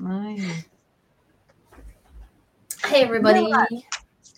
[0.00, 0.64] Nice.
[2.86, 3.52] Hey, everybody.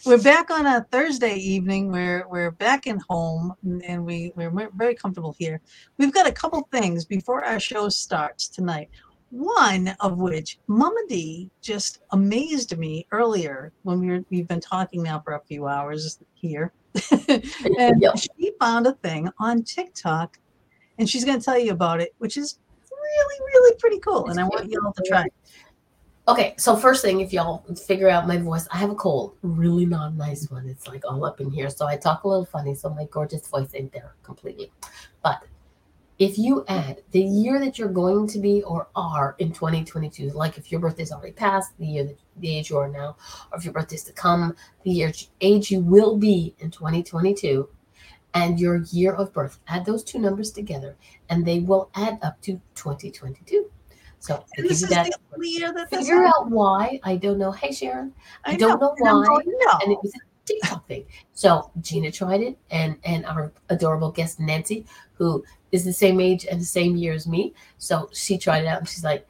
[0.05, 1.93] We're back on a Thursday evening.
[1.93, 3.55] We're we're back in home,
[3.87, 5.61] and we we're very comfortable here.
[5.99, 8.89] We've got a couple things before our show starts tonight.
[9.31, 15.01] One of which, Mama D just amazed me earlier when we were we've been talking
[15.01, 16.73] now for a few hours here,
[17.29, 18.17] and Yep.
[18.19, 20.41] she found a thing on TikTok,
[20.99, 22.59] and she's going to tell you about it, which is
[23.13, 24.29] really really pretty cool.
[24.29, 25.27] And I want you all to try.
[26.29, 29.85] Okay, so first thing, if y'all figure out my voice, I have a cold, really
[29.85, 30.69] not a nice one.
[30.69, 33.49] It's like all up in here, so I talk a little funny, so my gorgeous
[33.49, 34.71] voice ain't there completely.
[35.25, 35.43] But
[36.21, 40.57] if you add the year that you're going to be or are in 2022, like
[40.57, 43.17] if your birthday's already passed, the year that the age you are now,
[43.51, 44.55] or if your birthday's to come,
[44.85, 47.69] the year age you will be in 2022,
[48.35, 50.97] and your year of birth, add those two numbers together,
[51.29, 53.71] and they will add up to 2022.
[54.19, 55.11] So I give this you is that.
[55.37, 57.01] the year that Figure out why.
[57.03, 57.51] I don't know.
[57.51, 58.13] Hey, Sharon.
[58.45, 59.27] I, I don't know, I'm why.
[59.27, 59.79] going, no.
[59.83, 61.07] And it was a TikTok thing.
[61.33, 66.47] So Gina tried it, and and our adorable guest Nancy, who is the same age
[66.47, 69.27] and the same year as me, so she tried it out, and she's like,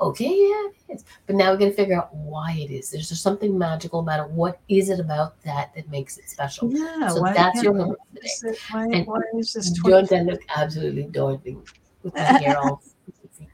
[0.00, 2.90] "Okay, yeah, it is." But now we're gonna figure out why it is.
[2.90, 4.30] There's just something magical about it.
[4.30, 6.72] What is it about that that makes it special?
[6.72, 8.26] Yeah, So why that's your homework why today.
[8.28, 11.62] is it- Why, And why is this Don't I look absolutely daunting
[12.02, 12.82] with my hair all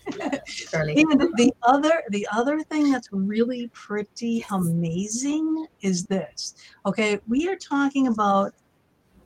[0.70, 0.94] curly?
[0.96, 6.54] And the other the other thing that's really pretty amazing is this.
[6.86, 8.54] Okay, we are talking about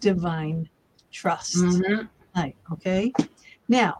[0.00, 0.68] divine
[1.10, 2.08] trust Mhm.
[2.34, 2.56] tonight.
[2.72, 3.12] Okay,
[3.68, 3.98] now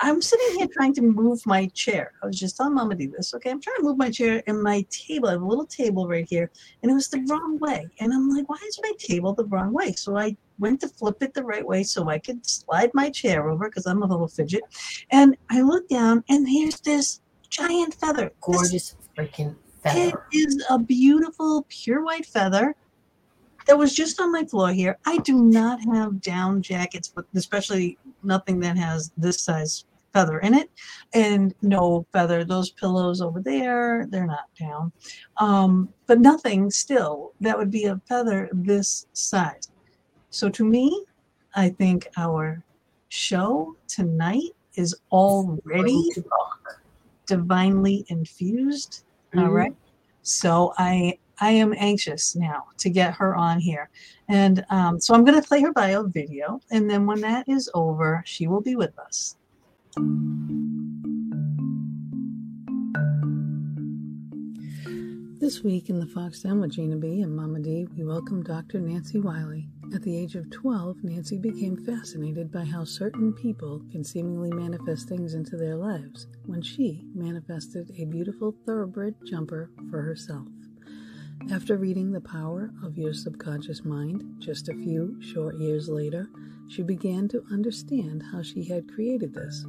[0.00, 2.12] I'm sitting here trying to move my chair.
[2.22, 3.32] I was just telling Mama to do this.
[3.34, 5.28] Okay, I'm trying to move my chair and my table.
[5.28, 6.50] I have a little table right here,
[6.82, 7.88] and it was the wrong way.
[8.00, 9.92] And I'm like, why is my table the wrong way?
[9.92, 13.48] So I went to flip it the right way so I could slide my chair
[13.48, 14.62] over because I'm a little fidget.
[15.10, 18.32] And I look down, and here's this giant feather.
[18.46, 20.00] This Gorgeous freaking feather.
[20.32, 22.74] It is a beautiful pure white feather
[23.66, 24.98] that was just on my floor here.
[25.06, 30.54] I do not have down jackets, but especially nothing that has this size feather in
[30.54, 30.70] it.
[31.14, 34.92] And no feather, those pillows over there, they're not down.
[35.38, 39.68] Um, but nothing still that would be a feather this size.
[40.30, 41.04] So to me,
[41.54, 42.62] I think our
[43.08, 45.62] show tonight is already
[45.92, 46.80] Going to rock.
[47.26, 49.04] divinely infused.
[49.36, 49.52] All Mhm.
[49.54, 49.76] right.
[50.22, 53.90] So I I am anxious now to get her on here,
[54.28, 57.70] and um, so I'm going to play her bio video, and then when that is
[57.74, 59.36] over, she will be with us.
[65.38, 68.80] This week in the Fox Den with Gina B and Mama D, we welcome Dr.
[68.80, 69.68] Nancy Wiley.
[69.94, 75.08] At the age of 12, Nancy became fascinated by how certain people can seemingly manifest
[75.08, 80.48] things into their lives when she manifested a beautiful thoroughbred jumper for herself.
[81.50, 86.28] After reading The Power of Your Subconscious Mind just a few short years later,
[86.68, 89.64] she began to understand how she had created this.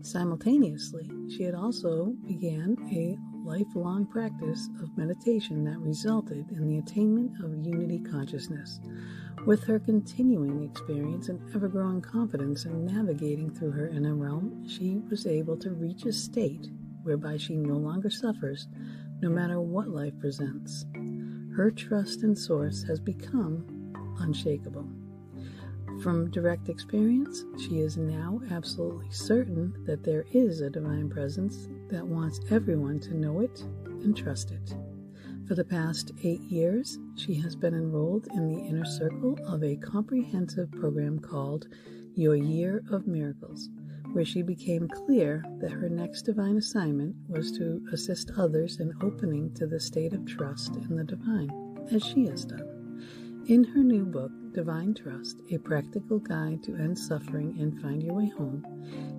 [0.00, 7.32] Simultaneously, she had also began a lifelong practice of meditation that resulted in the attainment
[7.44, 8.80] of unity consciousness.
[9.44, 15.02] With her continuing experience and ever growing confidence in navigating through her inner realm, she
[15.10, 16.70] was able to reach a state
[17.02, 18.66] whereby she no longer suffers,
[19.20, 20.86] no matter what life presents.
[21.56, 24.88] Her trust in Source has become unshakable.
[26.02, 32.06] From direct experience, she is now absolutely certain that there is a divine presence that
[32.06, 34.74] wants everyone to know it and trust it.
[35.48, 39.76] For the past eight years, she has been enrolled in the inner circle of a
[39.76, 41.66] comprehensive program called
[42.14, 43.68] Your Year of Miracles,
[44.12, 49.52] where she became clear that her next divine assignment was to assist others in opening
[49.54, 51.50] to the state of trust in the divine,
[51.92, 52.78] as she has done.
[53.48, 58.14] In her new book, Divine Trust A Practical Guide to End Suffering and Find Your
[58.14, 58.64] Way Home,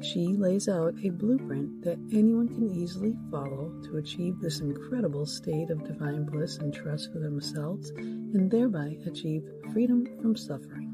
[0.02, 5.70] she lays out a blueprint that anyone can easily follow to achieve this incredible state
[5.70, 10.94] of divine bliss and trust for themselves and thereby achieve freedom from suffering.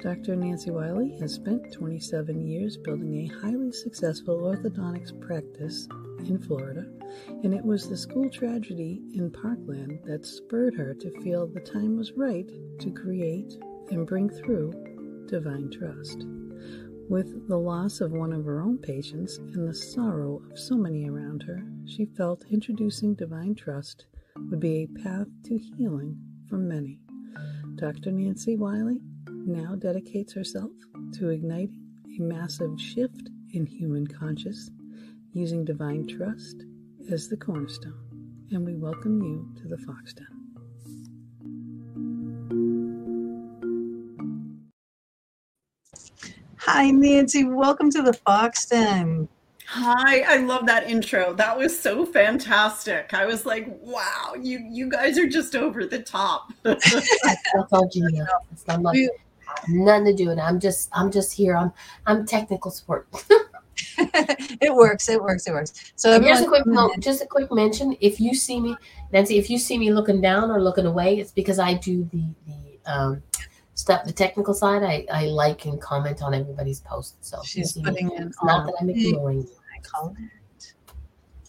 [0.00, 0.36] Dr.
[0.36, 5.88] Nancy Wiley has spent 27 years building a highly successful orthodontics practice
[6.20, 6.86] in Florida,
[7.42, 11.96] and it was the school tragedy in Parkland that spurred her to feel the time
[11.96, 12.48] was right
[12.78, 13.58] to create
[13.90, 14.72] and bring through
[15.26, 16.24] divine trust.
[17.08, 21.08] With the loss of one of her own patients and the sorrow of so many
[21.08, 24.06] around her, she felt introducing divine trust
[24.48, 27.00] would be a path to healing for many.
[27.74, 28.12] Dr.
[28.12, 29.00] Nancy Wiley
[29.48, 30.70] now dedicates herself
[31.14, 31.82] to igniting
[32.18, 34.70] a massive shift in human conscious
[35.32, 36.64] using divine trust
[37.10, 40.26] as the cornerstone, and we welcome you to the Fox Den.
[46.58, 47.44] Hi, Nancy.
[47.44, 49.28] Welcome to the Fox Den.
[49.64, 51.32] Hi, I love that intro.
[51.32, 53.14] That was so fantastic.
[53.14, 56.52] I was like, wow, you you guys are just over the top.
[56.62, 58.26] That's all Gina.
[58.52, 58.96] It's not much,
[59.68, 60.42] nothing to do with it.
[60.42, 61.56] I'm just I'm just here.
[61.56, 61.72] I'm
[62.06, 63.08] I'm technical support.
[63.98, 65.08] it works.
[65.08, 65.46] It works.
[65.46, 65.92] It works.
[65.96, 67.96] So everyone, here's a quick note, just a quick mention.
[68.00, 68.76] If you see me,
[69.12, 72.24] Nancy, if you see me looking down or looking away, it's because I do the
[72.46, 73.22] the um,
[73.74, 74.82] stuff, the technical side.
[74.82, 77.16] I, I like and comment on everybody's posts.
[77.20, 78.32] So she's putting in.
[78.42, 79.48] Not that I'm ignoring.
[79.74, 80.74] I call it.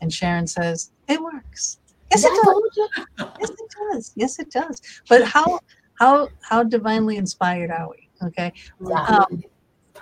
[0.01, 1.79] And Sharon says it works.
[2.11, 3.07] Yes, it does.
[3.39, 4.11] yes, it does.
[4.15, 4.81] Yes, it does.
[5.07, 5.59] But how
[5.99, 8.09] how how divinely inspired are we?
[8.27, 8.53] Okay.
[8.87, 9.03] Yeah.
[9.03, 9.43] Um,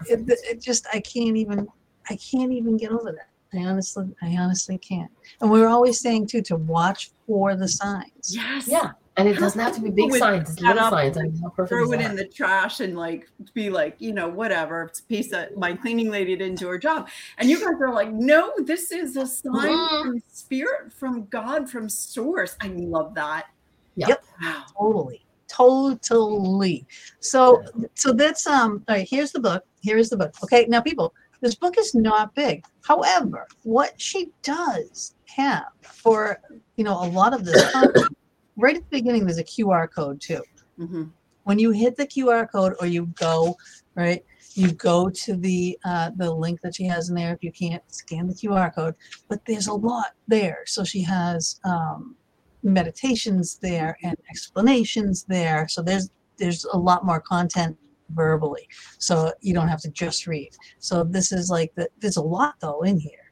[0.08, 1.68] it, it just I can't even
[2.10, 3.30] I can't even get over that.
[3.54, 5.12] I honestly, I honestly can't.
[5.42, 8.36] And we are always saying too to watch for the signs.
[8.36, 8.68] Yes.
[8.68, 8.92] Yeah.
[9.16, 11.18] And it doesn't have to be big signs, it's little signs.
[11.18, 14.84] I mean, throw it in the trash and like be like, you know, whatever.
[14.84, 17.10] It's a piece of my cleaning lady didn't do her job.
[17.40, 20.10] And you guys are like, no, this is a sign mm-hmm.
[20.10, 22.56] from spirit, from God, from source.
[22.62, 23.48] I love that.
[23.96, 24.10] Yep.
[24.10, 24.24] yep.
[24.40, 24.66] Wow.
[24.78, 25.26] Totally.
[25.48, 26.86] Totally.
[27.20, 27.64] So
[27.96, 29.64] so that's um all right, here's the book.
[29.82, 30.34] Here is the book.
[30.44, 30.66] Okay.
[30.68, 32.66] Now people, this book is not big.
[32.84, 36.40] However, what she does have for
[36.76, 37.74] you know a lot of this
[38.58, 40.42] right at the beginning, there's a QR code too.
[40.80, 41.04] Mm-hmm.
[41.44, 43.56] When you hit the QR code or you go
[43.96, 44.24] right,
[44.54, 47.34] you go to the uh, the link that she has in there.
[47.34, 48.96] If you can't scan the QR code,
[49.28, 50.64] but there's a lot there.
[50.66, 52.16] So she has um,
[52.64, 55.68] meditations there and explanations there.
[55.70, 57.78] So there's there's a lot more content
[58.12, 58.68] verbally.
[59.00, 60.52] So you don't have to just read.
[60.80, 63.32] So this is like the, there's a lot though in here.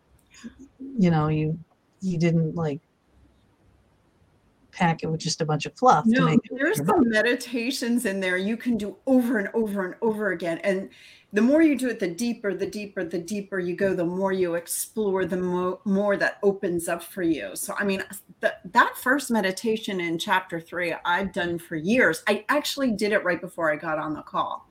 [0.97, 1.59] You know you
[2.01, 2.81] you didn't like
[4.75, 8.57] pack it with just a bunch of fluff no there's some meditations in there you
[8.57, 10.89] can do over and over and over again and
[11.31, 14.31] the more you do it the deeper the deeper the deeper you go the more
[14.33, 17.51] you explore the mo- more that opens up for you.
[17.55, 18.03] So i mean
[18.41, 22.23] that first meditation in chapter three i've done for years.
[22.27, 24.69] I actually did it right before i got on the call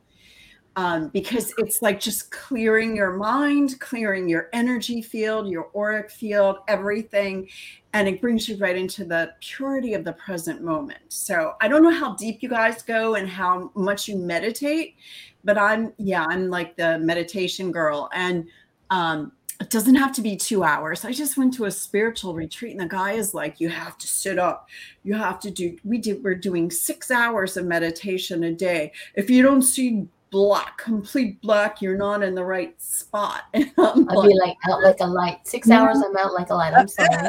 [0.77, 6.59] um, because it's like just clearing your mind, clearing your energy field, your auric field,
[6.67, 7.49] everything.
[7.93, 11.01] And it brings you right into the purity of the present moment.
[11.09, 14.97] So I don't know how deep you guys go and how much you meditate,
[15.45, 18.11] but I'm, yeah, I'm like the meditation girl.
[18.13, 18.49] And
[18.91, 19.31] um,
[19.61, 21.05] it doesn't have to be two hours.
[21.05, 24.09] I just went to a spiritual retreat and the guy is like, you have to
[24.09, 24.69] sit up.
[25.05, 28.91] You have to do, we did, we're doing six hours of meditation a day.
[29.15, 31.81] If you don't see black, complete black.
[31.81, 33.45] You're not in the right spot.
[33.55, 35.47] I'd like, be like out like a light.
[35.47, 36.75] Six hours, I'm out like a light.
[36.75, 37.09] I'm sorry.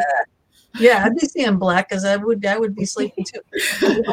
[0.77, 3.39] Yeah, I'd be seeing black because I would I would be sleeping too.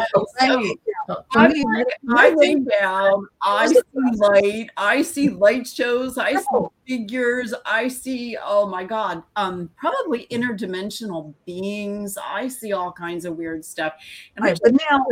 [1.34, 3.26] I, I lay down.
[3.42, 3.80] I see
[4.14, 4.70] light.
[4.76, 6.18] I see light shows.
[6.18, 7.52] I see figures.
[7.66, 8.38] I see.
[8.40, 9.24] Oh my God.
[9.34, 12.16] Um, probably interdimensional beings.
[12.24, 13.94] I see all kinds of weird stuff.
[14.36, 15.04] And right, but now,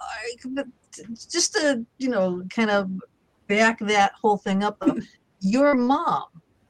[0.00, 0.64] I,
[1.30, 2.90] just to you know kind of
[3.46, 4.82] back that whole thing up
[5.40, 6.24] your mom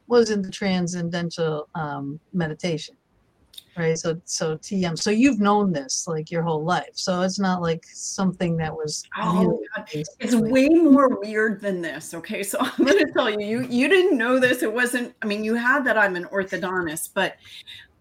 [0.06, 2.96] was in the transcendental um, meditation
[3.78, 3.98] right?
[3.98, 6.90] So so tm so you've known this like your whole life.
[6.94, 9.60] So it's not like something that was oh,
[10.20, 12.42] it's way more weird than this okay?
[12.42, 14.62] So i'm going to tell you you you didn't know this.
[14.62, 17.36] It wasn't i mean you had that i'm an orthodontist but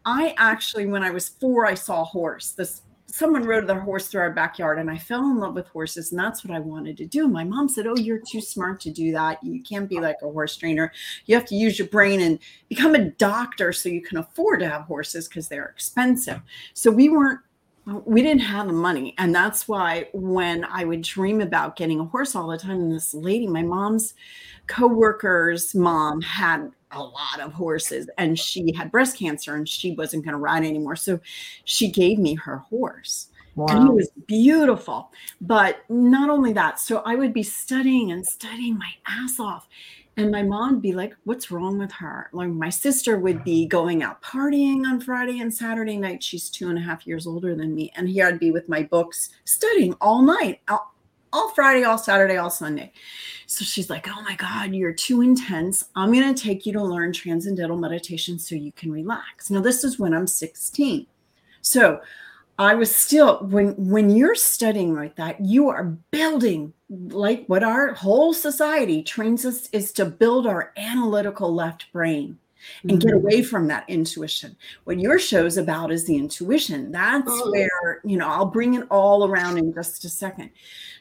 [0.06, 4.08] i actually when i was four i saw a horse this someone rode their horse
[4.08, 6.98] through our backyard and I fell in love with horses and that's what I wanted
[6.98, 7.28] to do.
[7.28, 9.42] My mom said, "Oh, you're too smart to do that.
[9.44, 10.92] You can't be like a horse trainer.
[11.26, 14.70] You have to use your brain and become a doctor so you can afford to
[14.70, 16.42] have horses because they're expensive."
[16.74, 17.40] So we weren't
[18.06, 19.15] we didn't have the money.
[19.17, 22.91] And that's why when I would dream about getting a horse all the time and
[22.91, 24.13] this lady, my mom's
[24.67, 30.25] co-worker's mom had a lot of horses and she had breast cancer and she wasn't
[30.25, 30.98] going to ride anymore.
[30.98, 31.20] So
[31.63, 33.29] she gave me her horse.
[33.56, 33.65] Wow.
[33.70, 35.10] and he was beautiful.
[35.41, 39.67] But not only that so i would be studying and studying my ass off
[40.18, 43.66] and my mom would be like what's wrong with her like my sister would be
[43.66, 47.56] going out partying on friday and saturday night she's two and a half years older
[47.56, 50.60] than me and here i'd be with my books studying all night
[51.34, 52.92] all Friday, all Saturday, all Sunday.
[53.46, 55.86] So she's like, Oh my God, you're too intense.
[55.96, 59.50] I'm going to take you to learn transcendental meditation so you can relax.
[59.50, 61.06] Now, this is when I'm 16.
[61.62, 62.00] So
[62.60, 67.94] I was still, when, when you're studying like that, you are building like what our
[67.94, 72.39] whole society trains us is to build our analytical left brain.
[72.84, 74.58] and get away from that intuition.
[74.84, 76.91] What your show's about is the intuition.
[76.91, 77.51] That's Mhm.
[77.51, 80.50] where, you know, I'll bring it all around in just a second.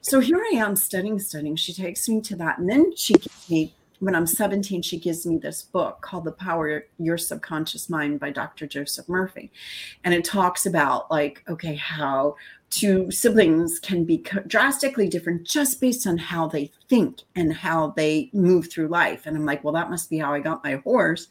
[0.01, 1.57] So here I am studying, studying.
[1.57, 2.59] She takes me to that.
[2.59, 6.33] And then she gives me, when I'm 17, she gives me this book called The
[6.33, 8.67] Power of Your Subconscious Mind by Dr.
[8.67, 9.51] Joseph Murphy.
[10.05, 12.37] And it talks about, like, okay, how
[12.71, 18.31] two siblings can be drastically different just based on how they think and how they
[18.33, 19.27] move through life.
[19.27, 21.29] And I'm like, well, that must be how I got my horse.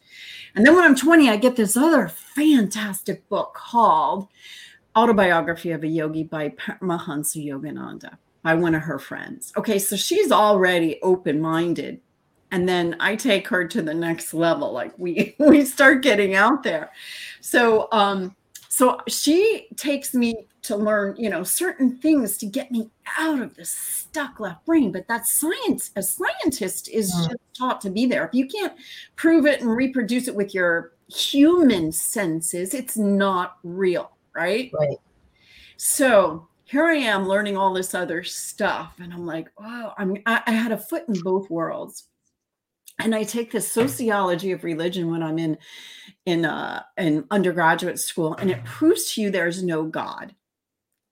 [0.56, 4.27] And then when I'm 20, I get this other fantastic book called
[4.96, 9.51] Autobiography of a Yogi by Paramahansa Yogananda by one of her friends.
[9.58, 12.00] Okay, so she's already open minded.
[12.51, 14.72] And then I take her to the next level.
[14.72, 16.92] Like we we start getting out there.
[17.42, 18.36] So um
[18.70, 23.55] so she takes me to learn, you know, certain things to get me out of
[23.55, 24.91] this stuck left brain.
[24.91, 27.27] But that science, a scientist is Mm.
[27.29, 28.25] just taught to be there.
[28.25, 28.74] If you can't
[29.15, 34.72] prove it and reproduce it with your human senses, it's not real, right?
[34.77, 34.98] Right.
[35.77, 40.41] So here I am learning all this other stuff, and I'm like, wow, I'm I,
[40.48, 42.05] I had a foot in both worlds.
[42.98, 45.57] And I take this sociology of religion when I'm in
[46.25, 50.34] in uh in undergraduate school, and it proves to you there's no God.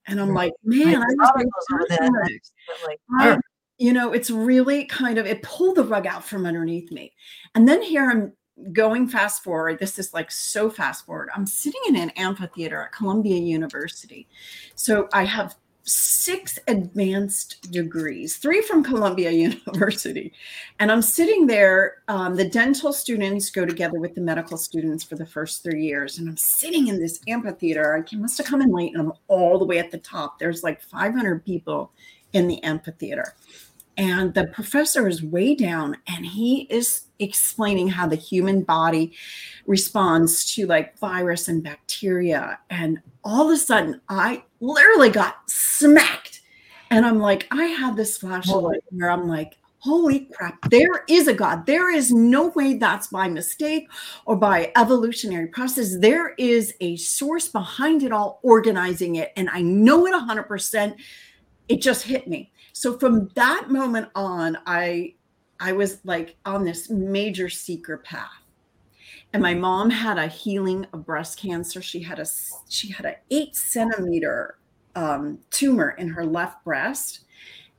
[0.08, 2.32] And I'm like, man, I was was over that passionate.
[2.32, 3.38] next, but like, I-
[3.80, 7.12] you know, it's really kind of it pulled the rug out from underneath me.
[7.56, 8.34] And then here I'm
[8.72, 9.80] going fast forward.
[9.80, 11.30] This is like so fast forward.
[11.36, 14.28] I'm sitting in an amphitheater at Columbia University.
[14.76, 19.32] So I have six advanced degrees, three from Columbia
[19.66, 20.34] University.
[20.80, 22.04] And I'm sitting there.
[22.08, 26.18] Um, the dental students go together with the medical students for the first three years.
[26.18, 27.96] And I'm sitting in this amphitheater.
[27.96, 30.40] I must have come in late and I'm all the way at the top.
[30.40, 31.92] There's like 500 people
[32.32, 33.36] in the amphitheater.
[33.98, 39.14] And the professor is way down and he is explaining how the human body
[39.68, 42.60] responds to like virus and bacteria.
[42.70, 46.42] And all of a sudden, I literally got smacked.
[46.90, 51.04] And I'm like, I had this flash of light where I'm like, holy crap, there
[51.10, 51.66] is a God.
[51.66, 53.90] There is no way that's by mistake
[54.26, 55.98] or by evolutionary process.
[55.98, 59.34] There is a source behind it all, organizing it.
[59.36, 60.96] And I know it 100%.
[61.68, 62.53] It just hit me.
[62.74, 65.14] So from that moment on, I
[65.60, 68.30] I was like on this major seeker path.
[69.32, 71.82] And my mom had a healing of breast cancer.
[71.82, 72.26] She had a
[72.70, 74.58] she had an eight centimeter
[74.96, 77.22] um, tumor in her left breast.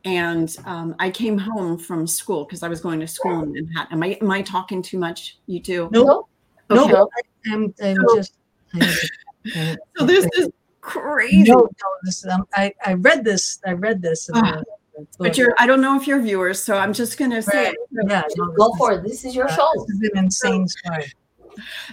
[0.04, 3.92] And um, I came home from school because I was going to school in Manhattan.
[3.98, 5.38] Am I am I talking too much?
[5.46, 5.88] You too?
[5.92, 6.28] Nope.
[6.70, 6.92] Okay.
[6.92, 7.08] no,
[7.52, 8.34] I'm, I'm So- just.
[8.74, 10.48] I have to- So this is
[10.80, 11.50] crazy.
[11.50, 11.68] No, no,
[12.02, 13.60] this, um, I, I read this.
[13.66, 14.28] I read this.
[14.34, 14.60] Ah,
[15.18, 17.74] But you're I don't know if you're viewers, so I'm just gonna say Right.
[17.74, 18.06] it.
[18.08, 19.02] yeah, no, Go this for it.
[19.04, 19.70] This is your uh, show.
[19.86, 21.12] This is an insane story.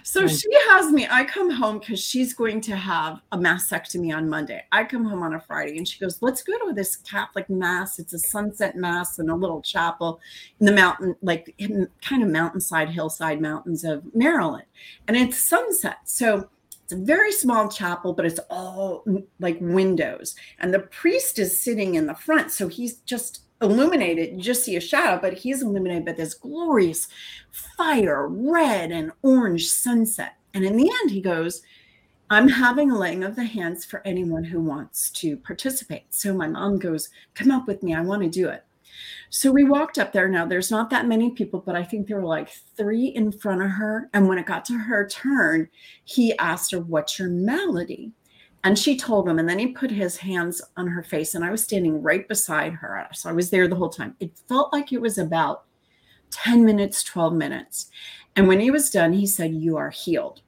[0.03, 0.31] So Right.
[0.31, 1.08] she has me.
[1.10, 4.63] I come home because she's going to have a mastectomy on Monday.
[4.72, 8.00] I come home on a Friday and she goes, Let's go to this Catholic mass.
[8.00, 10.20] It's a sunset mass in a little chapel
[10.60, 14.65] in the mountain, like in kind of mountainside, hillside mountains of Maryland.
[15.08, 15.98] And it's sunset.
[16.05, 16.50] So
[16.91, 20.36] it's a very small chapel, but it's all mm, like windows.
[20.60, 22.51] And the priest is sitting in the front.
[22.51, 24.36] So he's just illuminated.
[24.36, 27.07] You just see a shadow, but he's illuminated by this glorious
[27.51, 30.36] fire, red and orange sunset.
[30.53, 31.62] And in the end, he goes,
[32.29, 36.13] I'm having a laying of the hands for anyone who wants to participate.
[36.13, 37.95] So my mom goes, Come up with me.
[37.95, 38.65] I want to do it.
[39.33, 40.27] So we walked up there.
[40.27, 43.61] Now, there's not that many people, but I think there were like three in front
[43.61, 44.09] of her.
[44.13, 45.69] And when it got to her turn,
[46.03, 48.11] he asked her, What's your malady?
[48.65, 51.50] And she told him, and then he put his hands on her face, and I
[51.50, 53.07] was standing right beside her.
[53.13, 54.15] So I was there the whole time.
[54.19, 55.63] It felt like it was about
[56.31, 57.89] 10 minutes, 12 minutes.
[58.35, 60.41] And when he was done, he said, You are healed.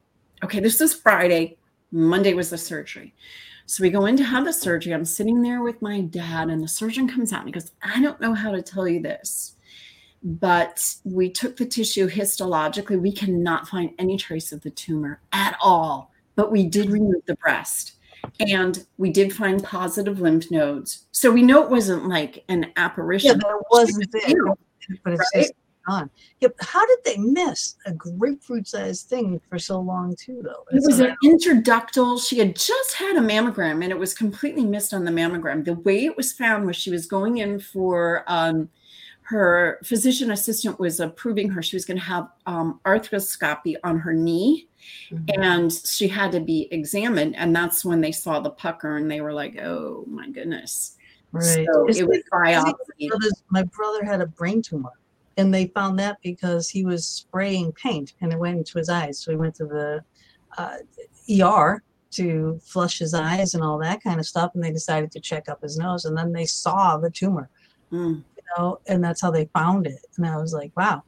[0.43, 1.57] Okay, this is Friday.
[1.93, 3.15] Monday was the surgery.
[3.65, 4.93] So we go in to have the surgery.
[4.93, 8.01] I'm sitting there with my dad, and the surgeon comes out and he goes, I
[8.01, 9.55] don't know how to tell you this,
[10.23, 12.99] but we took the tissue histologically.
[12.99, 17.35] We cannot find any trace of the tumor at all, but we did remove the
[17.35, 17.93] breast
[18.39, 21.05] and we did find positive lymph nodes.
[21.11, 23.39] So we know it wasn't like an apparition.
[23.39, 24.55] but it wasn't was
[25.03, 25.41] But it's right?
[25.43, 25.53] just
[25.87, 30.41] Yeah, how did they miss a grapefruit-sized thing for so long, too?
[30.43, 32.25] Though It was an intraductal.
[32.25, 35.65] She had just had a mammogram and it was completely missed on the mammogram.
[35.65, 38.69] The way it was found was she was going in for um,
[39.23, 41.61] her physician assistant was approving her.
[41.63, 44.67] She was going to have um, arthroscopy on her knee
[45.11, 45.41] Mhm.
[45.41, 47.37] and she had to be examined.
[47.37, 50.97] And that's when they saw the pucker and they were like, oh my goodness.
[51.31, 51.43] right.
[51.43, 53.09] So it was it- is it biopsy.
[53.49, 54.91] my brother had a brain tumor.
[55.37, 59.19] And they found that because he was spraying paint and it went into his eyes.
[59.19, 60.03] So he went to the
[60.57, 60.77] uh,
[61.41, 65.19] ER to flush his eyes and all that kind of stuff, and they decided to
[65.19, 67.49] check up his nose, and then they saw the tumor,
[67.91, 68.23] Mm.
[68.35, 69.99] you know, and that's how they found it.
[70.17, 71.03] And I was like, wow.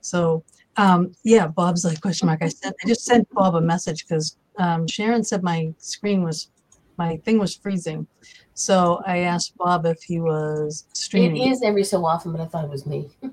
[0.00, 0.44] So
[0.78, 2.40] um, yeah, Bob's like question mark.
[2.40, 6.50] I sent I just sent Bob a message because um, Sharon said my screen was
[6.96, 8.06] my thing was freezing.
[8.54, 11.42] So I asked Bob if he was streaming.
[11.42, 13.10] It is every so often, but I thought it was me.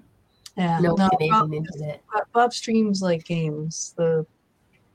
[0.57, 2.03] Yeah, No, no, Canadian Bob, internet.
[2.33, 3.93] Bob- streams like games.
[3.97, 4.25] The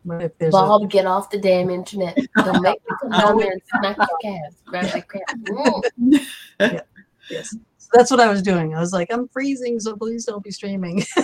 [0.04, 2.16] but if there's Bob, get off the damn internet.
[2.36, 4.56] Don't make me come down there and smack your calves.
[4.64, 4.86] Grab.
[4.86, 6.26] Mm.
[6.60, 6.82] a
[7.30, 8.74] yes, so that's what I was doing.
[8.74, 11.02] I was like, I'm freezing, so please don't be streaming.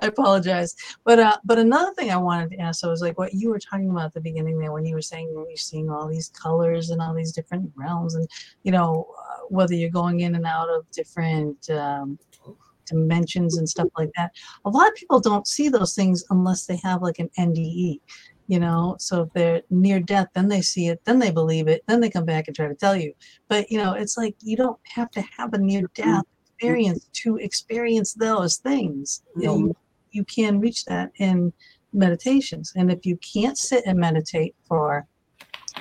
[0.00, 3.34] I apologize, but uh, but another thing I wanted to ask, I was like, what
[3.34, 6.08] you were talking about at the beginning there when you were saying you're seeing all
[6.08, 8.28] these colors and all these different realms, and
[8.62, 9.06] you know
[9.50, 12.18] whether you're going in and out of different um,
[12.88, 14.32] dimensions and stuff like that.
[14.64, 18.00] A lot of people don't see those things unless they have like an NDE,
[18.46, 18.96] you know.
[18.98, 22.10] So if they're near death, then they see it, then they believe it, then they
[22.10, 23.12] come back and try to tell you.
[23.48, 27.36] But you know, it's like you don't have to have a near death experience to
[27.36, 29.22] experience those things.
[29.36, 29.76] You, know, you,
[30.10, 31.52] you can reach that in
[31.92, 35.06] meditations, and if you can't sit and meditate for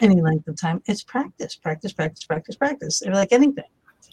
[0.01, 2.99] any length of time, it's practice, practice, practice, practice, practice.
[2.99, 3.65] They're like anything.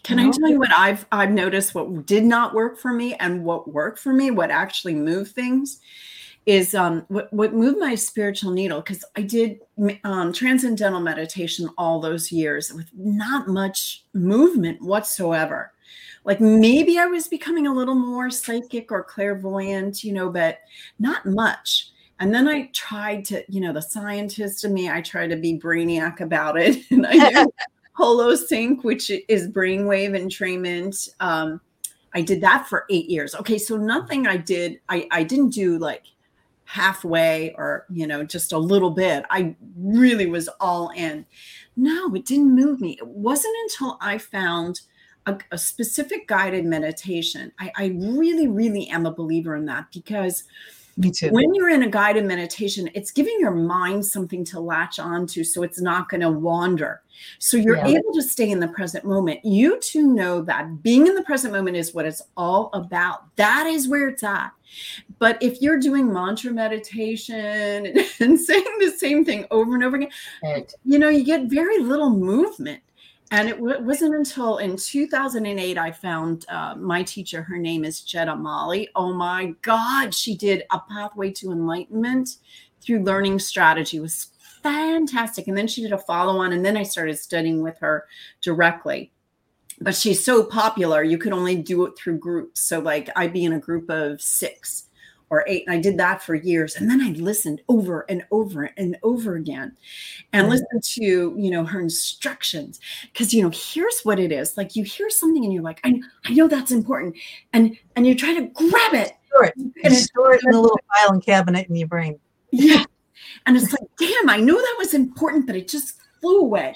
[0.03, 3.43] Can I tell you what I've I've noticed what did not work for me and
[3.43, 5.79] what worked for me, what actually moved things
[6.45, 9.61] is um what, what moved my spiritual needle because I did
[10.03, 15.73] um transcendental meditation all those years with not much movement whatsoever.
[16.23, 20.59] Like maybe I was becoming a little more psychic or clairvoyant, you know, but
[20.99, 21.91] not much.
[22.19, 25.59] And then I tried to, you know, the scientist in me, I tried to be
[25.59, 26.85] brainiac about it.
[26.91, 27.53] And I knew
[27.97, 31.09] holosync which is brainwave entrainment.
[31.19, 31.61] Um,
[32.13, 33.35] i did that for eight years.
[33.35, 36.03] Okay so nothing i did i i didn't do like
[36.65, 39.25] halfway or you know just a little bit.
[39.29, 41.25] I really was all in.
[41.75, 42.97] No it didn't move me.
[42.99, 44.81] It wasn't until i found
[45.25, 47.51] a, a specific guided meditation.
[47.59, 50.43] I, I really really am a believer in that because
[50.97, 51.29] Me too.
[51.31, 55.61] when you're in a guided meditation, it's giving your mind something to latch onto so
[55.61, 57.01] it's not going to wander.
[57.39, 57.87] So you're Yeah.
[57.99, 59.43] able to stay in the present moment.
[59.43, 63.35] You too know that being in the present moment is what it's all about.
[63.35, 64.51] That is where it's at.
[65.19, 67.35] But if you're doing mantra meditation
[67.85, 70.09] and, and saying the same thing over and over again,
[70.43, 70.73] Right.
[70.85, 72.81] you know, you get very little movement.
[73.35, 77.41] And it w- wasn't until in 2008 I found uh, my teacher.
[77.41, 78.87] Her name is Jeddah Mali.
[78.95, 82.37] Oh my God, she did a pathway to enlightenment
[82.79, 83.97] through learning strategy.
[83.97, 84.29] It was
[84.63, 85.49] fantastic.
[85.49, 88.07] And then she did a follow on, and then I started studying with her
[88.39, 89.11] directly.
[89.81, 92.61] But she's so popular, you could only do it through groups.
[92.61, 94.84] So, like, I'd be in a group of six
[95.29, 96.75] or eight, and I did that for years.
[96.75, 99.75] And then I listened over and over and over again
[100.33, 100.49] and Mhm.
[100.51, 102.79] listened to, you know, her instructions.
[103.11, 105.99] Because, you know, here's what it is like you hear something and you're like, I,
[106.25, 107.15] I know that's important.
[107.53, 109.13] And and you try to grab it.
[109.29, 109.55] Store it.
[109.55, 112.19] And And store it in a little filing cabinet in your brain.
[112.51, 112.83] yeah.
[113.47, 116.75] And it's like, damn, I know that was important, but it just flew away.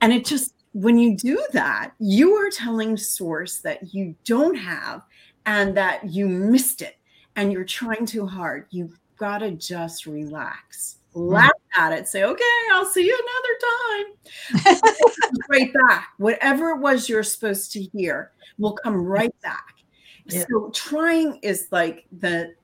[0.00, 5.02] And it just, when you do that, you are telling source that you don't have
[5.46, 6.96] and that you missed it
[7.36, 8.66] and you're trying too hard.
[8.70, 10.96] you've got to just relax.
[11.14, 12.06] Laugh at it.
[12.08, 13.18] Say, okay, I'll see you
[14.52, 14.82] another time.
[15.48, 16.08] right back.
[16.18, 19.74] Whatever it was you're supposed to hear will come right back.
[20.26, 20.44] Yeah.
[20.50, 22.54] So trying is like the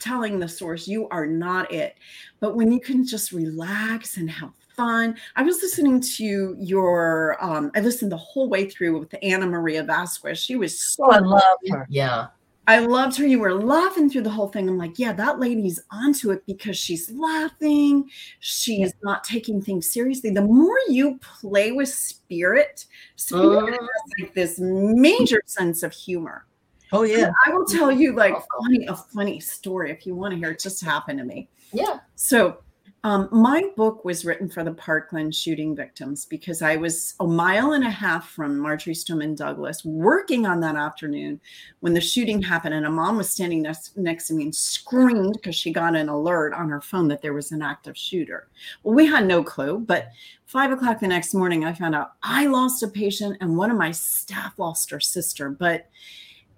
[0.00, 1.96] telling the source you are not it.
[2.40, 5.14] But when you can just relax and have fun.
[5.36, 9.82] I was listening to your um I listened the whole way through with Anna Maria
[9.82, 10.38] Vasquez.
[10.38, 11.86] She was so Oh, I love her.
[11.90, 12.28] Yeah.
[12.70, 13.26] I loved her.
[13.26, 14.68] You were laughing through the whole thing.
[14.68, 18.08] I'm like, yeah, that lady's onto it because she's laughing.
[18.38, 20.30] She's not taking things seriously.
[20.30, 23.70] The more you play with spirit, spirit Mhm.
[23.72, 23.88] has
[24.20, 26.46] like this major sense of humor.
[26.92, 27.32] Oh yeah.
[27.44, 30.52] I will tell you like funny, a funny story if you want to hear.
[30.52, 31.48] It just happened to me.
[31.72, 31.98] Yeah.
[32.14, 32.58] So,
[33.02, 37.72] um, my book was written for the Parkland shooting victims because I was a mile
[37.72, 41.40] and a half from Marjory Stoneman Douglas working on that afternoon
[41.80, 42.74] when the shooting happened.
[42.74, 46.10] And a mom was standing next, next to me and screamed because she got an
[46.10, 48.48] alert on her phone that there was an active shooter.
[48.82, 50.08] Well, we had no clue, but
[50.44, 53.78] five o'clock the next morning, I found out I lost a patient and one of
[53.78, 55.48] my staff lost her sister.
[55.48, 55.88] But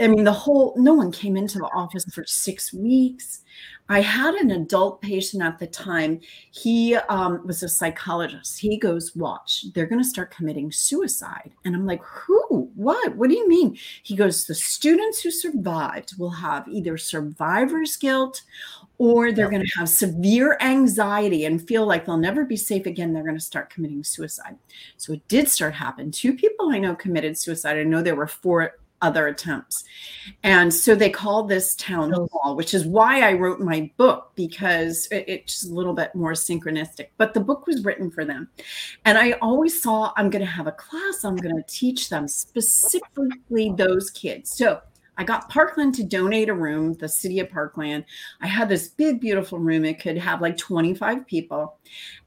[0.03, 3.43] I mean, the whole, no one came into the office for six weeks.
[3.89, 6.21] I had an adult patient at the time.
[6.51, 8.59] He um, was a psychologist.
[8.59, 11.53] He goes, Watch, they're going to start committing suicide.
[11.65, 12.71] And I'm like, Who?
[12.75, 13.17] What?
[13.17, 13.77] What do you mean?
[14.03, 18.43] He goes, The students who survived will have either survivor's guilt
[18.99, 23.13] or they're going to have severe anxiety and feel like they'll never be safe again.
[23.13, 24.57] They're going to start committing suicide.
[24.97, 26.11] So it did start happen.
[26.11, 27.79] Two people I know committed suicide.
[27.79, 29.85] I know there were four other attempts.
[30.43, 32.29] And so they called this town oh.
[32.33, 37.09] hall, which is why I wrote my book because it's a little bit more synchronistic.
[37.19, 38.49] But the book was written for them.
[39.05, 42.27] And I always saw I'm going to have a class, I'm going to teach them
[42.29, 44.51] specifically those kids.
[44.57, 44.81] So
[45.19, 48.05] I got Parkland to donate a room, the city of Parkland.
[48.41, 49.85] I had this big, beautiful room.
[49.85, 51.79] It could have like 25 people.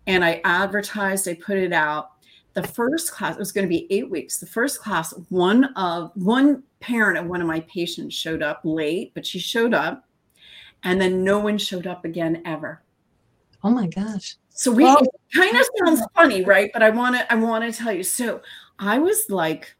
[0.06, 2.15] And I advertised, I put it out
[2.56, 4.40] the first class it was going to be eight weeks.
[4.40, 9.14] The first class one of one parent of one of my patients showed up late
[9.14, 10.06] but she showed up
[10.84, 12.82] and then no one showed up again ever.
[13.64, 14.36] Oh my gosh.
[14.50, 15.02] So we well,
[15.34, 16.72] kind of sounds funny right?
[16.74, 18.04] But i want to i want to tell you.
[18.04, 18.42] So
[18.80, 19.76] i was like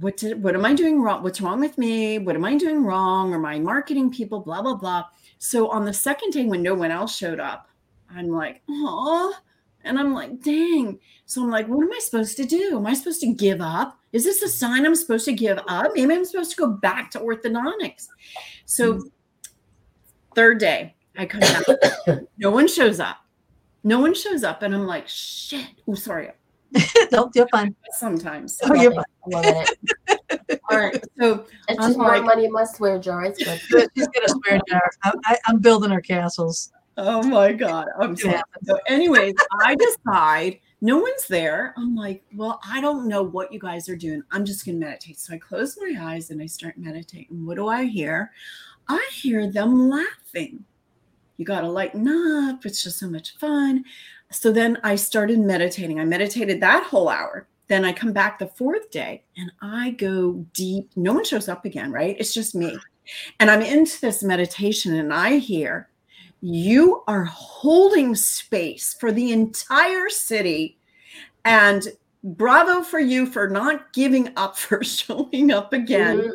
[0.00, 1.22] what did what am i doing wrong?
[1.22, 2.18] What's wrong with me?
[2.18, 3.32] What am i doing wrong?
[3.32, 5.04] Or my marketing people blah blah blah.
[5.38, 7.68] So on the second day when no one else showed up
[8.10, 9.34] i'm like oh
[9.84, 12.76] and i'm like dang so I'm like, what am I supposed to do?
[12.76, 13.98] Am I supposed to give up?
[14.12, 15.92] Is this a sign I'm supposed to give up?
[15.94, 18.08] Maybe I'm supposed to go back to orthodontics.
[18.66, 19.08] So, mm-hmm.
[20.34, 21.64] third day, I come back.
[22.38, 23.18] no one shows up.
[23.82, 24.62] No one shows up.
[24.62, 25.66] And I'm like, shit.
[25.88, 26.30] Oh, sorry.
[27.12, 27.74] no, you're fine.
[27.92, 28.58] Sometimes.
[28.64, 29.04] Oh, you're fine.
[30.70, 31.04] All right.
[31.18, 33.24] So it's just more like, money in my swear jar.
[33.24, 33.88] It's good.
[33.96, 34.90] She's got a swear jar.
[35.02, 36.70] I, am building her castles.
[36.96, 37.88] Oh my God.
[37.98, 38.40] I'm sorry.
[38.64, 39.74] So, anyways, I
[40.06, 41.72] decide no one's there.
[41.76, 44.22] I'm like, well, I don't know what you guys are doing.
[44.30, 45.18] I'm just going to meditate.
[45.18, 47.46] So I close my eyes and I start meditating.
[47.46, 48.30] What do I hear?
[48.88, 50.64] I hear them laughing.
[51.36, 52.66] You got to lighten up.
[52.66, 53.84] It's just so much fun.
[54.30, 56.00] So then I started meditating.
[56.00, 57.48] I meditated that whole hour.
[57.66, 60.90] Then I come back the fourth day and I go deep.
[60.96, 62.14] No one shows up again, right?
[62.18, 62.78] It's just me.
[63.40, 65.88] And I'm into this meditation and I hear,
[66.44, 70.76] you are holding space for the entire city.
[71.46, 71.88] And
[72.22, 76.18] bravo for you for not giving up, for showing up again.
[76.18, 76.30] Mm-hmm.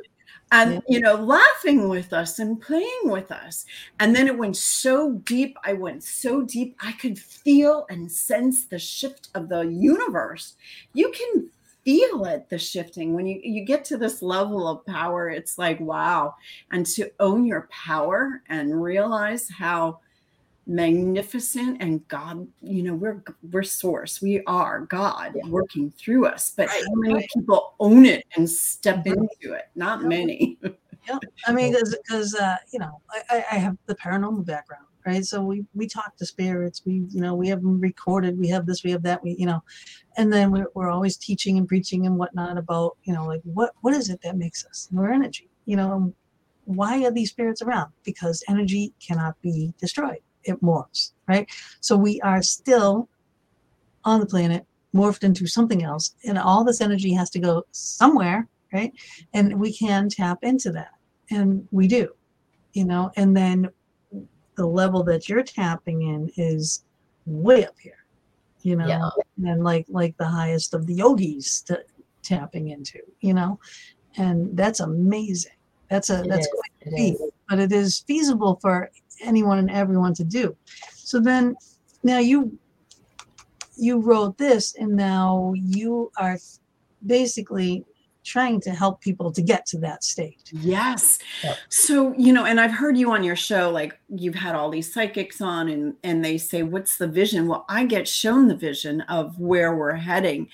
[0.52, 3.68] And you know, laughing with us and playing with us.
[4.00, 5.56] And then it went so deep.
[5.64, 6.76] I went so deep.
[6.80, 10.56] I could feel and sense the shift of the universe.
[10.94, 11.52] You can
[11.90, 13.16] feel it the shifting.
[13.16, 16.36] When you you get to this level of power it's like wow.
[16.72, 20.00] And to own your power and realize how
[20.68, 24.22] magnificent and god you know we're we're source.
[24.22, 25.50] We are god yeah.
[25.50, 27.30] working through us but right, how many right.
[27.34, 29.24] people own it and step mm-hmm.
[29.24, 29.70] into it?
[29.76, 30.58] Not many.
[31.08, 35.26] Yeah i mean because uh you know I, I have the paranormal background right?
[35.26, 36.84] So we we talk to spirits.
[36.86, 38.38] We you know we have them recorded.
[38.38, 39.64] We have this we have that we you know.
[40.18, 43.72] And then we're, we're always teaching and preaching and whatnot about you know like what
[43.82, 45.50] what is it that makes us we're energy?
[45.66, 46.14] You know
[46.66, 47.92] why are these spirits around?
[48.04, 50.22] Because energy cannot be destroyed.
[50.44, 51.48] It morphs right?
[51.82, 53.10] So we are still
[54.06, 58.48] on the planet morphed into something else and all this energy has to go somewhere
[58.72, 58.94] right?
[59.34, 60.92] And we can tap into that
[61.32, 62.10] and we do
[62.74, 63.12] you know?
[63.16, 63.70] And then
[64.60, 66.84] the level that you're tapping in is
[67.26, 68.00] way up here
[68.62, 68.88] you know?
[68.88, 69.10] Yeah.
[69.46, 71.84] and like like the highest of the yogis to,
[72.24, 73.60] tapping into you know?
[74.18, 75.54] And that's amazing.
[75.90, 78.92] That's a it that's is, quite it but it is feasible for
[79.22, 80.56] anyone and everyone to do.
[80.94, 81.56] So then
[82.04, 82.58] now you
[83.78, 86.38] you wrote this and now you are
[87.06, 87.86] basically
[88.30, 90.52] trying to help people to get to that state.
[90.54, 91.18] Yes.
[91.44, 91.58] Yep.
[91.70, 94.94] So, you know, and I've heard you on your show like you've had all these
[94.94, 97.48] psychics on and and they say what's the vision?
[97.48, 100.48] Well, I get shown the vision of where we're heading.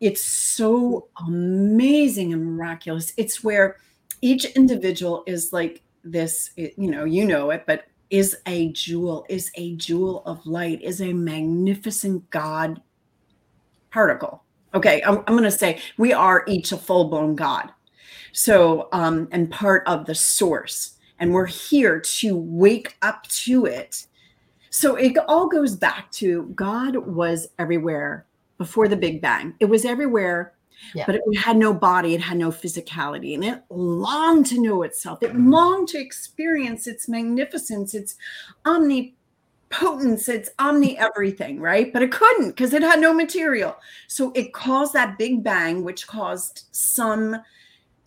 [0.00, 3.12] It's so amazing and miraculous.
[3.16, 3.76] It's where
[4.22, 9.50] each individual is like this, you know, you know it, but is a jewel, is
[9.56, 12.80] a jewel of light, is a magnificent God
[13.90, 14.44] particle
[14.78, 17.72] Okay, I'm, I'm going to say we are each a full blown God.
[18.30, 24.06] So, um, and part of the source, and we're here to wake up to it.
[24.70, 28.24] So it all goes back to God was everywhere
[28.56, 29.52] before the Big Bang.
[29.58, 30.54] It was everywhere,
[30.94, 31.06] yeah.
[31.06, 35.24] but it had no body, it had no physicality, and it longed to know itself.
[35.24, 38.14] It longed to experience its magnificence, its
[38.64, 39.16] omni
[39.70, 41.92] potence, it's omni everything, right?
[41.92, 43.76] But it couldn't because it had no material.
[44.06, 47.38] So it caused that big bang, which caused some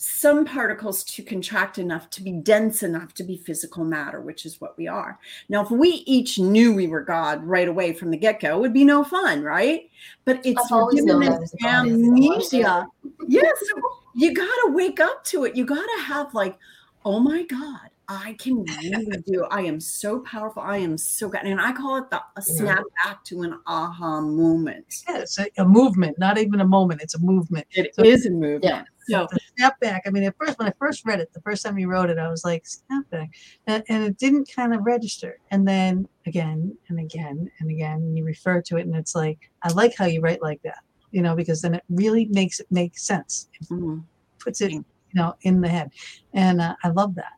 [0.04, 4.60] some particles to contract enough to be dense enough to be physical matter, which is
[4.60, 5.20] what we are.
[5.48, 8.62] Now, if we each knew we were God right away from the get go, it
[8.62, 9.92] would be no fun, right?
[10.26, 12.88] But it's given this amnesia.
[13.28, 13.82] Yes, so
[14.16, 15.56] you got to wake up to it.
[15.56, 16.58] You got to have, like,
[17.06, 19.46] oh my God, I can really do.
[19.50, 20.62] I am so powerful.
[20.62, 21.42] I am so good.
[21.44, 24.86] And I call it the a snap back to an aha moment.
[25.08, 27.02] Yeah, a, a, movement, not even a moment.
[27.02, 27.68] It's a movement.
[27.72, 28.66] It so is a movement.
[28.66, 28.84] Yeah.
[29.08, 30.04] So snap back.
[30.06, 32.18] I mean, at first, when I first read it, the first time you wrote it,
[32.18, 33.30] I was like, snap back.
[33.68, 35.40] And, and it didn't kind of register.
[35.50, 39.40] And then again and again and again, and you refer to it, and it's like,
[39.64, 40.80] I like how you write like that,
[41.12, 43.48] you know, because then it really makes it make sense.
[43.54, 44.00] It mm-hmm.
[44.40, 45.92] puts it, you know, in the head.
[46.34, 47.34] And uh, I love that.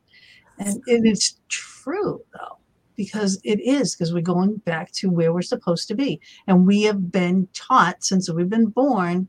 [0.59, 2.57] And, and it's true, though,
[2.95, 6.21] because it is, because we're going back to where we're supposed to be.
[6.47, 9.27] And we have been taught since we've been born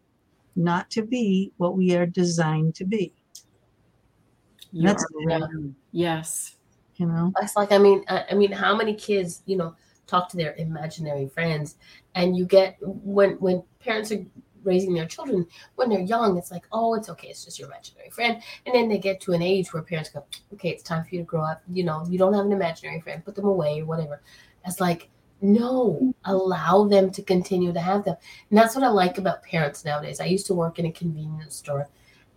[0.56, 3.12] not to be what we are designed to be.
[4.72, 5.04] That's
[5.92, 6.56] yes.
[6.96, 9.74] You know, it's like I mean, I, I mean, how many kids, you know,
[10.06, 11.76] talk to their imaginary friends,
[12.14, 14.24] and you get when when parents are
[14.64, 15.46] raising their children
[15.76, 18.42] when they're young, it's like, oh, it's okay, it's just your imaginary friend.
[18.66, 20.24] And then they get to an age where parents go,
[20.54, 21.62] okay, it's time for you to grow up.
[21.72, 24.22] You know, you don't have an imaginary friend, put them away or whatever.
[24.66, 25.08] It's like,
[25.40, 28.16] no, allow them to continue to have them.
[28.50, 30.20] And that's what I like about parents nowadays.
[30.20, 31.88] I used to work in a convenience store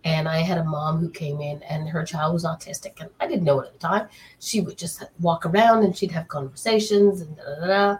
[0.04, 3.00] and I had a mom who came in and her child was autistic.
[3.00, 4.08] And I didn't know it at the time.
[4.38, 7.96] She would just walk around and she'd have conversations and da da da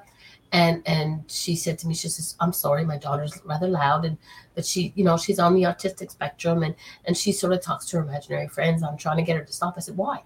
[0.53, 4.17] and and she said to me she says i'm sorry my daughter's rather loud and
[4.59, 7.87] but she you know she's on the autistic spectrum and and she sort of talks
[7.87, 8.83] to her imaginary friends.
[8.83, 9.75] I'm trying to get her to stop.
[9.77, 10.25] I said why?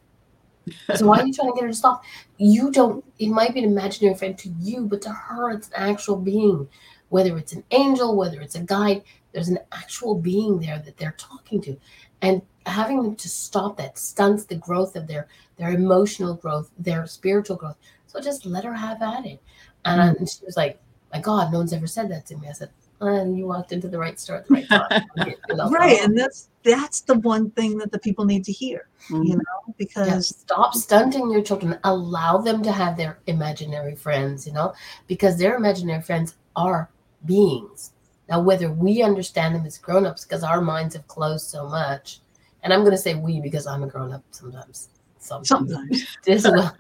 [0.95, 2.03] So why are you trying to get her to stop?
[2.39, 5.75] You don't it might be an imaginary friend to you but to her it's an
[5.75, 6.67] actual being.
[7.11, 11.15] Whether it's an angel whether it's a guide there's an actual being there that they're
[11.19, 11.77] talking to.
[12.23, 17.07] And having them to stop that stunts the growth of their their emotional growth their
[17.07, 17.77] spiritual growth.
[18.07, 19.43] So just let her have at it
[19.85, 20.39] and, mm.
[20.39, 20.81] she was like,
[21.13, 22.49] My God, no one's ever said that to me.
[22.49, 22.71] I said,
[23.03, 25.71] and you walked into the right store at the right time.
[25.73, 26.01] right.
[26.01, 29.23] And that's that's the one thing that the people need to hear, mm-hmm.
[29.25, 31.79] you know, because yeah, stop stunting your children.
[31.85, 34.73] Allow them to have their imaginary friends, you know,
[35.09, 36.91] because their imaginary friends are
[37.25, 37.93] beings.
[38.29, 42.21] Now, whether we understand them as grown-ups, because our minds have closed so much,
[42.63, 44.91] and I'm gonna say we because I'm a grown-up sometimes
[45.23, 46.19] sometimes, sometimes.
[46.29, 46.77] as well.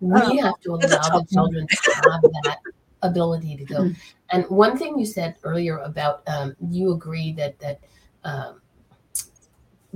[0.00, 2.58] we oh, have to allow the children to have that
[3.02, 3.76] ability to go.
[3.76, 3.92] Mm-hmm.
[4.30, 7.80] And one thing you said earlier about um, you agree that that
[8.24, 8.60] um,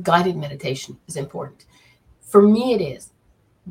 [0.02, 1.66] guided meditation is important.
[2.20, 3.12] For me, it is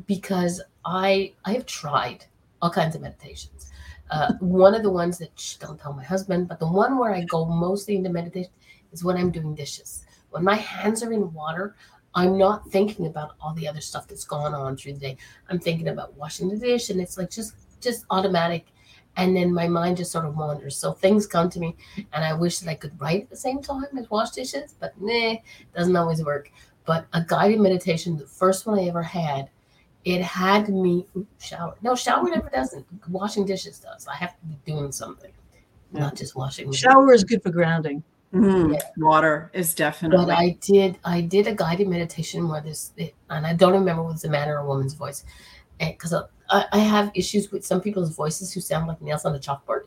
[0.06, 2.26] because I I have tried
[2.60, 3.70] all kinds of meditations.
[4.10, 7.14] Uh, one of the ones that shh, don't tell my husband, but the one where
[7.14, 8.50] I go mostly into meditation
[8.92, 10.04] is when I'm doing dishes.
[10.30, 11.76] When my hands are in water,
[12.14, 15.16] I'm not thinking about all the other stuff that's gone on through the day.
[15.48, 18.66] I'm thinking about washing the dish, and it's like just just automatic.
[19.16, 20.76] And then my mind just sort of wanders.
[20.76, 21.76] So things come to me,
[22.12, 24.92] and I wish that I could write at the same time as wash dishes, but
[25.00, 25.34] nah,
[25.74, 26.50] doesn't always work.
[26.84, 29.50] But a guided meditation, the first one I ever had,
[30.04, 31.06] it had me
[31.40, 31.76] shower.
[31.82, 32.86] No, shower never doesn't.
[33.08, 34.06] Washing dishes does.
[34.06, 35.32] I have to be doing something,
[35.92, 36.00] yeah.
[36.00, 36.72] not just washing.
[36.72, 38.02] Shower is good for grounding.
[38.32, 38.80] Mm, yeah.
[38.96, 40.24] Water is definitely.
[40.24, 42.92] But I did, I did a guided meditation where this,
[43.28, 45.24] and I don't remember what's a man or a woman's voice,
[45.78, 49.38] because I, I have issues with some people's voices who sound like nails on a
[49.40, 49.86] chalkboard,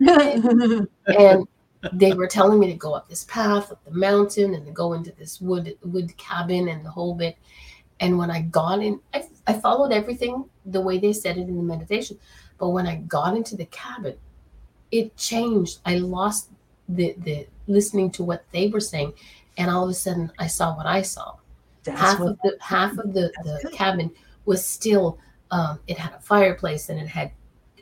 [1.06, 1.46] and
[1.92, 4.94] they were telling me to go up this path, up the mountain, and to go
[4.94, 7.36] into this wood wood cabin and the whole bit.
[8.00, 11.56] And when I got in, I, I followed everything the way they said it in
[11.56, 12.18] the meditation.
[12.58, 14.16] But when I got into the cabin,
[14.90, 15.78] it changed.
[15.84, 16.50] I lost
[16.88, 19.12] the the listening to what they were saying,
[19.56, 21.36] and all of a sudden I saw what I saw.
[21.84, 24.10] That's half of the half of the, the cabin
[24.44, 25.18] was still.
[25.50, 27.30] Um, it had a fireplace and it had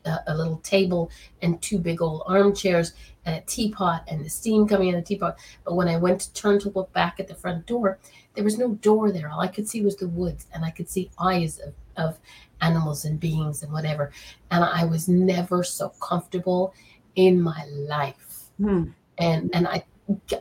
[0.04, 2.92] a, a, little table and two big old armchairs
[3.24, 5.38] and a teapot and the steam coming in the teapot.
[5.64, 7.98] But when I went to turn to look back at the front door,
[8.34, 9.30] there was no door there.
[9.30, 12.18] All I could see was the woods and I could see eyes of, of
[12.60, 14.10] animals and beings and whatever.
[14.50, 16.74] And I was never so comfortable
[17.14, 18.50] in my life.
[18.58, 19.84] Hmm and and I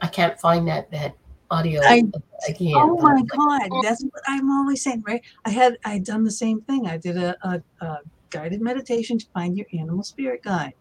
[0.01, 1.15] I can't find that that
[1.49, 2.03] audio I,
[2.47, 2.73] again.
[2.75, 5.21] Oh my god, that's what I'm always saying, right?
[5.45, 6.87] I had I had done the same thing.
[6.87, 10.73] I did a, a, a guided meditation to find your animal spirit guide,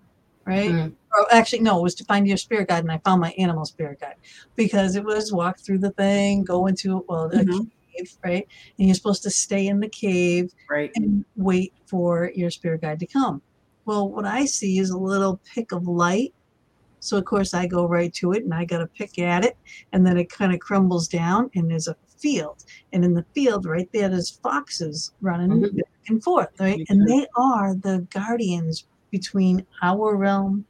[0.46, 0.70] right?
[0.70, 0.94] Mm-hmm.
[1.12, 3.66] Or actually, no, it was to find your spirit guide, and I found my animal
[3.66, 4.16] spirit guide
[4.56, 7.64] because it was walk through the thing, go into well, the mm-hmm.
[7.96, 8.48] cave, right?
[8.78, 13.00] And you're supposed to stay in the cave, right, and wait for your spirit guide
[13.00, 13.42] to come.
[13.84, 16.32] Well, what I see is a little pick of light
[17.00, 19.56] So of course I go right to it and I got to pick at it
[19.92, 22.64] and then it kind of crumbles down and there's a field.
[22.92, 25.76] And in the field right there, there's foxes running Mhm.
[25.76, 26.84] back and forth, right?
[26.88, 30.64] And they are the guardians between our realm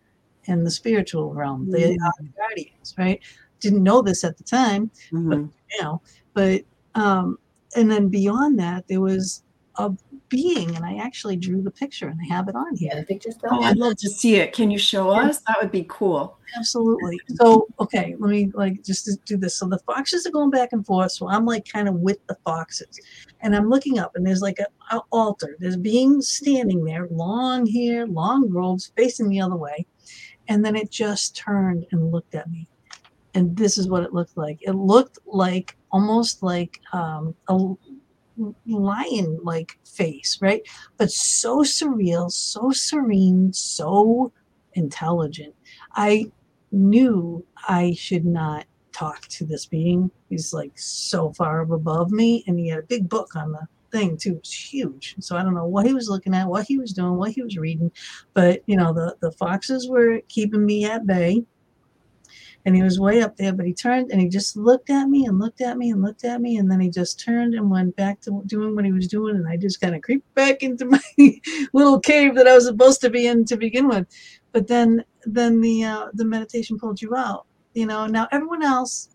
[0.47, 1.69] and the spiritual realm.
[1.71, 3.21] They are the guardians, right?
[3.61, 5.51] Didn't know this at the time, Mhm.
[5.81, 6.01] now,
[6.35, 6.63] but
[6.95, 7.39] um,
[7.77, 9.45] and then beyond that, there was
[9.77, 9.93] a
[10.31, 12.91] being, and I actually drew the picture and I have it on here.
[12.93, 13.51] Yeah, the picture still.
[13.53, 14.55] Oh, I'd love to see it.
[14.55, 15.41] Can you show us?
[15.41, 16.39] That would be cool.
[16.57, 17.21] Absolutely.
[17.35, 19.57] So, okay, let me like just do this.
[19.57, 21.13] So the foxes are going back and forth.
[21.13, 22.99] So I'm like kind of with the foxes,
[23.41, 25.57] and I'm looking up, and there's like a, a altar.
[25.59, 29.85] There's being standing there, long hair, long robes, facing the other way,
[30.49, 32.67] and then it just turned and looked at me,
[33.35, 34.59] and this is what it looked like.
[34.63, 37.75] It looked like almost like um, a
[38.67, 40.63] lion like face, right?
[40.97, 44.33] But so surreal, so serene, so
[44.75, 45.55] intelligent.
[45.95, 46.31] I
[46.73, 50.11] knew I should not talk to this being.
[50.29, 54.17] He's like so far above me, and he had a big book on the thing
[54.17, 54.33] too.
[54.33, 55.17] It was huge.
[55.21, 57.43] So I don't know what he was looking at, what he was doing, what he
[57.43, 57.91] was reading,
[58.35, 61.45] but you know the the foxes were keeping me at bay.
[62.67, 65.25] And he was way up there, but he turned and he just looked at me
[65.25, 67.97] and looked at me and looked at me, and then he just turned and went
[67.97, 70.85] back to doing what he was doing, and I just kind of creeped back into
[70.87, 71.01] my
[71.73, 74.07] little cave that I was supposed to be in to begin with.
[74.53, 77.47] But then then the uh, the meditation pulled you out.
[77.75, 79.11] You know, now everyone else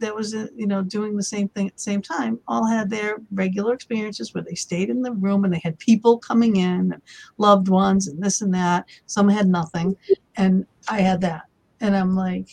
[0.00, 2.90] that was uh, you know doing the same thing at the same time all had
[2.90, 6.92] their regular experiences where they stayed in the room and they had people coming in
[6.92, 7.02] and
[7.38, 8.86] loved ones and this and that.
[9.06, 9.96] Some had nothing,
[10.36, 11.42] and I had that,
[11.80, 12.48] and I'm like,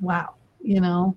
[0.00, 1.16] wow, you know.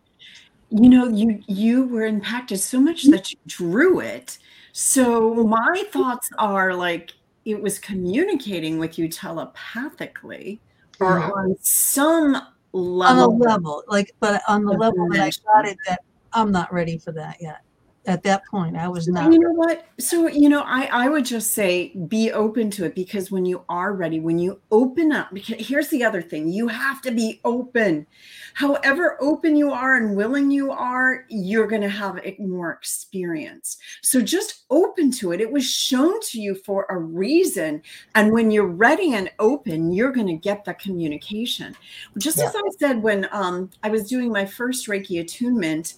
[0.72, 4.38] You know, you you were impacted so much that you drew it.
[4.74, 7.14] So my thoughts are like
[7.46, 10.60] it was communicating with you telepathically
[11.00, 11.38] or Mhm.
[11.38, 12.34] on some
[12.74, 13.06] level.
[13.06, 13.38] on a level.
[13.40, 16.02] level, like, but on the level that I got it, that
[16.34, 17.62] I'm not ready for that yet.
[18.08, 19.32] At that point, I was not.
[19.34, 19.88] You know what?
[20.00, 23.63] So, you know, I, I would just say be open to it because when you
[23.68, 27.41] are ready, when you open up, because here's the other thing you have to be
[27.44, 28.06] open.
[28.54, 33.78] However, open you are and willing you are, you're going to have a- more experience.
[34.02, 35.41] So, just open to it.
[35.41, 37.82] It was shown to you for a reason.
[38.13, 41.76] And when you're ready and open, you're going to get the communication.
[42.18, 45.96] Just as I said, when um, I was doing my first Reiki attunement,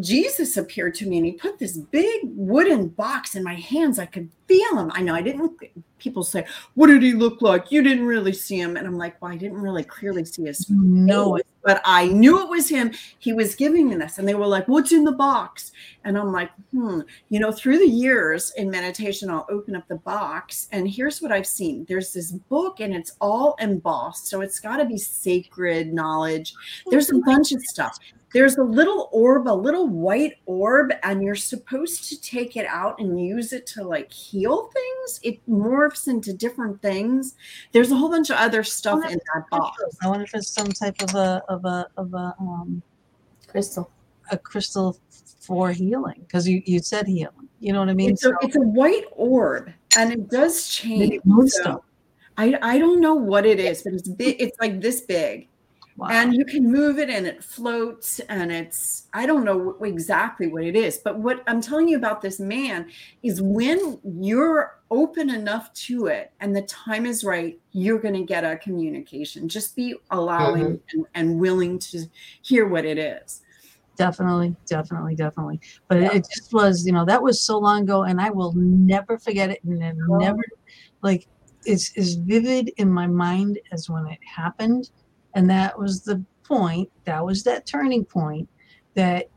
[0.00, 3.98] Jesus appeared to me and he put this big wooden box in my hands.
[3.98, 4.90] I could feel him.
[4.94, 5.52] I know I didn't.
[5.98, 7.70] People say, What did he look like?
[7.70, 8.76] You didn't really see him.
[8.76, 12.42] And I'm like, Well, I didn't really clearly see his No, face, but I knew
[12.42, 12.92] it was him.
[13.18, 14.18] He was giving me this.
[14.18, 15.72] And they were like, What's in the box?
[16.04, 17.00] And I'm like, Hmm.
[17.28, 21.32] You know, through the years in meditation, I'll open up the box and here's what
[21.32, 24.26] I've seen there's this book and it's all embossed.
[24.26, 26.54] So it's got to be sacred knowledge.
[26.90, 27.98] There's a bunch of stuff
[28.34, 32.98] there's a little orb, a little white orb, and you're supposed to take it out
[32.98, 35.20] and use it to like heal things.
[35.22, 37.34] It morphs into different things.
[37.72, 39.82] There's a whole bunch of other stuff in that box.
[40.02, 42.82] I wonder if it's some type of a of a of a um
[43.46, 43.88] Crystal.
[44.32, 44.98] a crystal
[45.40, 47.48] for healing because you you said healing.
[47.60, 48.10] You know what I mean?
[48.10, 50.98] It's a, it's a white orb, and it does change.
[51.00, 51.80] Maybe moon So, stone.
[52.36, 54.36] I I don't know what it is, but it's big.
[54.40, 55.48] It's like this big.
[55.96, 56.08] Wow.
[56.10, 60.64] and you can move it and it floats and it's i don't know exactly what
[60.64, 62.90] it is but what i'm telling you about this man
[63.22, 68.24] is when you're open enough to it and the time is right you're going to
[68.24, 70.98] get a communication just be allowing mm-hmm.
[70.98, 72.04] and, and willing to
[72.42, 73.42] hear what it is
[73.96, 75.60] definitely, definitely, definitely.
[75.88, 78.52] But it, it just was, you know, that was so long ago, and I will
[78.54, 80.16] never forget it, and then Oh.
[80.16, 80.42] never
[81.02, 81.28] like
[81.64, 84.90] it's as vivid in my mind as when it happened.
[85.34, 86.90] And that was the point.
[87.04, 88.48] That was that turning point.
[88.94, 89.28] That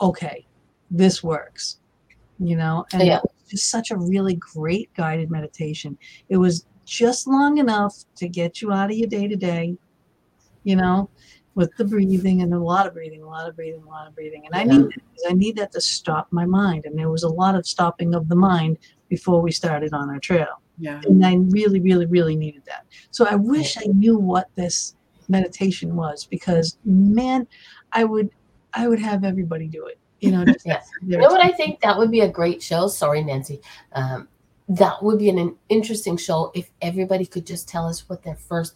[0.00, 0.46] okay,
[0.90, 1.78] this works.
[2.38, 3.16] You know, and Yeah.
[3.18, 5.98] it was just such a really great guided meditation.
[6.28, 9.76] It was just long enough to get you out of your day to day.
[10.64, 11.08] You know,
[11.54, 14.14] with the breathing and a lot of breathing, a lot of breathing, a lot of
[14.14, 14.44] breathing.
[14.46, 14.78] And I Yeah.
[14.78, 16.84] need that I need that to stop my mind.
[16.84, 20.20] And there was a lot of stopping of the mind before we started on our
[20.20, 20.60] trail.
[20.80, 22.86] yeah And I really, really, really needed that.
[23.10, 24.94] So I wish I knew what this
[25.28, 27.46] meditation was because man,
[27.92, 28.30] I would
[28.74, 29.98] I would have everybody do it.
[30.20, 30.82] You know, just Yeah.
[31.06, 32.88] You know what I think that would be a great show?
[32.88, 33.60] Sorry, Nancy.
[33.92, 34.28] Um,
[34.68, 38.36] that would be an, an interesting show if everybody could just tell us what their
[38.36, 38.74] first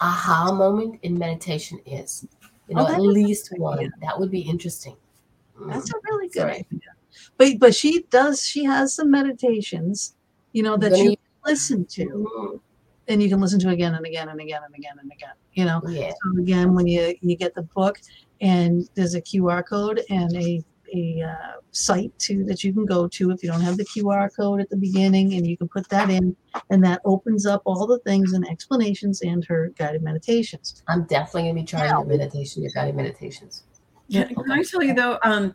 [0.00, 2.26] aha moment in meditation is.
[2.68, 3.78] You know, Oh, at least one.
[3.78, 3.90] idea.
[4.00, 4.96] That would be interesting.
[5.66, 5.94] That's Mm.
[5.94, 6.54] a really good Sorry.
[6.54, 6.80] idea.
[7.36, 10.14] But but she does she has some meditations,
[10.52, 12.60] you know, that you listen to.
[13.12, 15.34] And you can listen to it again and again and again and again and again.
[15.52, 15.82] You know.
[15.86, 16.10] Yeah.
[16.10, 18.00] So again, when you you get the book
[18.40, 23.08] and there's a QR code and a a uh, site to that you can go
[23.08, 25.88] to if you don't have the QR code at the beginning, and you can put
[25.90, 26.34] that in,
[26.70, 30.82] and that opens up all the things and explanations and her guided meditations.
[30.88, 31.98] I'm definitely gonna be trying Yeah.
[31.98, 33.64] your meditation, your guided meditations.
[34.08, 34.24] Yeah.
[34.24, 35.54] Can I tell you though, um, it-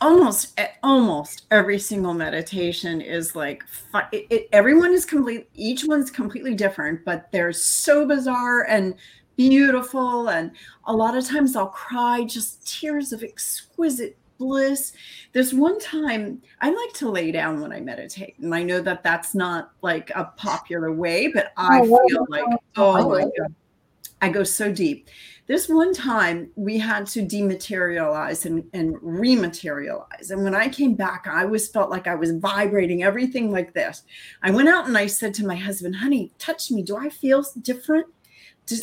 [0.00, 3.64] almost almost every single meditation is like
[4.12, 5.48] it, it, everyone is complete.
[5.54, 8.94] Each one's completely different, but they're so bizarre and
[9.36, 10.28] beautiful.
[10.28, 10.52] And
[10.86, 14.92] a lot of times I'll cry just tears of exquisite bliss.
[15.32, 19.02] There's one time I like to lay down when I meditate, and I know that
[19.02, 22.44] that's not like a popular way, but I Oh, feel like
[22.76, 23.54] oh my god,
[24.20, 25.08] I go so deep.
[25.46, 30.30] This one time we had to dematerialize and, and rematerialize.
[30.30, 34.04] And when I came back, I always felt like I was vibrating everything like this.
[34.42, 36.82] I went out and I said to my husband, honey, touch me.
[36.82, 38.06] Do I feel different?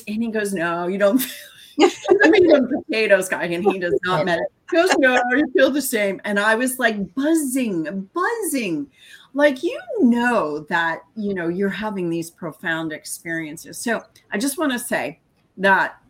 [0.08, 1.20] And he goes, no, you don't.
[1.82, 4.48] I mean, a potatoes guy, and he does not meditate.
[4.70, 6.22] He goes, no, you feel the same.
[6.26, 8.88] And I was like buzzing, buzzing.
[9.34, 13.78] Like you know that you know you're having these profound experiences.
[13.78, 15.20] So I just want to say
[15.58, 16.01] that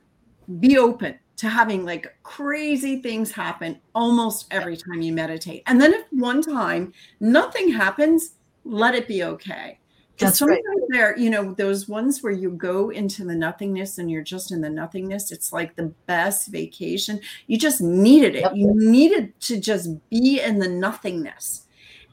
[0.59, 5.63] be open to having like crazy things happen almost every time you meditate.
[5.65, 9.79] And then if one time nothing happens, let it be okay.
[10.19, 10.61] 'Cause That's right.
[10.63, 14.51] sometimes there, you know, those ones where you go into the nothingness and you're just
[14.51, 17.19] in the nothingness, it's like the best vacation.
[17.47, 18.55] You just needed it.
[18.55, 21.65] You needed to just be in the nothingness.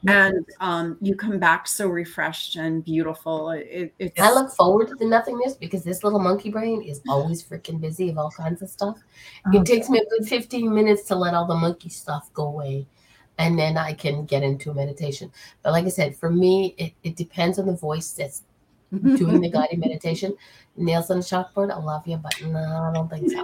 [0.07, 3.51] And um, you come back so refreshed and beautiful.
[3.51, 7.43] It, it's I look forward to the nothingness because this little monkey brain is always
[7.43, 8.97] freaking busy of all kinds of stuff.
[9.47, 12.45] Oh, It takes me a good 15 minutes to let all the monkey stuff go
[12.47, 12.87] away.
[13.39, 15.31] And then I can get into a meditation.
[15.63, 18.43] But like I said, for me, it, it depends on the voice that's
[18.91, 20.35] doing the guided meditation.
[20.77, 23.43] Nails on the chalkboard, I love you, but no, I don't think so.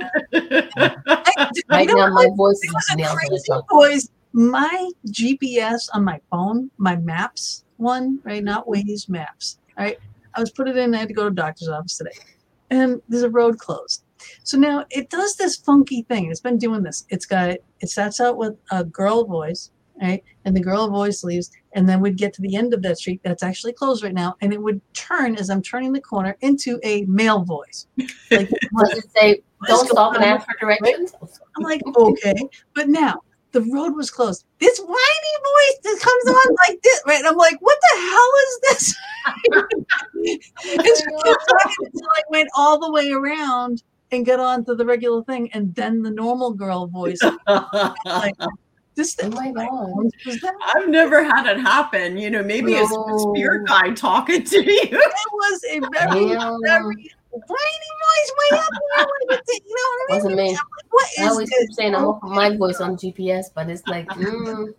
[0.77, 3.69] I- Right now, my voice is nails on the chalkboard.
[3.69, 4.09] voice.
[4.35, 8.43] My GPS on my phone, my maps one, right?
[8.43, 9.59] Not Waze maps.
[9.77, 9.97] All right.
[10.33, 12.11] I was put it in, I had to go to doctor's office today.
[12.69, 14.03] And there's a road closed.
[14.43, 16.29] So now it does this funky thing.
[16.29, 17.05] It's been doing this.
[17.07, 19.71] It's got it starts out with a girl voice,
[20.01, 20.21] right?
[20.43, 23.21] And the girl voice leaves, and then we'd get to the end of that street
[23.23, 26.77] that's actually closed right now, and it would turn as I'm turning the corner into
[26.83, 27.87] a male voice.
[28.31, 31.13] Like, Does it say, don't stop and ask for directions?
[31.21, 32.35] I'm like, okay,
[32.73, 33.21] but now
[33.55, 34.43] the road was closed.
[34.59, 37.19] This whiny voice that comes on like this, right?
[37.19, 38.95] And I'm like, what the hell is this?
[40.73, 43.81] and she kept talking until I went all the way around
[44.11, 47.21] and got on to the regular thing, and then the normal girl voice.
[48.05, 48.35] Like,
[48.95, 50.11] this Oh thing, my God.
[50.25, 50.53] that?
[50.75, 52.17] I've never had it happen.
[52.17, 53.67] You know, maybe it's a spirit No.
[53.67, 54.81] guide talking to you.
[54.91, 56.61] It was a very, Damn.
[56.61, 57.11] very
[57.47, 58.99] whiny voice way up there.
[58.99, 60.15] I wanna You know what I mean?
[60.17, 60.49] Wasn't me.
[60.49, 61.67] I'm like, what I always this?
[61.67, 64.73] keep saying I'm off my voice on GPS, but it's like, mm,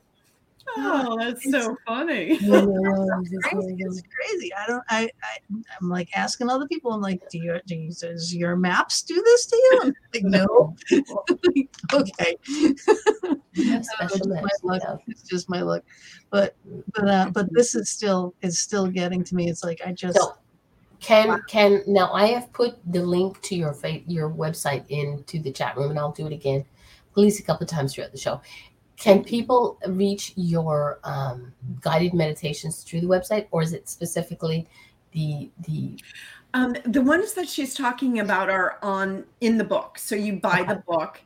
[0.79, 2.39] Oh, that's so funny.
[2.43, 3.77] It's it's crazy.
[3.79, 4.53] It's crazy.
[4.55, 4.83] I don't.
[4.89, 5.39] I, I.
[5.81, 6.93] I'm like asking other people.
[6.93, 9.81] I'm like, do your do you, does your maps do this to you?
[9.85, 10.75] I'm like, no.
[11.93, 12.37] okay.
[13.55, 14.83] That's Uh, special it's my lips, luck.
[14.85, 14.97] yeah.
[15.09, 15.83] It's just my luck.
[16.31, 16.57] But
[16.95, 19.49] but uh, but this is still is still getting to me.
[19.49, 20.35] It's like I just So
[21.01, 23.76] can can now I have put the link to your
[24.07, 26.64] your website into the chat room and I'll do it again
[27.12, 28.40] at least a couple of times throughout the show.
[28.97, 34.68] Can people reach your um, guided meditations through the website or is it specifically
[35.12, 35.99] the the
[36.55, 39.99] Um, the ones that she's talking about are on in the book.
[39.99, 41.20] So you buy the book,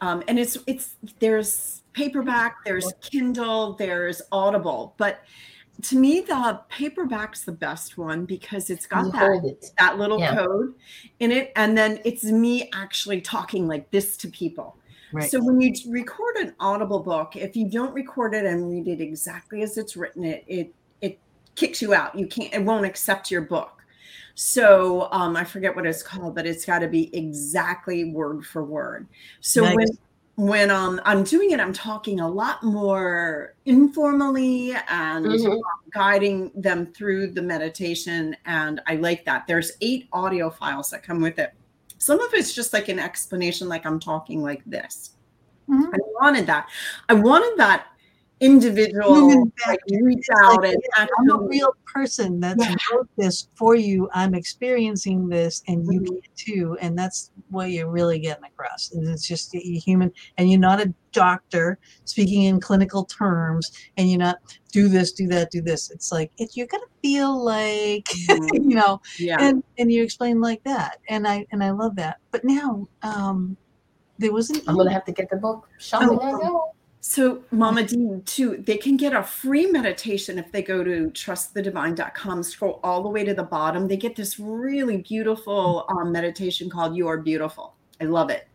[0.00, 5.20] um, and it's it's there's paperback, there's Kindle, there's Audible, but
[5.82, 9.70] to me the paperback's the best one because it's got you that it?
[9.78, 10.34] that little Yeah.
[10.36, 10.74] code
[11.20, 14.76] in it, and then it's me actually talking like this to people.
[15.12, 15.30] right.
[15.30, 19.00] So when you record an Audible book, if you don't record it and read it
[19.00, 21.18] exactly as it's written, it it it
[21.54, 22.14] kicks you out.
[22.18, 22.52] You can't.
[22.54, 23.72] It won't accept your book.
[24.34, 28.62] So um, I forget what it's called, but it's got to be exactly word for
[28.64, 29.08] word.
[29.40, 29.74] So Nice.
[29.76, 29.86] when
[30.36, 35.60] when um, I'm doing it, I'm talking a lot more informally and Mhm.
[35.92, 38.36] guiding them through the meditation.
[38.44, 39.46] And I like that.
[39.46, 41.52] There's eight audio files that come with it.
[41.98, 45.12] Some of it's just like an explanation, like I'm talking like this.
[45.70, 45.88] Mhm.
[45.92, 46.68] I wanted that.
[47.08, 47.86] I wanted that
[48.40, 52.74] individual Human like reach out like, and yeah, I'm a real person that's Yeah.
[52.92, 54.08] wrote this for you.
[54.12, 56.06] I'm experiencing this, and you Mhm.
[56.06, 56.76] can too.
[56.80, 58.92] And that's what you're really getting across.
[58.92, 64.10] And It's just you're human, and you're not a doctor speaking in clinical terms, and
[64.10, 64.36] you're not
[64.70, 65.90] do this, do that, do this.
[65.90, 68.70] It's like it, you're gonna feel like Mhm.
[68.70, 69.36] you know, yeah.
[69.40, 72.18] and and you explain like that, and I and I love that.
[72.32, 73.56] But now, um,
[74.18, 75.66] there was an I'm gonna have to get the book.
[75.78, 76.72] Shopping I go.
[77.08, 82.42] So, Mama D, too, they can get a free meditation if they go to trustthedivine.com,
[82.42, 83.86] scroll all the way to the bottom.
[83.86, 87.76] They get this really beautiful um, meditation called You Are Beautiful.
[88.00, 88.48] I love it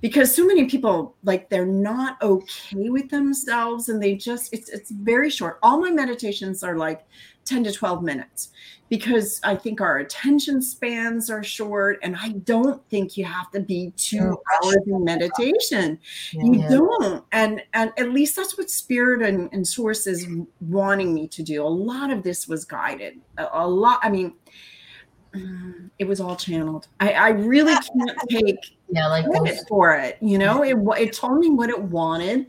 [0.00, 4.90] because so many people like they're not okay with themselves and they just it's it's
[4.90, 5.58] very short.
[5.62, 7.06] All my meditations are like
[7.44, 8.48] 10 to 12 minutes
[8.88, 13.60] because I think our attention spans are short and I don't think you have to
[13.60, 14.38] be 2 Sure.
[14.64, 15.98] hours in meditation
[16.32, 16.44] Yeah.
[16.44, 20.26] you don't and and at least that's what spirit and, and source is
[20.60, 24.34] wanting me to do a lot of this was guided a, a lot i mean
[25.36, 25.86] Mm-hmm.
[25.98, 26.88] it was all channeled.
[27.00, 30.62] I i really can't take Yeah, like credit for it you know?
[30.62, 32.46] It it told me what it wanted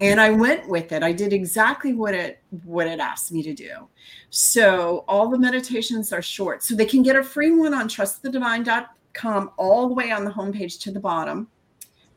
[0.00, 1.02] and i went with it.
[1.02, 3.88] I did exactly what it what it asked me to do.
[4.30, 6.62] So all the meditations are short.
[6.62, 10.80] So they can get a free one on trustthedivine.com all the way on the homepage
[10.82, 11.48] to the bottom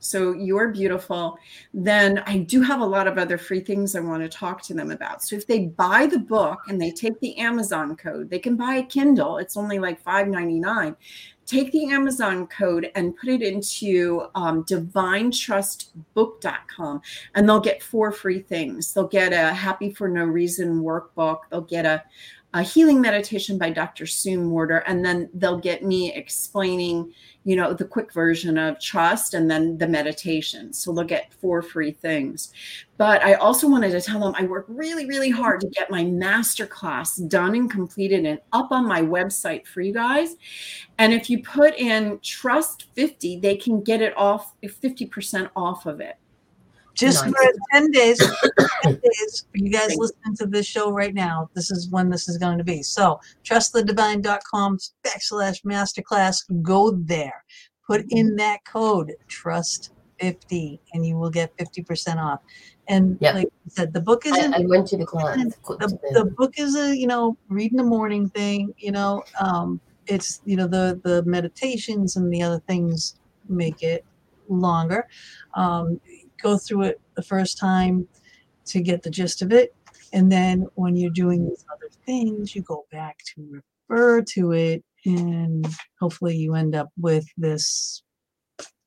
[0.06, 1.38] so you're beautiful.
[1.74, 4.74] Then i do have a lot of other free things i want to talk to
[4.74, 5.24] them about.
[5.24, 8.76] So if they buy the book and they take the amazon code they can buy
[8.76, 10.96] a kindle it's only like $5.99
[11.46, 17.02] take the amazon code and put it into um, divinetrustbook.com
[17.36, 18.92] and they'll get four free things.
[18.94, 22.04] They'll get a happy for no reason workbook they'll get a,
[22.56, 27.14] a healing meditation by dr sue Morter and then they'll get me explaining
[27.46, 30.74] you know the quick version of trust and then the meditation.
[30.74, 32.52] So they'll get four free things.
[32.98, 36.04] But i also wanted to tell them i work really really hard to get my
[36.04, 40.36] master class done and completed and up on my website for you guys.
[40.98, 46.02] And if you put in trust 50 they can get it off 50% off of
[46.02, 46.18] it
[46.96, 47.34] just Nice.
[47.34, 48.18] for 10 days
[48.84, 51.50] 10 days you guys listening to this show right now.
[51.54, 52.82] This is when this is going to be.
[52.84, 56.38] So trustthedivine.com backslash masterclass.
[56.62, 57.44] Go there.
[57.86, 62.40] Put in that code trust 50 and you will get 50% off.
[62.88, 63.36] And Yep.
[63.36, 65.38] like I said the book I, isn't I went to the class.
[65.68, 69.80] the, the book is a you know read in the morning thing you know um
[70.08, 73.16] it's you know the the meditations and the other things
[73.50, 74.06] make it
[74.50, 75.08] longer.
[75.56, 76.00] Um
[76.46, 78.08] go through it the first time
[78.66, 79.76] to get the gist of it.
[80.14, 84.84] And then when you're doing these other things you go back to refer to it
[85.06, 85.68] and
[86.00, 88.04] hopefully you end up with this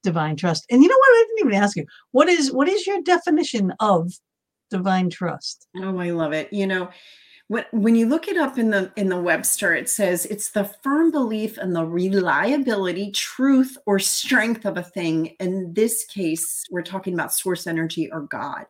[0.04, 0.66] divine trust.
[0.70, 1.10] And you know what?
[1.10, 1.84] I didn't even ask you.
[2.12, 4.12] What is what is your definition of
[4.70, 5.66] divine trust?
[5.76, 6.52] Oh, I love it.
[6.52, 6.88] You know,
[7.48, 10.64] when when you look it up in the in the Webster, it says it's the
[10.82, 15.34] firm belief in the reliability, truth, or strength of a thing.
[15.40, 18.66] In this case, we're talking about source energy or God.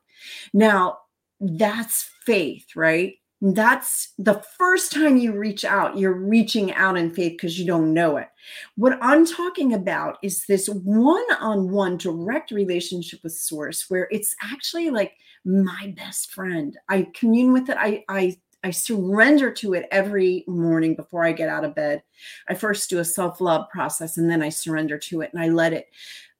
[0.53, 0.99] Now,
[1.41, 3.14] that's faith, right?
[3.41, 7.95] That's the first time you reach out, you're reaching out in faith because you don't
[7.95, 8.29] know it.
[8.74, 14.35] What I'm talking about is this one on one direct relationship with Source where it's
[14.43, 15.14] actually like
[15.45, 16.76] my best friend.
[16.89, 17.76] I commune with it.
[17.79, 22.03] I I I surrender to it every morning before I get out of bed.
[22.49, 25.73] I first do a self-love process and then I surrender to it and I let
[25.73, 25.87] it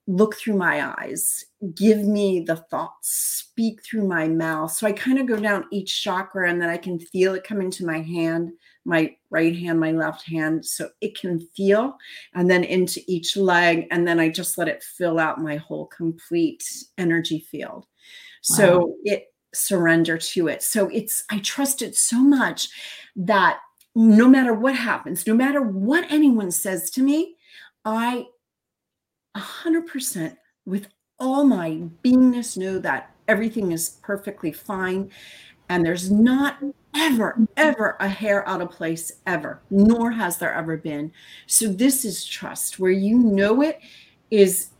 [0.09, 1.45] look through my eyes,
[1.75, 4.73] give me the thoughts, speak through my mouth.
[4.73, 7.61] So I kind of go down each chakra and then I can feel it come
[7.61, 8.53] into my hand,
[8.87, 10.64] my right hand, my left hand.
[10.64, 11.95] So it can feel
[12.35, 13.87] and then into each leg.
[13.91, 16.64] And then I just let it fill out my whole complete
[16.97, 17.87] energy field.
[18.41, 20.62] So it surrender to it.
[20.62, 22.68] So it's, I trust it so much
[23.16, 23.59] that
[23.94, 27.36] no matter what happens, no matter what anyone says to me,
[27.84, 28.26] I
[29.36, 30.36] 100%
[30.66, 30.88] with
[31.18, 35.11] all my beingness know that everything is perfectly fine
[35.68, 36.59] and there's not
[36.94, 41.12] ever ever a hair out of place ever nor has there ever been
[41.46, 43.80] so this is trust where you know it
[44.30, 44.70] is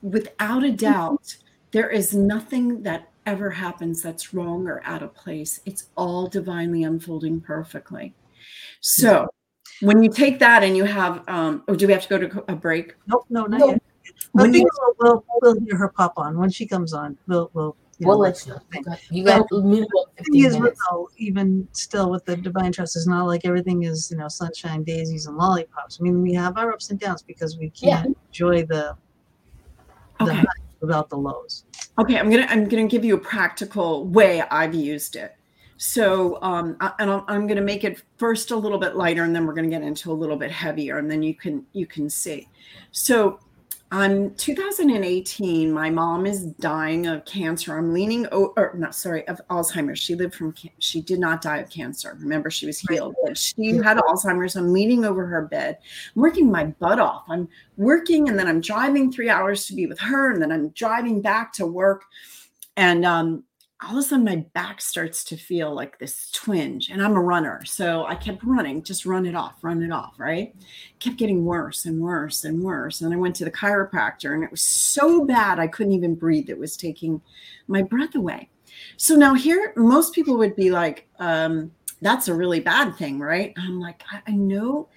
[0.00, 1.36] without a doubt
[1.72, 6.82] there is nothing that ever happens that's wrong or out of place it's all divinely
[6.82, 8.14] unfolding perfectly
[8.80, 9.26] so
[9.80, 12.44] when you take that and you have um or do we have to go to
[12.50, 13.68] a break Nope, no, not No.
[13.70, 13.82] yet.
[14.32, 17.16] When I think we'll, we'll, we'll hear her pop on when she comes on.
[17.28, 18.60] We'll, we'll, you We'll know, let you know.
[19.10, 20.80] You got, you minimum The thing 15 is, minutes.
[20.90, 24.82] though, even still with the divine trust, it's not like everything is, you know, sunshine,
[24.82, 25.98] daisies, and lollipops.
[26.00, 28.96] I mean, we have our ups and downs because we can't enjoy the,
[30.18, 30.34] the Okay.
[30.34, 30.46] highs
[30.80, 31.64] without the lows.
[31.98, 35.36] Okay, I'm gonna I'm gonna give you a practical way I've used it.
[35.76, 39.34] So, um, I, and I'm, I'm to make it first a little bit lighter, and
[39.34, 42.08] then we're to get into a little bit heavier, and then you can you can
[42.08, 42.48] see.
[42.92, 43.40] So,
[43.92, 47.76] on 2018, my mom is dying of cancer.
[47.76, 49.98] I'm leaning over, not sorry, of Alzheimer's.
[49.98, 52.16] She lived from, she did not die of cancer.
[52.18, 54.56] Remember, she was healed, but she had Alzheimer's.
[54.56, 55.76] I'm leaning over her bed.
[56.16, 57.24] I'm working my butt off.
[57.28, 60.70] I'm working, and then I'm driving three hours to be with her, and then I'm
[60.70, 62.04] driving back to work.
[62.78, 63.44] And um,
[63.84, 67.20] all of a sudden my back starts to feel like this twinge and i'm a
[67.20, 70.54] runner so i kept running just run it off run it off right
[70.98, 74.50] kept getting worse and worse and worse and i went to the chiropractor and it
[74.50, 77.20] was so bad i couldn't even breathe it was taking
[77.68, 78.48] my breath away
[78.96, 81.70] so now here most people would be like um,
[82.00, 84.88] that's a really bad thing right i'm like I, I know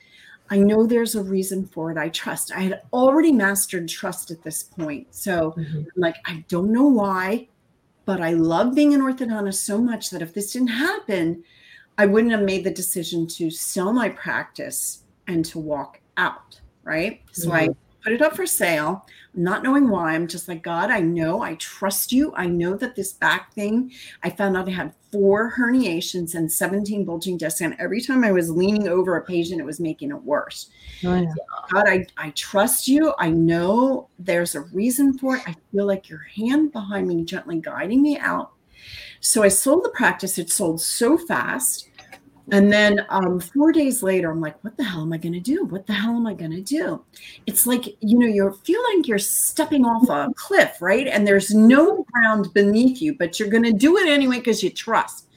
[0.50, 1.98] I know there's a reason for it.
[1.98, 2.52] I trust.
[2.52, 5.08] I had already mastered trust at this point.
[5.10, 5.78] So mm-hmm.
[5.78, 7.48] I'm like, I don't know why.
[8.06, 11.44] But I love being an orthodontist so much that if this didn't happen,
[11.98, 16.60] I wouldn't have made the decision to sell my practice and to walk out.
[16.84, 17.22] Right.
[17.32, 17.72] So mm-hmm.
[17.72, 19.04] I put it up for sale,
[19.34, 20.14] not knowing why.
[20.14, 22.32] I'm just like, God, I know, I trust you.
[22.36, 23.92] I know that this back thing,
[24.22, 27.62] I found out I had four herniations and 17 bulging discs.
[27.62, 30.70] And every time I was leaning over a patient, it was making it worse.
[31.04, 31.34] Oh, yeah.
[31.72, 33.12] God, I, I trust you.
[33.18, 35.44] I know there's a reason for it.
[35.48, 38.52] I feel like your hand behind me, gently guiding me out.
[39.20, 40.38] So I sold the practice.
[40.38, 41.90] It sold so fast.
[42.52, 45.40] And then um, four days later, I'm like, what the hell am I going to
[45.40, 45.66] do?
[45.66, 47.04] What the hell am I going to do?
[47.48, 51.08] It's like, you know, you feel like you're stepping off a cliff, right?
[51.08, 54.70] And there's no ground beneath you, but you're going to do it anyway because you
[54.70, 55.28] trust.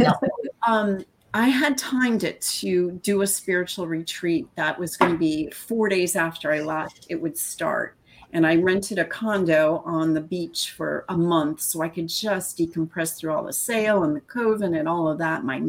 [0.66, 5.50] um, I had timed it to do a spiritual retreat that was going to be
[5.50, 7.96] four days after I left, it would start
[8.32, 12.58] and I rented a condo on the beach for a month so I could just
[12.58, 15.44] decompress through all the sale and the coven and all of that.
[15.44, 15.62] My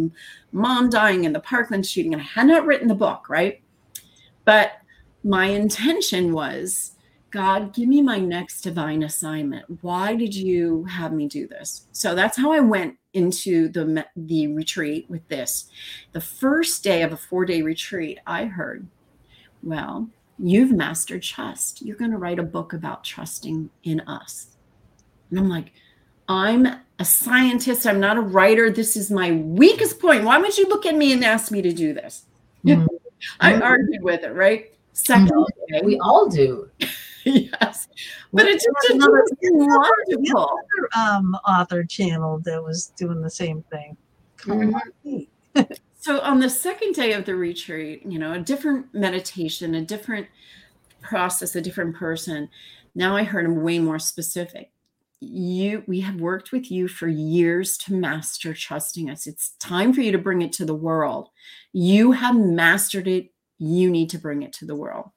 [0.51, 3.61] mom dying in the Parkland shooting, and I had not written the book, right?
[4.45, 4.73] But
[5.23, 6.95] my intention was
[7.31, 9.65] God, give me my next divine assignment.
[9.81, 11.87] Why did you have me do this?
[11.93, 15.69] So that's how I went into the the retreat with this.
[16.11, 18.85] The first day of a 4-day retreat, I heard,
[19.63, 20.09] well,
[20.43, 21.81] You've mastered trust.
[21.81, 24.47] You're going to write a book about trusting in us.
[25.29, 25.71] And I'm like,
[26.27, 26.67] I'm
[26.99, 27.85] a scientist.
[27.85, 28.69] I'm not a writer.
[28.71, 30.23] This is my weakest point.
[30.23, 32.25] Why would you look at me and ask me to do this?
[32.65, 32.87] Mm-hmm.
[33.39, 34.71] I argued with it, right?
[34.93, 35.73] Second mm-hmm.
[35.73, 36.69] day, we all do.
[37.23, 37.87] yes,
[38.33, 40.49] but it's just another wonderful
[40.97, 43.95] um, author channel that was doing the same thing.
[44.39, 45.19] Mm-hmm.
[46.01, 50.25] So on the second day of the retreat, you know, a different meditation, a different
[50.99, 52.49] process, a different person.
[52.95, 54.71] Now I heard him way more specific.
[55.19, 59.27] You we have worked with you for years to master trusting us.
[59.27, 61.29] It's time for you to bring it to the world.
[61.71, 63.31] You have mastered it.
[63.59, 65.11] You need to bring it to the world.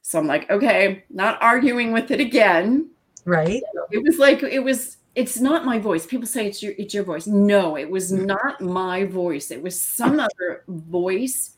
[0.00, 2.88] So I'm like, okay, not arguing with it again.
[3.26, 3.62] Right.
[3.90, 6.06] It was like it was it's not my voice.
[6.06, 7.26] People say it's your it's your voice.
[7.26, 8.26] No, it was mm.
[8.26, 9.50] not my voice.
[9.50, 11.56] It was some other voice.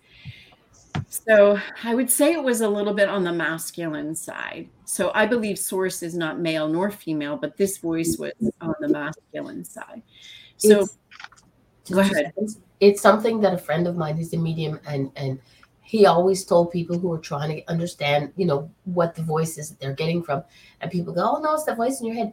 [1.08, 4.68] So I would say it was a little bit on the masculine side.
[4.84, 8.88] So I believe source is not male nor female, but this voice was on the
[8.88, 10.02] masculine side.
[10.56, 12.32] So it's, go ahead.
[12.80, 15.38] It's something that a friend of mine who's a medium and and
[15.82, 19.68] he always told people who are trying to understand, you know, what the voice is
[19.68, 20.42] that they're getting from.
[20.80, 22.32] And people go, Oh no, it's the voice in your head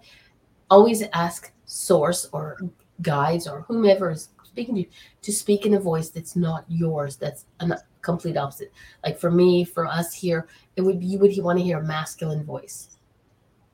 [0.70, 2.58] always ask source or
[3.02, 4.88] guides or whomever is speaking to you
[5.22, 8.72] to speak in a voice that's not yours that's a complete opposite.
[9.04, 11.84] Like for me for us here it would be you would want to hear a
[11.84, 12.96] masculine voice.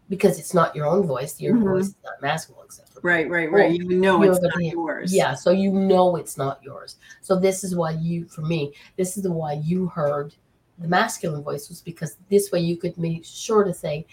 [0.07, 1.67] Because it's not your own voice your mm-hmm.
[1.67, 3.71] voice is not masculine except for right right right.
[3.71, 5.13] You know it's not hear, yours.
[5.13, 6.97] Yeah so you know it's not yours.
[7.21, 10.35] So this is why you for me this is the why you heard
[10.77, 14.05] the masculine voice was because this way you could be sure to say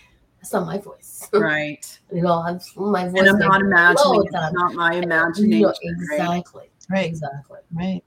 [0.42, 1.28] that's not my voice.
[1.32, 1.98] Right.
[2.12, 3.20] you know, I'm my voice.
[3.20, 5.52] And I'm not imagining it's not my imagination.
[5.52, 6.64] You know, exactly.
[6.90, 7.06] Right.
[7.06, 7.60] Exactly.
[7.72, 8.02] Right.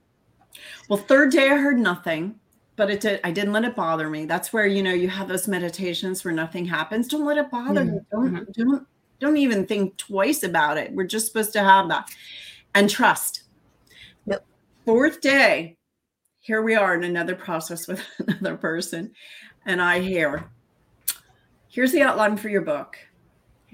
[0.88, 2.38] Well, third day I heard nothing,
[2.76, 4.26] but it did I didn't let it bother me.
[4.26, 7.08] That's where you know you have those meditations where nothing happens.
[7.08, 7.94] Don't let it bother mm-hmm.
[7.94, 8.06] you.
[8.12, 8.62] Don't mm-hmm.
[8.62, 8.86] don't
[9.18, 10.92] don't even think twice about it.
[10.92, 12.10] We're just supposed to have that.
[12.74, 13.44] And trust.
[14.26, 14.44] Yep.
[14.84, 15.78] Fourth day,
[16.40, 19.12] here we are in another process with another person.
[19.64, 20.50] And I hear,
[21.76, 22.96] here's the outline for your book.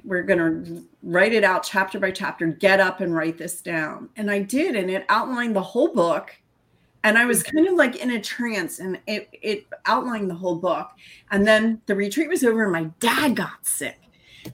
[0.02, 4.08] We're going to write it out chapter by chapter, get up and write this down.
[4.16, 6.34] And I did, and it outlined the whole book.
[7.04, 10.56] And I was kind of like in a trance and it, it outlined the whole
[10.56, 10.90] book.
[11.30, 14.00] And then the retreat was over and my dad got sick.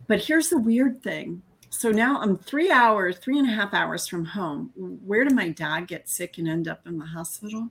[0.06, 1.40] But here's the weird thing.
[1.70, 4.72] So now I'm three hours, three and a half hours from home.
[4.76, 7.70] Where did my dad get sick and end up in the hospital?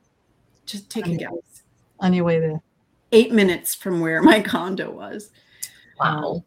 [0.66, 1.18] Just take a Okay.
[1.18, 1.64] guess.
[2.00, 2.62] On your way there.
[3.12, 5.32] Eight minutes from where my condo was.
[6.00, 6.44] Wow.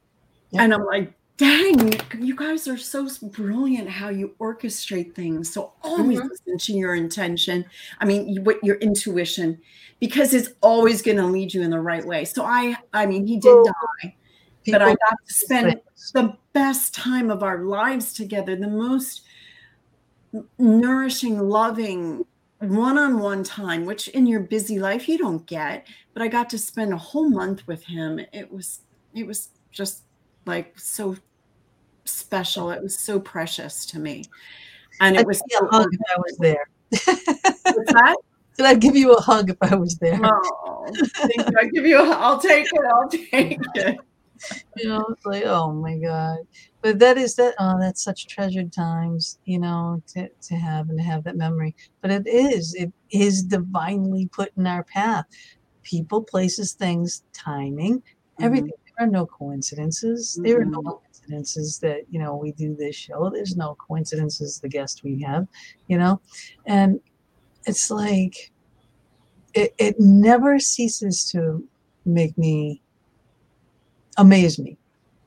[0.51, 0.63] Yep.
[0.63, 5.53] And I'm like, dang, you guys are so brilliant how you orchestrate things.
[5.53, 6.29] So always Mhm.
[6.29, 7.65] listen to your intention.
[7.99, 9.59] I mean, what your intuition,
[10.01, 12.25] because it's always going to lead you in the right way.
[12.27, 13.65] So I, I mean, he did Well,
[14.03, 14.17] die,
[14.67, 16.11] but I got to spend things.
[16.13, 19.23] the best time of our lives together, the most
[20.59, 22.25] nourishing, loving,
[22.59, 25.87] one-on-one time, which in your busy life you don't get.
[26.13, 28.21] But I got to spend a whole month with him.
[28.33, 28.81] It was,
[29.15, 30.05] it was just
[30.47, 31.17] like so
[32.05, 32.71] special.
[32.71, 34.25] It was so precious to me,
[35.01, 36.71] and it I'd was give you a hug if I was there.
[36.91, 38.17] What's that?
[38.55, 40.21] Said I'd give you a hug if I was there.
[40.23, 40.87] Oh,
[41.17, 41.57] thank you.
[41.59, 41.99] I give you.
[41.99, 42.81] A, I'll take it.
[42.93, 43.99] I'll take it.
[44.77, 46.39] you know it's like oh my god
[46.83, 50.99] but that is that oh that's such treasured times you know to, to have and
[50.99, 55.27] to have that memory but it is it is divinely put in our path
[55.83, 58.03] people places things timing
[58.41, 58.71] everything
[59.01, 61.01] are no coincidences there are no Mhm.
[61.03, 65.47] coincidences that you know we do this show there's no coincidences the guest we have
[65.89, 66.21] you know
[66.67, 67.01] and
[67.67, 68.53] it's like
[69.55, 71.67] it, it never ceases to
[72.05, 72.81] make me
[74.19, 74.77] amaze me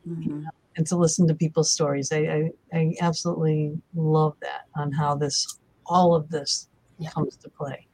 [0.07, 0.45] Mhm.
[0.75, 2.11] and to listen to people's stories.
[2.11, 6.69] I, I, I absolutely love that on how this, all of this
[6.99, 7.09] Yeah.
[7.11, 7.85] comes to play.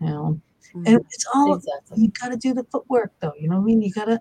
[0.00, 0.40] You know,
[0.74, 0.86] Mhm.
[0.86, 2.02] and it's all Exactly.
[2.02, 3.32] you got to do the footwork though.
[3.38, 3.82] You know what I mean?
[3.82, 4.20] You gotta,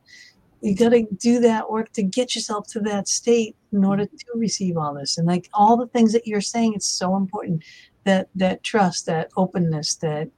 [0.62, 4.78] you gotta do that work to get yourself to that state in order to receive
[4.78, 5.18] all this.
[5.18, 7.64] And like all the things that you're saying, it's so important
[8.06, 10.30] that that trust, that openness, that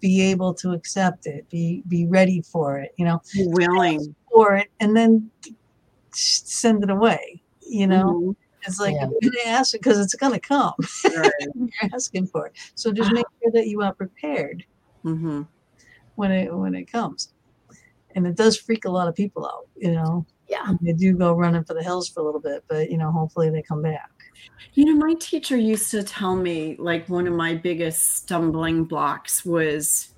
[0.00, 2.92] be able to accept it, be be ready for it.
[2.96, 4.14] You know, willing.
[4.32, 5.30] for it and then
[6.12, 7.40] send it away.
[7.66, 8.36] You know, Mhm.
[8.66, 9.08] it's like Yeah.
[9.20, 10.74] you're gonna ask it because it's gonna come.
[11.04, 11.32] Right.
[11.54, 14.64] you're asking for it, so just make sure that you are prepared
[15.04, 15.46] Mhm.
[16.16, 17.32] when it when it comes.
[18.14, 19.68] And it does freak a lot of people out.
[19.76, 20.72] You know, Yeah.
[20.80, 23.50] they do go running for the hills for a little bit, but you know, hopefully
[23.50, 24.10] they come back.
[24.74, 29.44] You know, my teacher used to tell me like one of my biggest stumbling blocks
[29.44, 30.10] was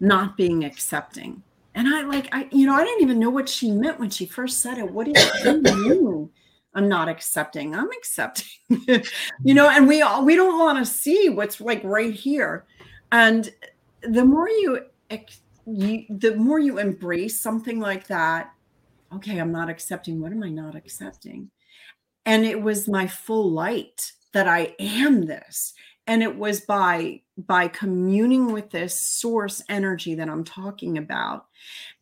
[0.00, 1.42] not being accepting.
[1.74, 4.26] And I like I you know, I didn't even know what she meant when she
[4.26, 4.90] first said it.
[4.90, 6.30] What do you, what do you mean?
[6.74, 7.74] I'm not accepting.
[7.74, 8.46] I'm accepting.
[9.44, 12.64] you know, and we all we don't want to see what's like right here.
[13.12, 13.52] And
[14.02, 15.40] the more you ex-
[15.72, 18.52] you the more you embrace something like that,
[19.14, 20.20] okay, I'm not accepting.
[20.20, 21.50] What am I not accepting?
[22.26, 25.74] and it was my full light that i am this
[26.06, 31.46] and it was by by communing with this source energy that i'm talking about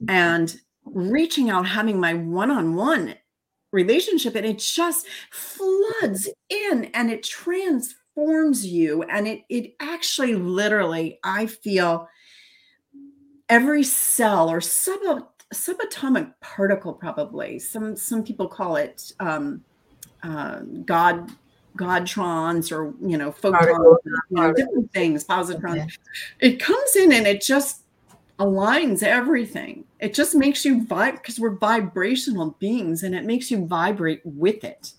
[0.08, 3.14] and reaching out having my one-on-one
[3.72, 11.18] relationship and it just floods in and it transforms you and it it actually literally
[11.24, 12.08] i feel
[13.48, 15.00] every cell or sub
[15.54, 19.62] subatomic particle probably some some people call it um
[20.22, 21.30] uh, god
[21.78, 25.84] godtrons or you know photons you know, different things positrons.
[25.84, 25.90] Okay.
[26.40, 27.82] it comes in and it just
[28.38, 29.84] aligns everything.
[30.00, 34.64] It just makes you vibe because we're vibrational beings and it makes you vibrate with
[34.64, 34.92] it.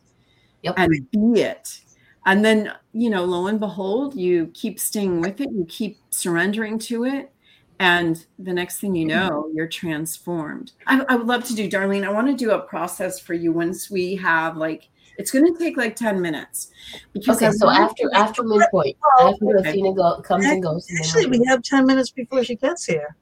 [0.63, 0.75] Yep.
[0.77, 1.81] and be it.
[2.25, 6.79] And then you know lo and behold you keep staying with it you keep surrendering
[6.79, 7.31] to it
[7.80, 12.05] and the next thing you know you're transformed i, I would love to do darlene
[12.05, 15.57] i want to do a process for you once we have like it's going to
[15.59, 16.71] take like 10 minutes
[17.13, 19.69] because Okay, I so want after after midpoint, Oh, after okay.
[19.69, 22.55] Athena go, comes and goes, and then Actually, we'll- we have ten minutes before she
[22.55, 23.17] gets here.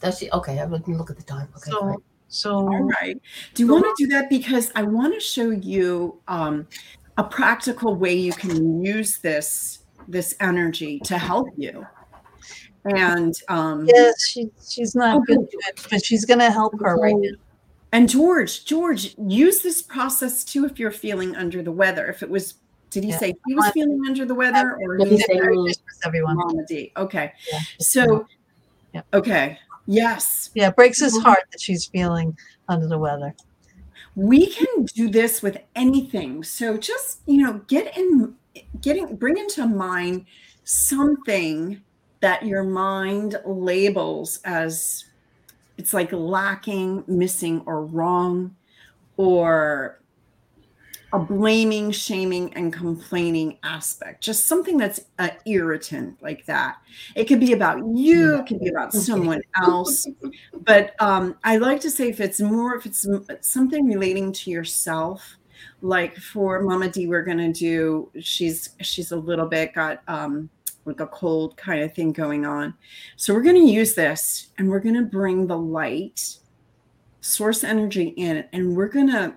[0.00, 0.30] does she?
[0.30, 1.48] Okay, I didn't look at the time.
[1.56, 1.96] Okay, So, fine.
[2.28, 3.20] so All right.
[3.54, 4.30] Do you want to do that?
[4.30, 6.66] Because I want to show you um,
[7.18, 11.86] a practical way you can use this this energy to help you.
[12.84, 17.14] And um, yes, she she's not Oh, good, it, but she's gonna help her right
[17.16, 17.30] now.
[17.92, 22.06] and George, George, use this process too if you're feeling under the weather.
[22.06, 22.54] If it was,
[22.90, 23.18] did he Yeah.
[23.18, 25.40] say he was feeling under the weather or Let he say-
[26.04, 26.36] everyone.
[26.36, 26.90] Mama D?
[26.96, 27.32] Okay.
[27.52, 27.58] Yeah.
[27.78, 28.26] So,
[28.94, 29.06] Yep.
[29.14, 29.58] okay.
[29.86, 30.50] Yes.
[30.54, 32.36] Yeah, it breaks his heart that she's feeling
[32.68, 33.34] under the weather.
[34.14, 38.34] we can do this with anything so just you know get in
[38.82, 40.26] getting bring into mind
[40.64, 41.80] something
[42.22, 45.04] that your mind labels as
[45.76, 48.54] it's like lacking missing or wrong
[49.16, 49.98] or
[51.12, 54.22] a blaming, shaming, and complaining aspect.
[54.22, 56.76] Just something that's an irritant like that.
[57.14, 60.06] It could be about you, it could be about someone else.
[60.64, 63.06] But um, I like to say if it's more, if it's
[63.40, 65.36] something relating to yourself,
[65.82, 68.08] like for Mama D, we're gonna do.
[68.20, 70.48] She's she's a little bit got um,
[70.84, 72.74] like a cold kind of thing going on,
[73.16, 76.38] so we're gonna use this and we're gonna bring the light,
[77.20, 79.36] source energy in, and we're gonna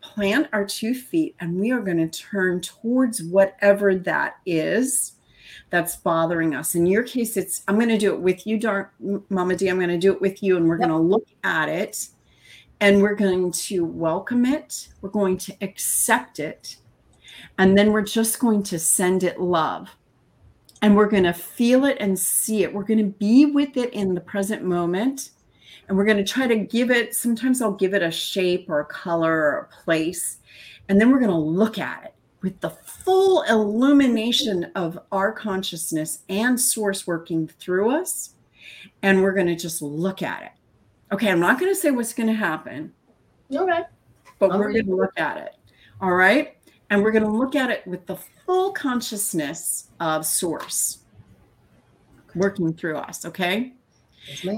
[0.00, 5.14] plant our two feet and we are going to turn towards whatever that is
[5.70, 6.74] that's bothering us.
[6.74, 8.92] In your case, it's I'm going to do it with you, Dark
[9.28, 9.68] Mama D.
[9.68, 10.88] I'm going to do it with you, and we're yep.
[10.88, 12.08] going to look at it
[12.80, 14.88] and we're going to welcome it.
[15.00, 16.76] We're going to accept it.
[17.58, 19.88] And then we're just going to send it love.
[20.84, 22.74] And we're going to feel it and see it.
[22.74, 25.30] We're going to be with it in the present moment.
[25.88, 28.80] And we're going to try to give it sometimes i'll give it a shape or
[28.80, 30.40] a color or a place.
[30.90, 36.18] And then we're going to look at it with the full illumination of our consciousness
[36.28, 38.34] and source working through us.
[39.00, 40.52] And we're going to just look at it.
[41.14, 42.92] Okay i'm not going to say what's going to happen
[43.50, 43.84] okay
[44.38, 45.54] but we're going to look at it.
[46.02, 46.58] All right?
[46.90, 50.98] And we're going to look at it with the full consciousness of source
[52.34, 53.72] working through us okay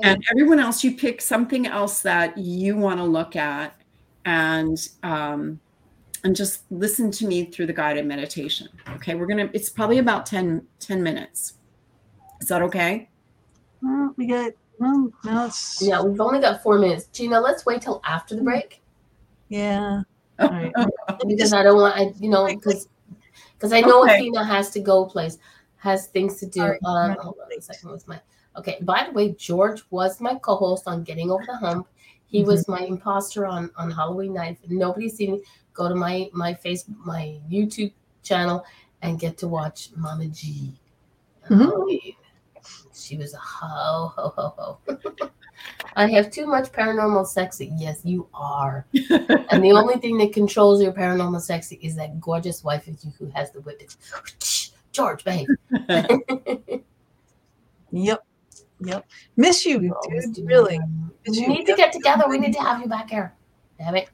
[0.02, 3.74] and everyone else, you pick something else that you want to look at
[4.24, 5.60] and um,
[6.24, 8.68] and just listen to me through the guided meditation.
[8.94, 9.50] Okay, we're gonna.
[9.52, 11.54] It's probably about 10, 10 minutes.
[12.40, 13.08] Is that okay?
[13.82, 14.52] Well, we got.
[14.78, 15.80] Well, now it's.
[15.82, 17.06] Yeah, we've only got four minutes.
[17.06, 18.82] Gina, let's wait till after the break.
[19.48, 20.02] Yeah.
[20.38, 20.72] All right.
[21.26, 21.96] because I don't want.
[21.96, 22.88] I you know because
[23.56, 24.16] because I know okay.
[24.16, 25.38] Athena has to go place
[25.76, 26.62] has things to do.
[26.62, 26.80] Right.
[26.84, 28.20] Uh, hold on a second with my
[28.56, 28.78] Okay.
[28.82, 31.88] By the way, George was my co-host on Getting Over the Hump.
[32.26, 32.48] He mm-hmm.
[32.48, 34.58] was my imposter on on Halloween night.
[34.62, 35.42] If nobody's seen it,
[35.74, 37.92] go to my my face my YouTube
[38.22, 38.64] channel
[39.02, 40.78] and get to watch Mama G.
[41.48, 42.10] Mm-hmm.
[42.94, 44.54] She was a ho ho ho
[44.88, 45.30] ho.
[45.94, 47.72] I have too much paranormal sexy.
[47.76, 48.86] Yes, you are.
[48.94, 53.12] and the only thing that controls your paranormal sexy is that gorgeous wife of you
[53.18, 53.96] who has the witness.
[54.92, 55.48] George, babe.
[57.90, 58.24] yep.
[58.80, 59.06] Yep.
[59.36, 59.92] Miss you, dude.
[60.44, 60.78] Really.
[61.26, 61.48] Miss we you.
[61.48, 62.24] need to get together.
[62.28, 63.34] We need to have you back here.
[63.78, 64.08] Damn it.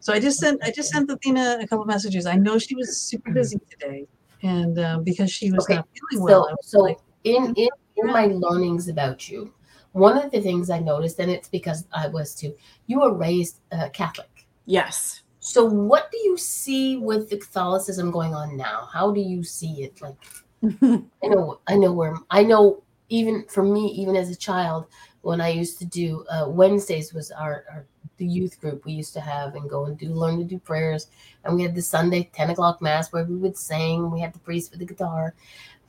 [0.00, 2.24] So I just sent I just sent Athena a couple messages.
[2.26, 4.06] I know she was super busy today,
[4.42, 5.76] and uh, because she was okay.
[5.76, 6.48] not feeling well.
[6.62, 9.52] So, so like, in in in my learnings about you,
[9.92, 12.54] one of the things I noticed, and it's because I was too,
[12.86, 14.46] you were raised uh, Catholic.
[14.66, 15.22] Yes.
[15.40, 18.88] So what do you see with the Catholicism going on now?
[18.92, 20.00] How do you see it?
[20.00, 20.16] Like,
[21.22, 24.86] I know, I know where I know even for me, even as a child,
[25.22, 27.86] when I used to do uh, Wednesdays was our, our,
[28.16, 31.08] the youth group we used to have and go and do learn to do prayers,
[31.44, 34.10] and we had the Sunday ten o'clock mass where we would sing.
[34.10, 35.34] We had the priest with the guitar,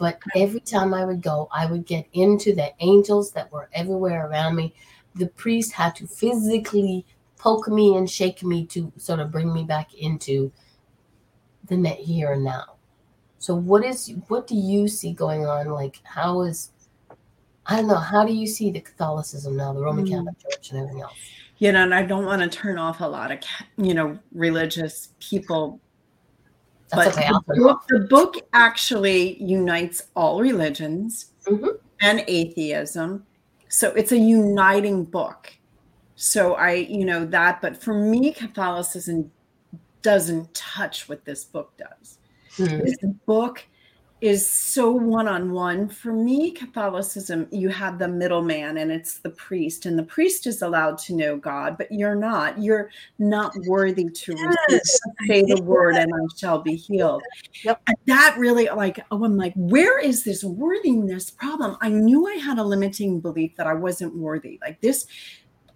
[0.01, 4.27] but every time I would go, I would get into the angels that were everywhere
[4.27, 4.73] around me.
[5.13, 7.05] The priest had to physically
[7.37, 10.51] poke me and shake me to sort of bring me back into
[11.67, 12.77] the net here and now.
[13.37, 15.67] So what is what do you see going on?
[15.67, 16.71] Like how is
[17.67, 17.97] I don't know.
[17.97, 20.09] How do you see the Catholicism now, the Roman mm.
[20.09, 21.13] Catholic Church, and everything else?
[21.59, 23.37] You know, and I don't want to turn off a lot of,
[23.77, 25.79] you know, religious people.
[26.91, 31.69] That's but okay, the, book, the, book, actually unites all religions mm-hmm.
[32.01, 33.25] and atheism.
[33.69, 35.53] So it's a uniting book.
[36.15, 39.31] So I, you know, that, but for me, Catholicism
[40.01, 42.19] doesn't touch what this book does.
[42.57, 42.85] Mm-hmm.
[42.85, 43.65] This book
[44.21, 45.89] is so one on one.
[45.89, 50.61] For me, Catholicism, you have the middleman and it's the priest, and the priest is
[50.61, 52.61] allowed to know God, but you're not.
[52.61, 54.35] You're not worthy to
[54.69, 54.99] yes.
[55.27, 57.23] say the word and I shall be healed.
[57.63, 57.81] Yep.
[57.87, 61.75] And that really, like, oh, I'm like, where is this worthiness problem?
[61.81, 64.59] I knew I had a limiting belief that I wasn't worthy.
[64.61, 65.07] Like this,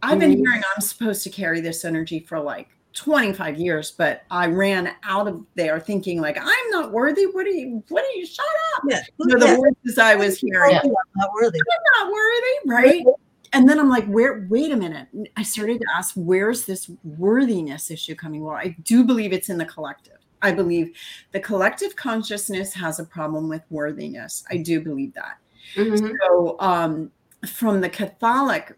[0.04, 0.42] I've been mm-hmm.
[0.42, 5.28] hearing I'm supposed to carry this energy for like 25 years, but I ran out
[5.28, 7.26] of there thinking like, I'm not worthy.
[7.26, 8.84] What are you, what are you, shut up.
[8.90, 9.02] Yeah.
[9.22, 9.56] So the yeah.
[9.58, 10.80] voices I was hearing, yeah.
[10.80, 11.60] I'm not worthy.
[11.60, 12.54] I'm not worthy.
[12.66, 13.06] Right.
[13.54, 15.08] And then I'm like, where, wait a minute.
[15.36, 18.44] I started to ask, where's this worthiness issue coming?
[18.44, 20.18] Well, I do believe it's in the collective.
[20.42, 20.96] I believe
[21.32, 24.44] the collective consciousness has a problem with worthiness.
[24.50, 25.38] I do believe that.
[25.76, 26.16] Mm-hmm.
[26.22, 27.12] So, um,
[27.48, 28.76] from the Catholic,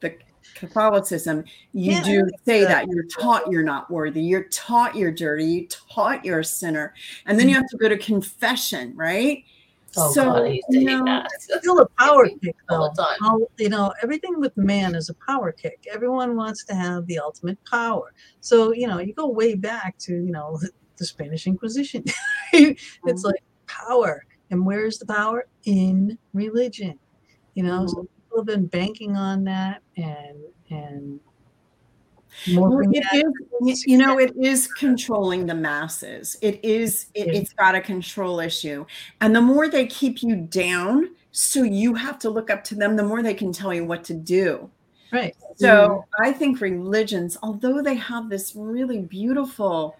[0.00, 0.16] the
[0.54, 2.68] Catholicism, you yeah, do say so.
[2.68, 6.94] that you're taught you're not worthy, you're taught you're dirty, you taught you're a sinner,
[7.26, 9.44] and then you have to go to confession, right?
[9.96, 11.30] Oh So, God, I used to hate no, that.
[11.40, 12.94] Still a power kick, All though.
[12.94, 13.16] the time.
[13.20, 15.86] How, you know, everything with man is a power kick.
[15.92, 18.12] Everyone wants to have the ultimate power.
[18.40, 20.58] So, you know, you go way back to, you know,
[20.96, 22.04] the Spanish Inquisition.
[22.52, 23.26] it's mm-hmm.
[23.26, 24.24] like power.
[24.50, 25.46] And where's the power?
[25.64, 26.98] In religion.
[27.54, 28.13] You know, so mm-hmm.
[28.34, 30.38] People have been banking on that and
[30.70, 31.20] and
[32.54, 33.04] Well, it
[33.62, 36.36] is, you know, it is controlling the masses.
[36.42, 38.84] it is it, it's got a control issue.
[39.20, 42.96] And the more they keep you down, so you have to look up to them,
[42.96, 44.70] the more they can tell you what to do.
[45.12, 45.36] right.
[45.56, 46.24] So mm-hmm.
[46.24, 49.96] I think religions, although they have this really beautiful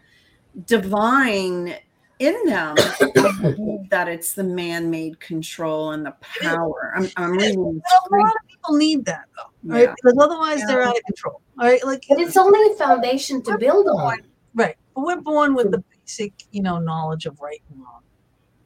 [0.66, 1.74] divine
[2.18, 2.74] in them,
[3.90, 6.92] that it's the man-made control and the power.
[6.96, 7.72] I'm, I'm reading Well,
[8.10, 9.82] a lot of people need that though, right?
[9.82, 9.94] Yeah.
[10.02, 11.40] Because otherwise they're out of control.
[11.58, 11.84] All right.
[11.84, 14.20] Like But it's only a foundation to build on.
[14.54, 14.76] Right.
[14.94, 18.02] But we're born with the basic, you know, knowledge of right and wrong.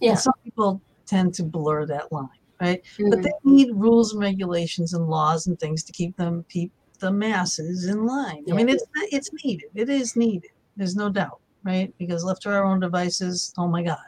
[0.00, 0.10] Yeah.
[0.10, 2.28] And some people tend to blur that line,
[2.60, 2.82] right?
[2.98, 3.22] But Mhm.
[3.22, 7.86] they need rules and regulations and laws and things to keep them keep the masses
[7.86, 8.44] in line.
[8.50, 9.70] I mean, it's it's needed.
[9.74, 10.50] It is needed.
[10.76, 11.92] There's no doubt, right?
[11.98, 13.98] Because left to our own devices, oh my God.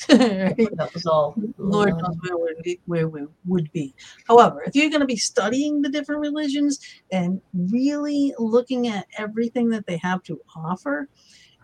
[0.08, 1.34] That was all.
[1.56, 2.54] Lord knows where
[2.86, 3.94] where we would be.
[4.26, 6.80] However, if you're going to be studying the different religions
[7.12, 11.08] and really looking at everything that they have to offer,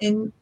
[0.01, 0.33] and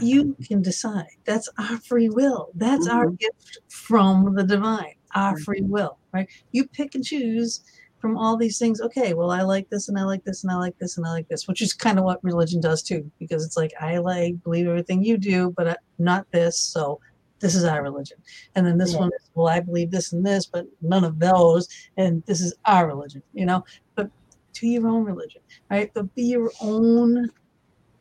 [0.00, 2.50] you can decide that's our free will.
[2.54, 3.14] That's our mm-hmm.
[3.16, 6.28] gift from the divine, our free will, right?
[6.52, 7.62] You pick and choose
[7.98, 8.80] from all these things.
[8.80, 11.10] Okay, well, I like this and I like this and I like this and I
[11.10, 14.42] like this, which is kind of what religion does too, because it's like I like
[14.42, 16.58] believe everything you do, but I, not this.
[16.58, 17.00] So
[17.40, 18.18] this is our religion.
[18.54, 19.00] And then this Yeah.
[19.00, 21.68] one is, well, I believe this and this, but none of those.
[21.96, 23.64] And this is our religion, you know?
[23.94, 24.10] But
[24.54, 25.40] to your own religion,
[25.70, 25.90] right?
[25.94, 27.30] But be your own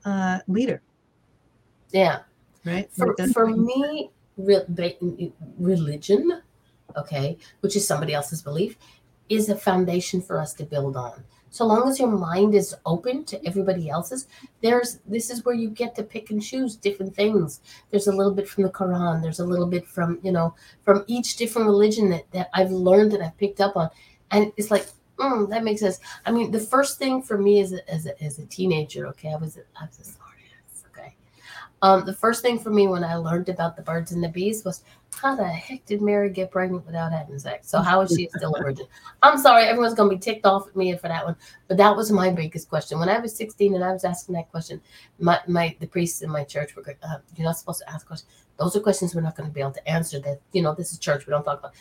[0.06, 0.82] uh, leader,
[1.91, 2.22] Yeah.
[2.66, 2.89] right?
[2.93, 6.41] For, Like, for me, re- religion,
[6.95, 8.78] okay, which is somebody else's belief,
[9.30, 11.23] is a foundation for us to build on.
[11.49, 14.28] So long as your mind is open to everybody else's,
[14.61, 17.61] there's this is where you get to pick and choose different things.
[17.89, 20.53] There's a little bit from the Quran, there's a little bit from, you know,
[20.84, 23.89] from each different religion that, that I've learned and I've picked up on.
[24.32, 25.99] And it's like, mm, that makes sense.
[26.25, 29.32] I mean, the first thing for me as a, as a, as a teenager, okay,
[29.32, 30.36] I was I was a smart
[30.69, 31.15] ass, okay.
[31.82, 34.65] Um, the first thing for me when I learned about the birds and the bees
[34.65, 37.69] was how the heck did Mary get pregnant without having sex?
[37.69, 38.88] So how is she still a virgin?
[39.21, 41.36] I'm sorry, everyone's gonna be ticked off at me for that one,
[41.67, 42.99] but that was my biggest question.
[42.99, 44.82] When I was 16 and I was asking that question,
[45.19, 48.07] my, my the priests in my church were going, uh, "You're not supposed to ask
[48.07, 48.32] questions.
[48.57, 50.19] Those are questions we're not going to be able to answer.
[50.19, 51.28] That you know, this is church.
[51.28, 51.73] We don't talk about."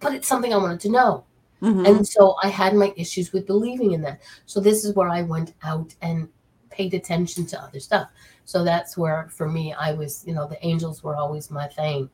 [0.00, 1.24] But it's something I wanted to know.
[1.60, 1.88] Mhm.
[1.88, 4.20] And so I had my issues with believing in that.
[4.46, 6.28] So this is where I went out and
[6.72, 8.10] paid attention to other stuff.
[8.44, 12.10] So that's where for me I was, you know, the angels were always my thing.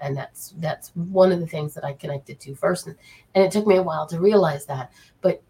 [0.00, 2.86] And that's that's one of the things that I connected to first.
[2.86, 2.96] And,
[3.34, 4.92] and it took me a while to realize that.
[5.20, 5.42] But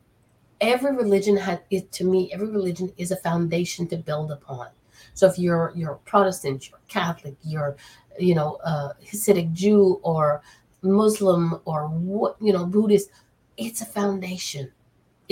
[0.60, 4.68] every religion had it to me, every religion is a foundation to build upon.
[5.14, 7.76] So if you're you're Protestant, you're Catholic, you're
[8.18, 10.42] you know, uh Hasidic Jew or
[10.82, 13.10] Muslim or what you know, Buddhist,
[13.56, 14.70] it's a foundation.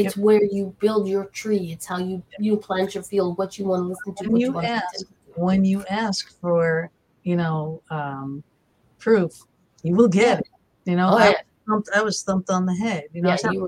[0.06, 1.72] It's where you build your tree.
[1.72, 4.46] It's how you you plant your field, what you want to listen to, what you
[4.46, 5.06] you want ask.
[5.36, 6.90] when you ask for,
[7.22, 8.42] you know, um,
[8.98, 9.32] proof,
[9.82, 10.48] you will get it.
[10.84, 11.30] You know, Oh, I, yeah.
[11.30, 13.04] was thumped, I was thumped on the head.
[13.12, 13.66] You know, I was having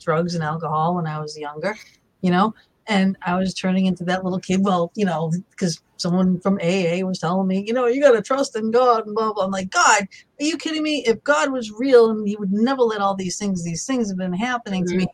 [0.00, 1.76] drugs and alcohol when I was younger,
[2.20, 2.54] you know,
[2.86, 4.64] and I was turning into that little kid.
[4.64, 8.22] Well, you know, because someone from AA was telling me, you know, you got to
[8.22, 9.44] trust in God and blah, blah.
[9.44, 10.02] I'm like, God,
[10.40, 11.04] are you kidding me?
[11.06, 14.18] If God was real and he would never let all these things, these things have
[14.18, 15.06] been happening to me.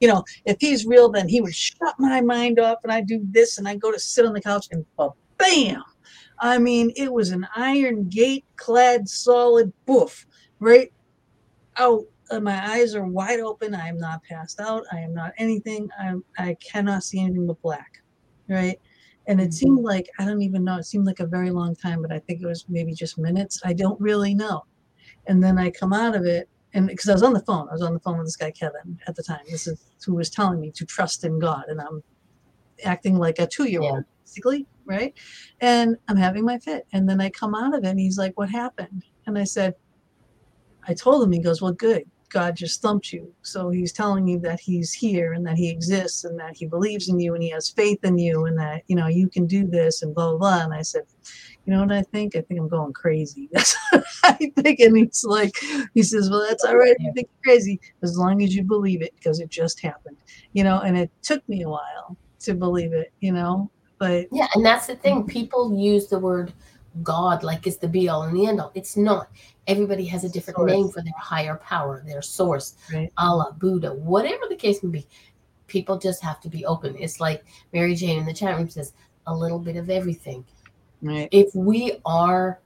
[0.00, 3.20] You know, if he's real, then he would shut my mind off and I do
[3.30, 4.84] this and I go to sit on the couch and
[5.38, 5.82] bam.
[6.38, 10.26] I mean, it was an iron gate clad solid boof,
[10.58, 10.92] right
[11.76, 12.04] out.
[12.40, 13.74] My eyes are wide open.
[13.74, 14.84] I am not passed out.
[14.92, 15.88] I am not anything.
[16.00, 18.02] I'm, I cannot see anything but black,
[18.48, 18.80] right?
[19.26, 19.86] And it seemed mm-hmm.
[19.86, 22.42] like, I don't even know, it seemed like a very long time, but I think
[22.42, 23.60] it was maybe just minutes.
[23.64, 24.64] I don't really know.
[25.26, 27.72] And then I come out of it, and because I was on the phone, I
[27.72, 29.40] was on the phone with this guy, Kevin, at the time.
[29.48, 31.64] This is who was telling me to trust in God.
[31.68, 32.02] And I'm
[32.84, 35.14] acting like a two year old, basically, right?
[35.60, 36.86] And I'm having my fit.
[36.92, 39.04] And then I come out of it, and he's like, What happened?
[39.26, 39.74] And I said,
[40.86, 42.04] I told him, he goes, Well, good.
[42.30, 43.32] God just thumped you.
[43.42, 47.08] So he's telling you that he's here and that he exists and that he believes
[47.08, 49.66] in you and he has faith in you and that, you know, you can do
[49.66, 50.64] this and blah, blah, blah.
[50.64, 51.02] And I said,
[51.64, 52.36] you know what I think?
[52.36, 53.48] I think I'm going crazy.
[53.52, 54.80] That's what I think.
[54.80, 55.54] And he's like,
[55.94, 56.96] he says, well, that's all right.
[56.98, 60.16] You think you're crazy as long as you believe it because it just happened,
[60.52, 64.48] you know, and it took me a while to believe it, you know, but Yeah,
[64.54, 65.26] and that's the thing.
[65.26, 66.52] People use the word
[67.02, 68.70] God like it's the be all and the end all.
[68.74, 69.28] It's not.
[69.66, 70.70] Everybody has a different Source.
[70.72, 73.12] name for their higher power, their source, Right.
[73.16, 75.06] Allah, Buddha, whatever the case may be.
[75.66, 76.94] People just have to be open.
[76.98, 78.92] It's like Mary Jane in the chat room says,
[79.26, 80.44] a little bit of everything.
[81.02, 81.28] Right.
[81.32, 82.60] If we are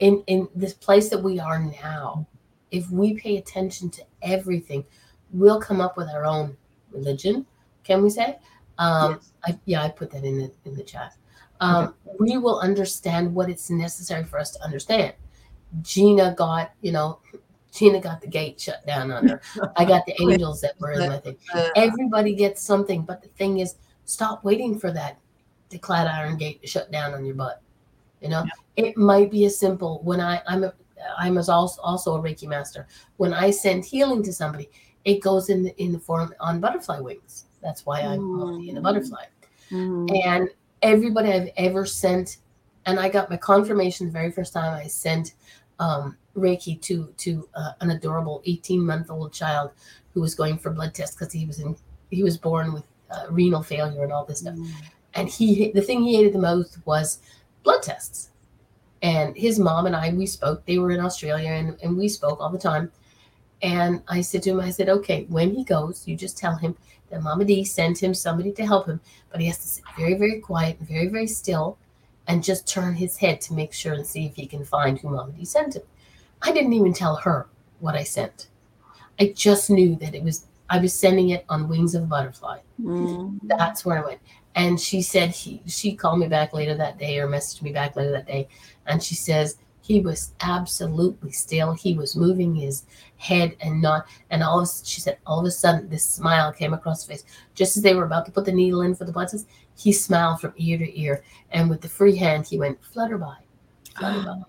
[0.00, 2.26] in in this place that we are now,
[2.70, 4.84] if we pay attention to everything,
[5.30, 6.56] we'll come up with our own
[6.90, 7.46] religion.
[7.84, 8.38] Can we say?
[8.78, 9.32] Um, Yes.
[9.44, 11.14] I, yeah, I put that in the in the chat.
[11.62, 15.14] Um, We will understand what it's necessary for us to understand.
[15.80, 17.20] Gina got, you know,
[17.72, 19.40] Gina got the gate shut down on her.
[19.76, 21.36] I got the angels that were in my thing.
[21.74, 25.18] Everybody gets something, but the thing is, stop waiting for that
[25.72, 27.62] the clad iron gate to shut down on your butt.
[28.20, 28.44] You know,
[28.76, 30.72] it might be as simple when I I'm a
[31.18, 32.86] I'm as also also a Reiki master.
[33.16, 34.70] When I send healing to somebody,
[35.04, 37.46] it goes in the in the form on butterfly wings.
[37.62, 38.68] That's why I'm mm.
[38.68, 39.24] in a butterfly.
[39.70, 40.26] Mm.
[40.26, 40.48] And
[40.82, 42.38] everybody I've ever sent,
[42.86, 45.34] and I got my confirmation the very first time I sent
[45.78, 49.70] um, Reiki to to uh, an adorable 18 month old child
[50.14, 51.76] who was going for blood tests because he was in
[52.10, 54.56] he was born with uh, renal failure and all this stuff.
[55.14, 57.18] And he the thing he hated the most was
[57.62, 58.30] blood tests.
[59.02, 60.64] And his mom and I we spoke.
[60.64, 62.90] They were in Australia and, and we spoke all the time.
[63.62, 66.76] And I said to him, I said, okay, when he goes, you just tell him
[67.12, 69.00] that Mama D sent him somebody to help him,
[69.30, 71.78] but he has to sit very, very quiet and very, very still
[72.26, 75.10] and just turn his head to make sure and see if he can find who
[75.10, 75.82] Mama D sent him.
[76.40, 77.46] I didn't even tell her
[77.80, 78.48] what I sent.
[79.20, 82.60] I just knew that it was I was sending it on wings of a butterfly.
[82.82, 83.40] Mm.
[83.42, 84.20] That's where I went.
[84.54, 87.94] And she said he she called me back later that day or messaged me back
[87.94, 88.48] later that day.
[88.86, 91.72] And she says he was absolutely still.
[91.72, 92.84] He was moving his
[93.16, 96.72] head and not and all of she said all of a sudden this smile came
[96.72, 97.30] across his face.
[97.54, 99.92] Just as they were about to put the needle in for the blood test, he
[99.92, 101.24] smiled from ear to ear.
[101.50, 103.36] And with the free hand he went flutter by.
[103.98, 104.42] Flutter by.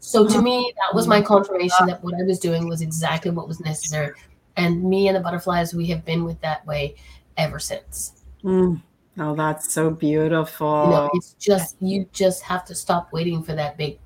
[0.00, 3.48] So to me, that was my confirmation that what I was doing was exactly what
[3.48, 4.12] was necessary.
[4.56, 6.94] And me and the butterflies, we have been with that way
[7.36, 8.24] ever since.
[8.44, 8.80] Mm.
[9.18, 10.84] Oh, that's so beautiful.
[10.84, 13.98] You know, it's just you just have to stop waiting for that big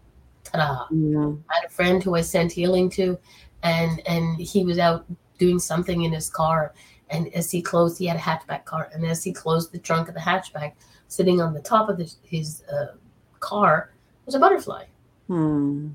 [0.53, 0.87] ta-da.
[0.91, 1.33] Yeah.
[1.51, 3.19] I had a friend who I sent healing to,
[3.63, 5.05] and and he was out
[5.39, 6.73] doing something in his car,
[7.11, 10.09] and as he closed, he had a hatchback car, and as he closed the trunk
[10.09, 10.73] of the hatchback,
[11.09, 12.95] sitting on the top of his, his uh,
[13.41, 13.93] car
[14.27, 14.85] was a butterfly,
[15.27, 15.89] Hmm.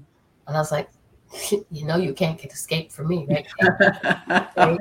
[0.48, 0.90] and I was like,
[1.72, 3.48] you know, you can't get escaped from me, right?
[4.58, 4.78] right?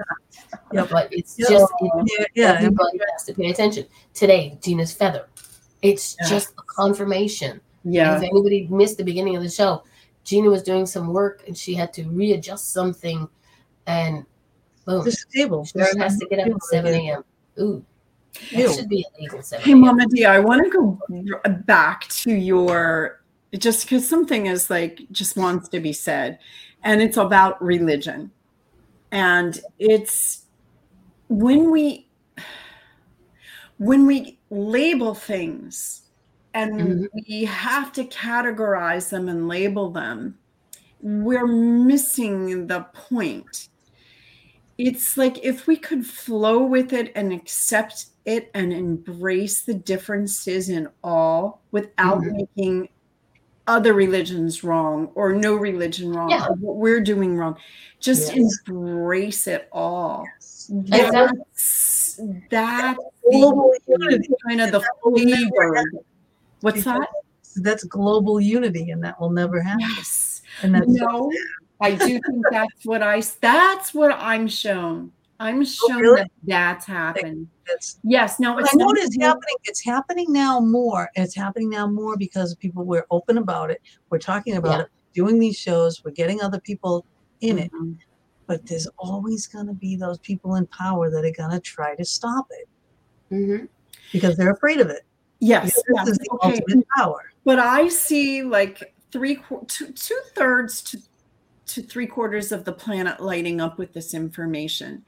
[0.72, 1.49] But it's Yeah.
[1.49, 2.53] just it, yeah, yeah.
[2.59, 3.87] everybody has to pay attention.
[4.14, 5.29] Today, Gina's feather.
[5.83, 6.29] It's Yeah.
[6.29, 7.61] just a confirmation.
[7.87, 8.16] Yeah.
[8.16, 9.84] If anybody missed the beginning of the show,
[10.24, 13.28] Gina was doing some work and she had to readjust something,
[13.87, 14.26] and
[14.84, 15.64] boom, This table.
[15.64, 17.24] Sharon has to get up at 7 a.m.
[17.61, 17.84] Ooh,
[18.51, 19.80] it should be illegal 7 Hey, a.m.
[19.80, 23.22] Mama D, I want to go back to your
[23.57, 26.41] just because something is like just wants to be said,
[26.82, 28.32] and it's about religion,
[29.12, 30.47] and it's
[31.28, 32.09] when we
[33.78, 36.03] when we label things
[36.57, 37.09] and Mhm.
[37.28, 40.38] we have to categorize them and label them,
[41.02, 43.68] we're missing the point.
[44.78, 50.68] It's like if we could flow with it and accept it and embrace the differences
[50.68, 52.32] in all without Mhm.
[52.57, 52.88] making
[53.66, 56.46] other religions wrong or no religion wrong Yeah.
[56.46, 57.57] or what we're doing wrong.
[58.00, 58.59] Just Yes.
[58.68, 60.24] embrace it all.
[60.70, 60.90] Exactly.
[61.11, 62.98] That's that's
[63.30, 65.84] Global the, kind of the flavor.
[66.62, 66.82] Happen.
[66.82, 67.09] What's that?
[67.62, 69.86] That's global unity, and that will never happen.
[69.96, 70.42] Yes.
[70.62, 71.30] And that's No,
[71.80, 73.22] I do think that's what I.
[73.40, 75.12] That's what I'm shown.
[75.38, 76.22] I'm shown really?
[76.22, 77.48] that that's happened.
[77.66, 78.40] that's Yes.
[78.40, 79.57] No, I it's know not it's happening.
[79.64, 81.11] It's happening now more.
[81.14, 83.82] And it's happening now more because people we're open about it.
[84.09, 84.84] We're talking about Yeah.
[84.84, 87.04] it, doing these shows, we're getting other people
[87.42, 87.70] in it.
[87.72, 87.98] Mhm.
[88.46, 92.46] But there's always gonna be those people in power that are gonna try to stop
[92.50, 92.68] it
[93.30, 93.68] Mhm.
[94.12, 95.05] because they're afraid of it.
[95.41, 95.74] Yes.
[95.74, 96.61] Because yes, This is the okay.
[96.61, 97.32] ultimate power.
[97.45, 100.99] But I see like three, two, two thirds to
[101.66, 105.05] to three quarters of the planet lighting up with this information.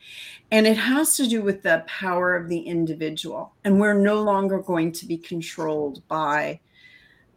[0.50, 3.54] And it has to do with the power of the individual.
[3.62, 6.58] And we're no longer going to be controlled by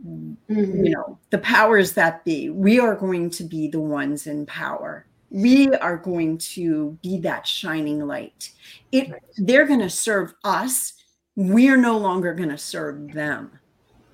[0.03, 0.35] Mhm.
[0.49, 5.05] you know the powers that be we are going to be the ones in power
[5.29, 8.49] we are going to be that shining light
[8.91, 9.21] it Right.
[9.37, 10.93] they're going to serve us
[11.49, 13.51] we're no longer going to serve them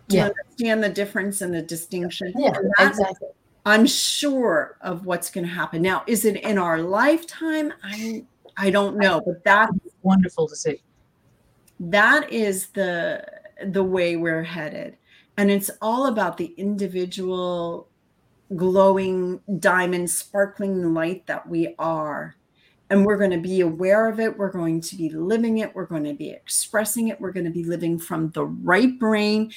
[0.08, 0.26] do Yeah.
[0.28, 3.30] you understand the difference and the distinction Yeah, exactly.
[3.66, 8.26] i'm sure of what's going to happen now is it in our lifetime i
[8.58, 9.74] i don't know but that's
[10.04, 10.82] Wonderful to see.
[11.80, 13.24] that is the
[13.72, 14.98] the way we're headed
[15.40, 17.90] And it's all about the individual
[18.56, 22.36] glowing diamond, sparkling light that we are.
[22.90, 24.38] And we're going to be aware of it.
[24.38, 25.76] We're going to be living it.
[25.76, 27.20] We're going to be expressing it.
[27.20, 29.52] We're going to be living from the right brain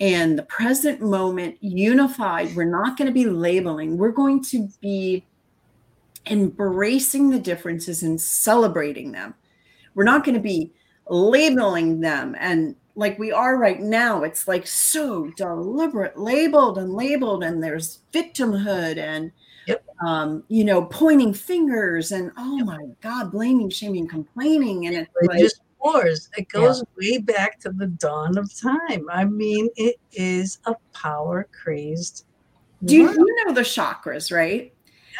[0.00, 2.56] and the present moment, unified.
[2.56, 3.98] We're not going to be labeling.
[3.98, 5.26] We're going to be
[6.26, 9.34] embracing the differences and celebrating them.
[9.94, 10.72] We're not going to be
[11.10, 17.42] labeling them and like we are right now it's like so deliberate labeled and labeled
[17.42, 19.32] and there's victimhood and
[19.70, 19.84] yep.
[20.06, 22.66] um, you know pointing fingers and oh yep.
[22.66, 27.12] my god blaming shaming complaining and it's like, just wars it goes yeah.
[27.12, 32.26] way back to the dawn of time i mean it is a power crazed
[32.84, 34.74] do you, you know the chakras right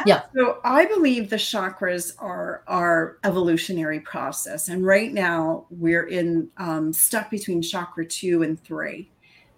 [0.07, 0.23] yeah.
[0.35, 6.93] So I believe the chakras are our evolutionary process, and right now we're in um,
[6.93, 9.11] stuck between chakra two and three,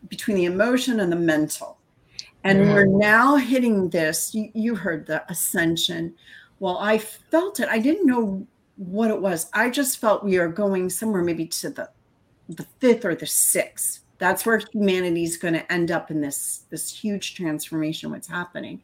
[0.09, 1.79] between the emotion and the mental,
[2.45, 2.73] and mm.
[2.73, 4.35] we're now hitting this.
[4.35, 6.15] You, you heard the ascension.
[6.59, 7.69] Well, I felt it.
[7.69, 8.47] I didn't know
[8.77, 9.49] what it was.
[9.53, 11.91] I just felt we are going somewhere, maybe to the
[12.49, 14.01] the fifth or the sixth.
[14.19, 18.11] That's where humanity is going to end up in this this huge transformation.
[18.11, 18.83] What's happening?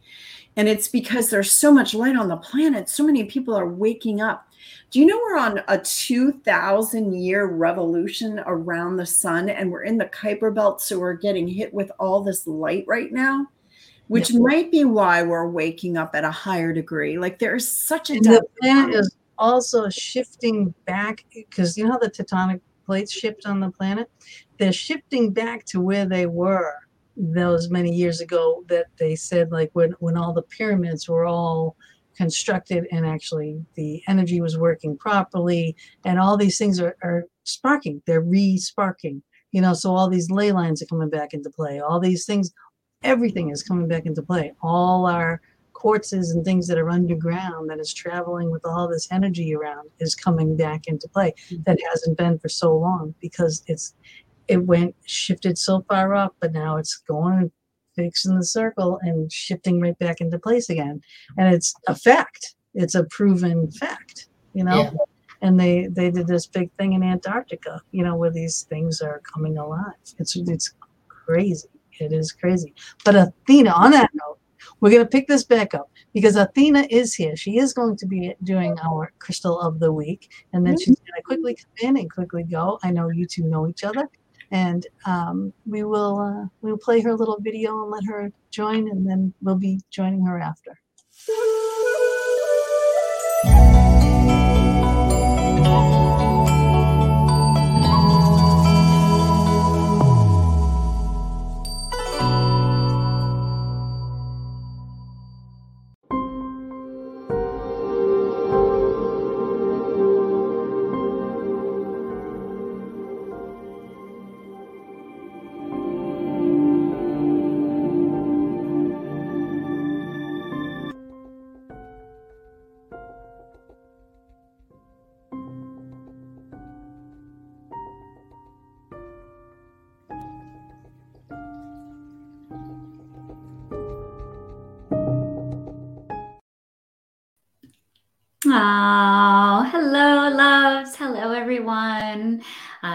[0.56, 2.88] And it's because there's so much light on the planet.
[2.88, 4.47] So many people are waking up.
[4.90, 9.98] Do you know we're on a 2000 year revolution around the sun and we're in
[9.98, 10.80] the Kuiper belt?
[10.80, 13.46] So we're getting hit with all this light right now,
[14.08, 14.40] which yeah.
[14.40, 17.18] might be why we're waking up at a higher degree.
[17.18, 18.14] Like there is such a.
[18.14, 23.60] The planet is also shifting back because you know how the tectonic plates shift on
[23.60, 24.10] the planet?
[24.58, 26.74] They're shifting back to where they were
[27.18, 31.76] those many years ago that they said like when when all the pyramids were all
[32.18, 35.74] constructed and actually the energy was working properly.
[36.04, 38.02] And all these things are, are sparking.
[38.06, 39.22] They're re-sparking
[39.52, 41.80] you know so all these ley lines are coming back into play.
[41.80, 42.52] All these things
[43.02, 44.52] everything is coming back into play.
[44.62, 45.40] All our
[45.72, 50.14] quartzes and things that are underground that is traveling with all this energy around is
[50.14, 51.32] coming back into play.
[51.50, 51.62] Mm-hmm.
[51.66, 53.94] that hasn't been for so long because it's
[54.48, 57.52] it went shifted so far up, but now it's going
[57.98, 61.02] fixing the circle and shifting right back into place again.
[61.36, 62.54] And it's a fact.
[62.74, 64.82] It's a proven fact, you know.
[64.82, 64.90] Yeah.
[65.42, 69.20] And they they did this big thing in Antarctica, you know, where these things are
[69.20, 69.94] coming alive.
[70.18, 70.74] It's it's
[71.08, 71.68] crazy.
[72.00, 72.74] It is crazy.
[73.04, 74.38] But Athena, on that note,
[74.80, 77.36] we're going to pick this back up because Athena is here.
[77.36, 81.16] She is going to be doing our crystal of the week, and then she's going
[81.16, 82.78] to quickly come in and quickly go.
[82.84, 84.08] I know you two know each other,
[84.50, 88.88] and um, we will uh, we will play her little video and let her join,
[88.88, 90.78] and then we'll be joining her after.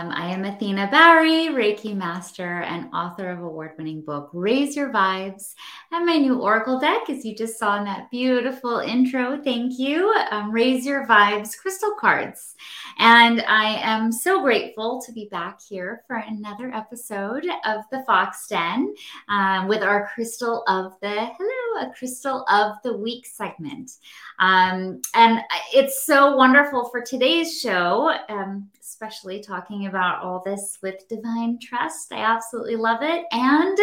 [0.03, 4.89] Um, I am Athena Barry, Reiki Master and author of award winning book Raise Your
[4.89, 5.53] Vibes.
[5.93, 10.13] And my new Oracle deck, as you just saw in that beautiful intro, thank you,
[10.29, 12.55] um, Raise Your Vibes Crystal Cards.
[12.97, 18.47] And I am so grateful to be back here for another episode of the Fox
[18.47, 18.93] Den
[19.29, 23.91] um, with our Crystal of the Hello, a Crystal of the Week segment.
[24.39, 25.39] Um, and
[25.73, 28.69] it's so wonderful for today's show, um,
[29.03, 32.13] especially talking about all this with divine trust.
[32.13, 33.25] I absolutely love it.
[33.31, 33.77] And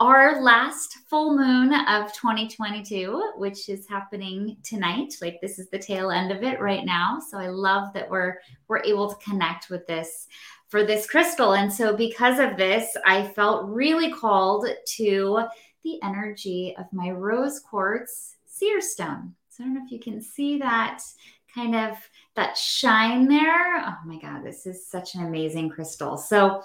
[0.00, 5.14] our last full moon of 2022, which is happening tonight.
[5.22, 7.20] Like this is the tail end of it right now.
[7.20, 10.26] So I love that we're we're able to connect with this
[10.68, 11.54] for this crystal.
[11.54, 14.66] And so because of this, I felt really called
[14.96, 15.42] to
[15.84, 19.34] the energy of my rose quartz seer stone.
[19.48, 21.02] So I don't know if you can see that
[21.54, 21.96] kind of
[22.36, 23.84] that shine there.
[23.84, 26.16] Oh my God, this is such an amazing crystal.
[26.16, 26.62] So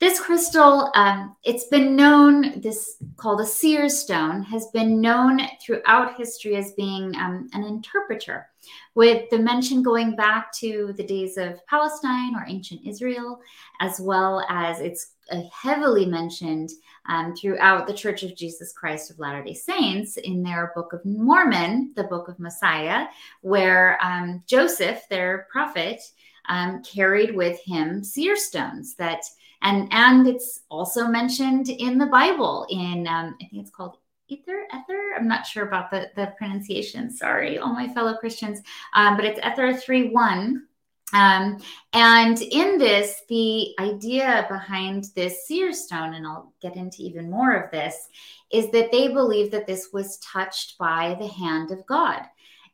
[0.00, 6.16] this crystal, um, it's been known, this called a seer stone, has been known throughout
[6.16, 8.48] history as being um, an interpreter,
[8.94, 13.40] with the mention going back to the days of Palestine or ancient Israel,
[13.80, 16.70] as well as it's uh, heavily mentioned
[17.08, 21.04] um, throughout the Church of Jesus Christ of Latter day Saints in their Book of
[21.04, 23.06] Mormon, the Book of Mosiah,
[23.42, 26.00] where um, Joseph, their prophet,
[26.48, 29.22] um, carried with him seer stones that
[29.64, 33.96] and and it's also mentioned in the bible in um, i think it's called
[34.28, 35.14] ether ether?
[35.16, 38.60] I'm not sure about the the pronunciation sorry all my fellow christians.
[38.94, 40.66] Um, but it's ether 3 1
[41.14, 41.58] um,
[41.92, 47.52] and in this, the idea behind this seer stone, and I'll get into even more
[47.52, 48.08] of this,
[48.50, 52.22] is that they believe that this was touched by the hand of God.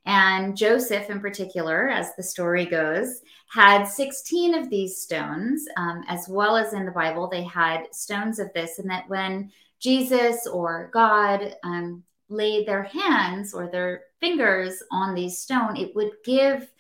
[0.07, 3.21] And Joseph, in particular, as the story goes,
[3.53, 8.39] had 16 of these stones, um, as well as in the Bible, they had stones
[8.39, 14.83] of this, and that when Jesus or God um, laid their hands or their fingers
[14.91, 16.71] on these stone, it would give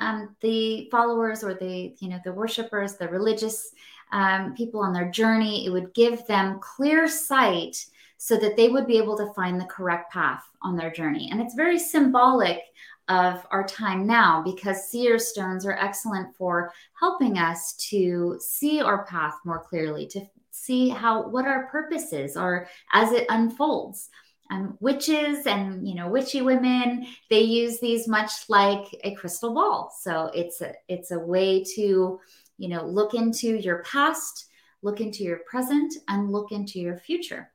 [0.00, 3.72] um, the followers or the you know the worshipers, the religious
[4.12, 7.86] um, people on their journey, it would give them clear sight
[8.18, 11.28] so that they would be able to find the correct path on their journey.
[11.30, 12.60] And it's very symbolic
[13.08, 19.06] of our time now because seer stones are excellent for helping us to see our
[19.06, 20.20] path more clearly, to
[20.50, 24.10] see how what our purposes are as it unfolds.
[24.50, 29.92] Um, witches and you know witchy women they use these much like a crystal ball
[30.00, 32.18] so it's a it's a way to
[32.56, 34.46] you know look into your past
[34.80, 37.50] look into your present and look into your future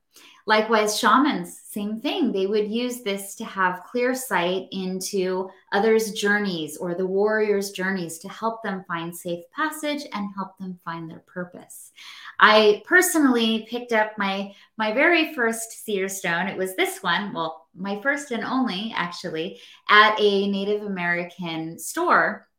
[0.46, 2.32] Likewise, shamans, same thing.
[2.32, 8.20] They would use this to have clear sight into others' journeys or the warriors' journeys
[8.20, 11.92] to help them find safe passage and help them find their purpose.
[12.42, 16.48] I personally picked up my my very first seer stone.
[16.48, 22.50] It was this one, well, my first and only actually, at a Native American store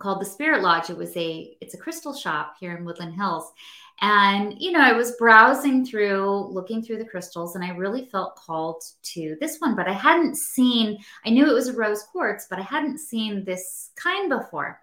[0.00, 0.90] called the Spirit Lodge.
[0.90, 3.52] It was a it's a crystal shop here in Woodland Hills
[4.00, 8.36] and, you know, I was browsing through, looking through the crystals, and I really felt
[8.36, 8.82] called
[9.14, 12.58] to this one, but I hadn't seen, I knew it was a rose quartz, but
[12.58, 14.80] I hadn't seen this kind before.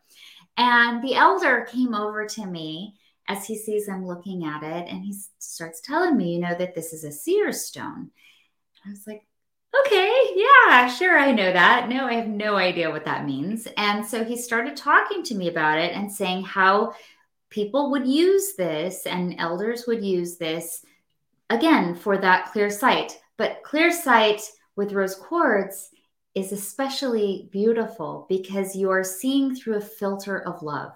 [0.57, 2.95] And the elder came over to me
[3.27, 6.75] as he sees I'm looking at it, and he starts telling me, you know, that
[6.75, 8.11] this is a seer stone.
[8.85, 9.25] I was like,
[9.85, 11.89] okay, yeah, sure, I know that.
[11.89, 13.67] No, I have no idea what that means.
[13.77, 16.93] And so he started talking to me about it and saying how
[17.55, 20.85] people would use this and elders would use this
[21.49, 23.17] again for that clear sight.
[23.37, 24.41] But clear sight
[24.75, 25.89] with rose quartz
[26.35, 30.91] is especially beautiful because you are seeing through a filter of love.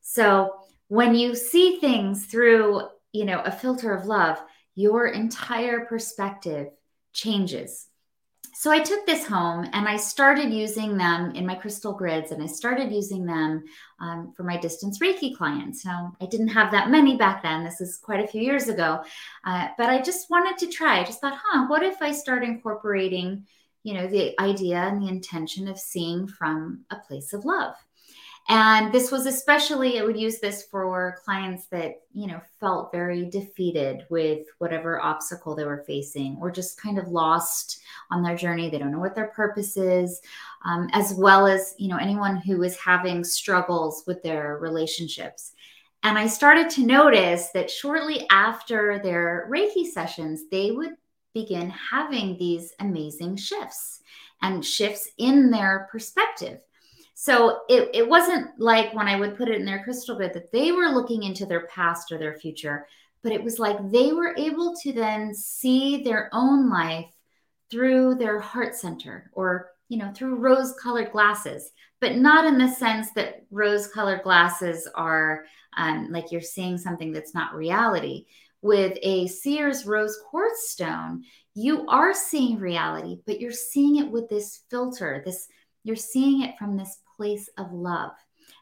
[0.00, 0.56] So
[0.88, 4.42] when you see things through, you know, a filter of love,
[4.74, 6.70] your entire perspective
[7.12, 7.86] changes
[8.56, 12.42] so I took this home and I started using them in my crystal grids and
[12.42, 13.64] I started using them
[13.98, 15.84] um, for my distance Reiki clients.
[15.84, 17.64] Now, I didn't have that many back then.
[17.64, 19.02] This is quite a few years ago.
[19.44, 21.00] Uh, but I just wanted to try.
[21.00, 23.44] I just thought, huh, what if I start incorporating,
[23.82, 27.74] you know, the idea and the intention of seeing from a place of love?
[28.48, 33.24] And this was especially, I would use this for clients that, you know, felt very
[33.24, 37.80] defeated with whatever obstacle they were facing or just kind of lost
[38.10, 38.68] on their journey.
[38.68, 40.20] They don't know what their purpose is,
[40.66, 45.52] um, as well as, you know, anyone who is having struggles with their relationships.
[46.02, 50.96] And I started to notice that shortly after their Reiki sessions, they would
[51.32, 54.02] begin having these amazing shifts
[54.42, 56.60] and shifts in their perspective
[57.14, 60.52] so it, it wasn't like when I would put it in their crystal grid that
[60.52, 62.86] they were looking into their past or their future,
[63.22, 67.06] but it was like they were able to then see their own life
[67.70, 71.70] through their heart center or you know through rose colored glasses
[72.00, 75.44] but not in the sense that rose colored glasses are
[75.76, 78.26] um, like you're seeing something that's not reality.
[78.60, 81.24] With a seers rose quartz stone
[81.54, 85.46] you are seeing reality but you're seeing it with this filter this
[85.84, 88.12] you're seeing it from this place of love.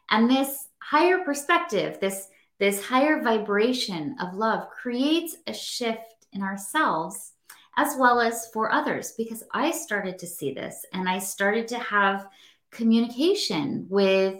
[0.09, 2.27] And this higher perspective, this
[2.59, 7.33] this higher vibration of love creates a shift in ourselves
[7.77, 11.79] as well as for others because I started to see this and I started to
[11.79, 12.27] have
[12.71, 14.35] communication with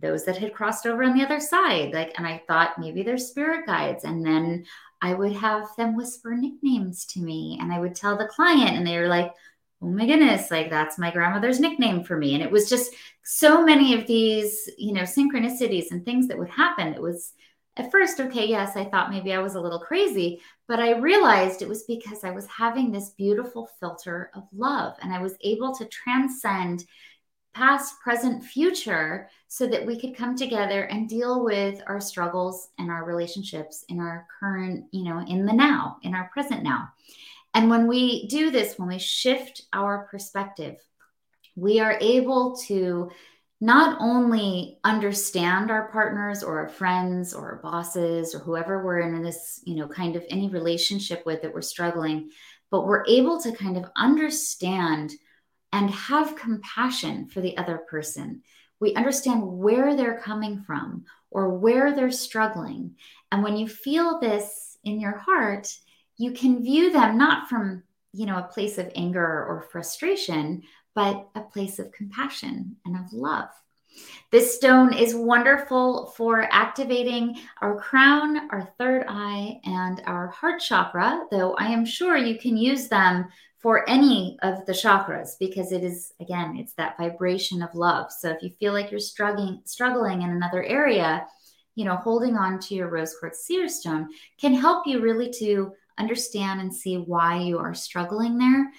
[0.00, 3.18] those that had crossed over on the other side like and I thought maybe they're
[3.18, 4.64] spirit guides and then
[5.02, 8.86] I would have them whisper nicknames to me and I would tell the client and
[8.86, 9.32] they were like
[9.82, 12.34] oh my goodness, like that's my grandmother's nickname for me.
[12.34, 16.50] And it was just so many of these, you know, synchronicities and things that would
[16.50, 16.92] happen.
[16.92, 17.32] It was
[17.76, 21.62] at first, okay, yes, I thought maybe I was a little crazy, but I realized
[21.62, 25.74] it was because I was having this beautiful filter of love and I was able
[25.74, 26.84] to transcend
[27.54, 32.90] past, present, future, so that we could come together and deal with our struggles and
[32.90, 36.88] our relationships in our current, you know, in the now, in our present now.
[37.54, 40.76] And when we do this, when we shift our perspective,
[41.56, 43.10] we are able to
[43.60, 49.22] not only understand our partners or our friends or our bosses or whoever we're in
[49.22, 52.30] this, you know, kind of any relationship with that we're struggling,
[52.70, 55.12] but we're able to kind of understand
[55.72, 58.42] and have compassion for the other person.
[58.80, 62.96] We understand where they're coming from or where they're struggling.
[63.30, 65.68] And when you feel this in your heart,
[66.20, 67.82] you can view them not from,
[68.12, 70.62] you know, a place of anger or frustration,
[70.94, 73.48] but a place of compassion and of love.
[74.30, 81.24] This stone is wonderful for activating our crown, our third eye, and our heart chakra,
[81.30, 83.28] though I am sure you can use them
[83.58, 88.30] for any of the chakras because it is again it's that vibration of love so
[88.30, 91.26] if you feel like you're struggling struggling in another area
[91.74, 94.08] you know holding on to your rose quartz seer stone
[94.40, 98.70] can help you really to understand and see why you are struggling there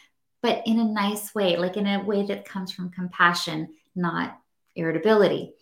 [0.41, 4.39] but in a nice way like in a way that comes from compassion not
[4.75, 5.53] irritability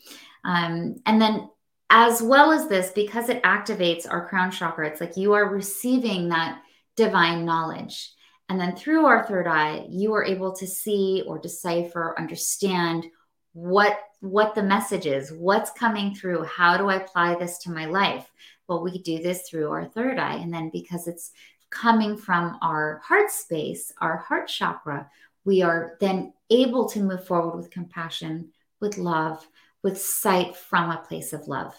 [0.45, 1.49] um, and then
[1.89, 6.29] as well as this because it activates our crown chakra it's like you are receiving
[6.29, 6.61] that
[6.95, 8.13] divine knowledge
[8.49, 13.05] and then through our third eye, you are able to see or decipher, understand
[13.53, 17.85] what what the message is, what's coming through, how do I apply this to my
[17.85, 18.29] life?
[18.69, 20.35] Well, we do this through our third eye.
[20.35, 21.31] And then because it's
[21.71, 25.09] coming from our heart space, our heart chakra,
[25.43, 29.45] we are then able to move forward with compassion, with love,
[29.81, 31.75] with sight from a place of love.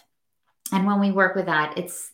[0.73, 2.11] And when we work with that, it's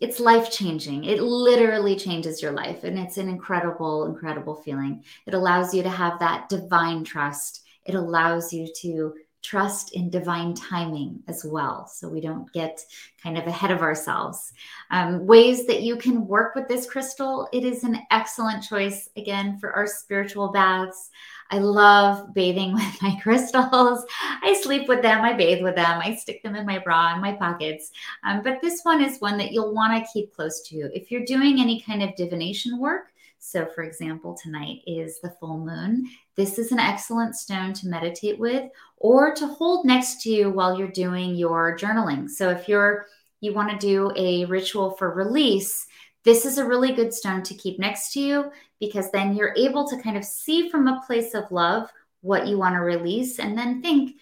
[0.00, 1.04] it's life changing.
[1.04, 2.84] It literally changes your life.
[2.84, 5.04] And it's an incredible, incredible feeling.
[5.26, 7.62] It allows you to have that divine trust.
[7.84, 11.86] It allows you to trust in divine timing as well.
[11.86, 12.84] So we don't get
[13.22, 14.52] kind of ahead of ourselves.
[14.90, 19.58] Um, ways that you can work with this crystal, it is an excellent choice, again,
[19.58, 21.10] for our spiritual baths.
[21.50, 24.04] I love bathing with my crystals.
[24.42, 27.20] I sleep with them, I bathe with them, I stick them in my bra and
[27.20, 27.90] my pockets.
[28.24, 30.90] Um, but this one is one that you'll want to keep close to you.
[30.94, 33.09] If you're doing any kind of divination work,
[33.40, 36.06] so, for example, tonight is the full moon.
[36.36, 40.78] This is an excellent stone to meditate with or to hold next to you while
[40.78, 42.28] you're doing your journaling.
[42.28, 43.06] So, if you're
[43.40, 45.86] you want to do a ritual for release,
[46.24, 49.88] this is a really good stone to keep next to you because then you're able
[49.88, 51.90] to kind of see from a place of love
[52.20, 54.16] what you want to release and then think,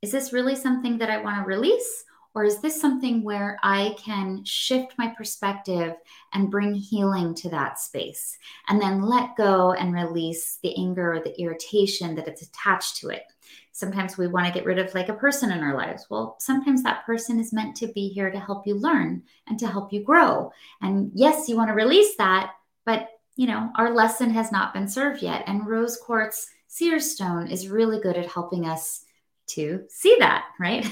[0.00, 2.04] is this really something that I want to release?
[2.34, 5.94] Or is this something where I can shift my perspective
[6.32, 8.36] and bring healing to that space
[8.68, 13.10] and then let go and release the anger or the irritation that it's attached to
[13.10, 13.22] it?
[13.70, 16.06] Sometimes we want to get rid of like a person in our lives.
[16.10, 19.68] Well, sometimes that person is meant to be here to help you learn and to
[19.68, 20.52] help you grow.
[20.80, 22.52] And yes, you want to release that,
[22.84, 25.44] but you know, our lesson has not been served yet.
[25.46, 29.04] And rose quartz seer stone is really good at helping us
[29.46, 30.84] to see that, right?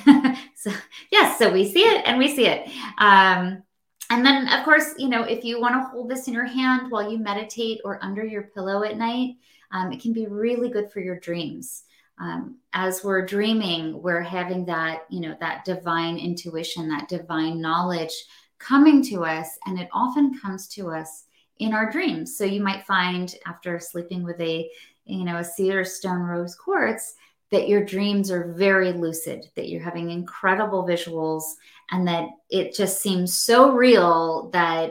[0.55, 0.71] so,
[1.11, 2.69] yes, so we see it and we see it.
[2.99, 3.63] Um,
[4.11, 6.91] and then, of course, you know, if you want to hold this in your hand
[6.91, 9.37] while you meditate or under your pillow at night,
[9.71, 11.85] um, it can be really good for your dreams.
[12.21, 18.13] Um, as we're dreaming, we're having that, you know, that divine intuition, that divine knowledge
[18.59, 21.25] coming to us, and it often comes to us
[21.59, 22.37] in our dreams.
[22.37, 24.69] So you might find after sleeping with a,
[25.05, 27.15] you know, a seer stone rose quartz
[27.53, 31.45] that your dreams are very lucid, that you're having incredible visuals,
[31.91, 34.91] and that it just seems so real that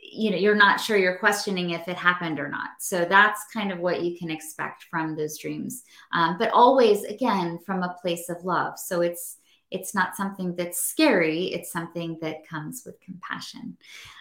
[0.00, 2.70] you know you're not sure you're questioning if it happened or not.
[2.80, 5.84] So that's kind of what you can expect from those dreams.
[6.12, 8.78] Um, but always again from a place of love.
[8.78, 9.38] So it's
[9.74, 13.76] it's not something that's scary it's something that comes with compassion.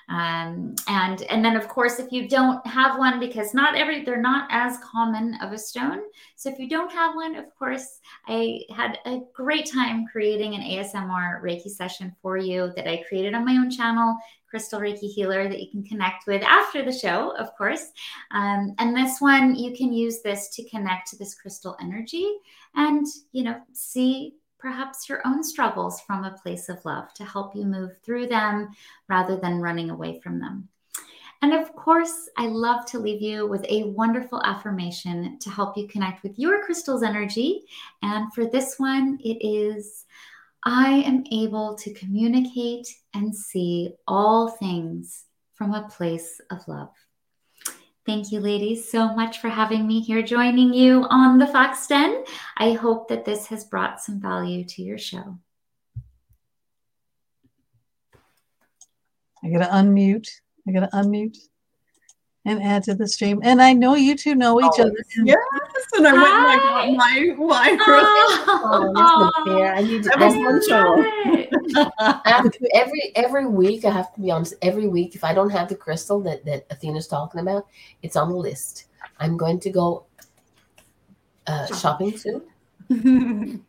[0.10, 4.22] Um, and and then of course if you don't have one because not every they're
[4.22, 6.02] not as common of a stone.
[6.36, 10.62] So if you don't have one of course i had a great time creating an
[10.62, 14.18] asmr reiki session for you that i created on my own channel
[14.54, 17.88] crystal reiki healer that you can connect with after the show of course.
[18.30, 22.28] Um, and this one you can use this to connect to this crystal energy
[22.76, 27.54] and you know see perhaps your own struggles from a place of love to help
[27.54, 28.70] you move through them
[29.10, 30.70] rather than running away from them.
[31.42, 35.90] And of course, I love to leave you with a wonderful affirmation to help you
[35.90, 37.66] connect with your crystal's energy.
[38.02, 40.06] And for this one, it is
[40.64, 45.26] I am able to communicate and see all things
[45.56, 46.94] from a place of love.
[48.06, 52.26] Thank you, ladies, so much for having me here, joining you on the Fox Den.
[52.58, 55.38] I hope that this has brought some value to your show.
[59.42, 60.28] I gotta unmute.
[60.68, 61.38] I gotta unmute
[62.46, 63.40] and add to the stream.
[63.44, 65.06] And I know you two know each Oh, other.
[65.18, 65.38] and- Yes,
[65.96, 66.86] and I Hi.
[66.88, 66.98] went
[67.38, 67.78] like my my
[68.66, 69.74] Oh, that's not fair.
[69.76, 70.10] I need to.
[70.10, 70.22] That
[72.00, 74.56] I- I have to- every every week, I have to be honest.
[74.62, 77.68] Every week, if I don't have the crystal that that Athena's talking about,
[78.02, 78.86] it's on the list.
[79.20, 80.06] I'm going to go
[81.48, 82.42] uh, shopping soon.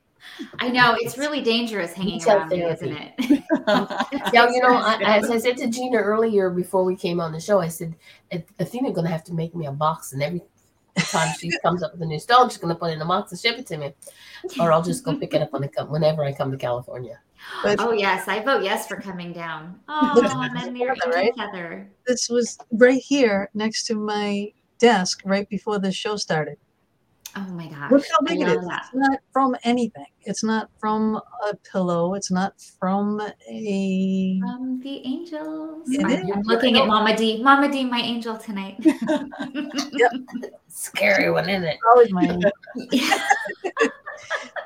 [0.59, 3.13] I know it's really dangerous hanging Retail around me, isn't it?
[4.33, 7.41] Yeah, you know, I, as I said to Gina earlier before we came on the
[7.41, 7.95] show, I said
[8.33, 10.43] "A- Athena's going to have to make me a box, and every
[10.97, 13.07] time she comes up with a new stone, she's going to put it in a
[13.07, 13.95] box and ship it to me,
[14.61, 17.21] or I'll just go pick it up when I come whenever I come to California.
[17.63, 19.79] But Oh yes, I vote yes for coming down.
[19.89, 21.33] Oh, and then your Right?
[21.37, 21.91] feather.
[22.07, 26.57] this was right here next to my desk right before the show started.
[27.37, 27.91] Oh my gosh.
[27.91, 28.65] Look how big it is.
[28.67, 28.85] that.
[28.87, 30.07] It's not from anything.
[30.23, 32.15] It's not from a pillow.
[32.15, 34.41] It's not from a.
[34.41, 35.89] From the angels.
[35.91, 36.47] It I'm, is.
[36.47, 37.43] Looking at Mama D.
[37.43, 38.79] Mama D, my angel tonight.
[40.69, 41.77] Scary one, isn't it?
[41.91, 42.23] Always my.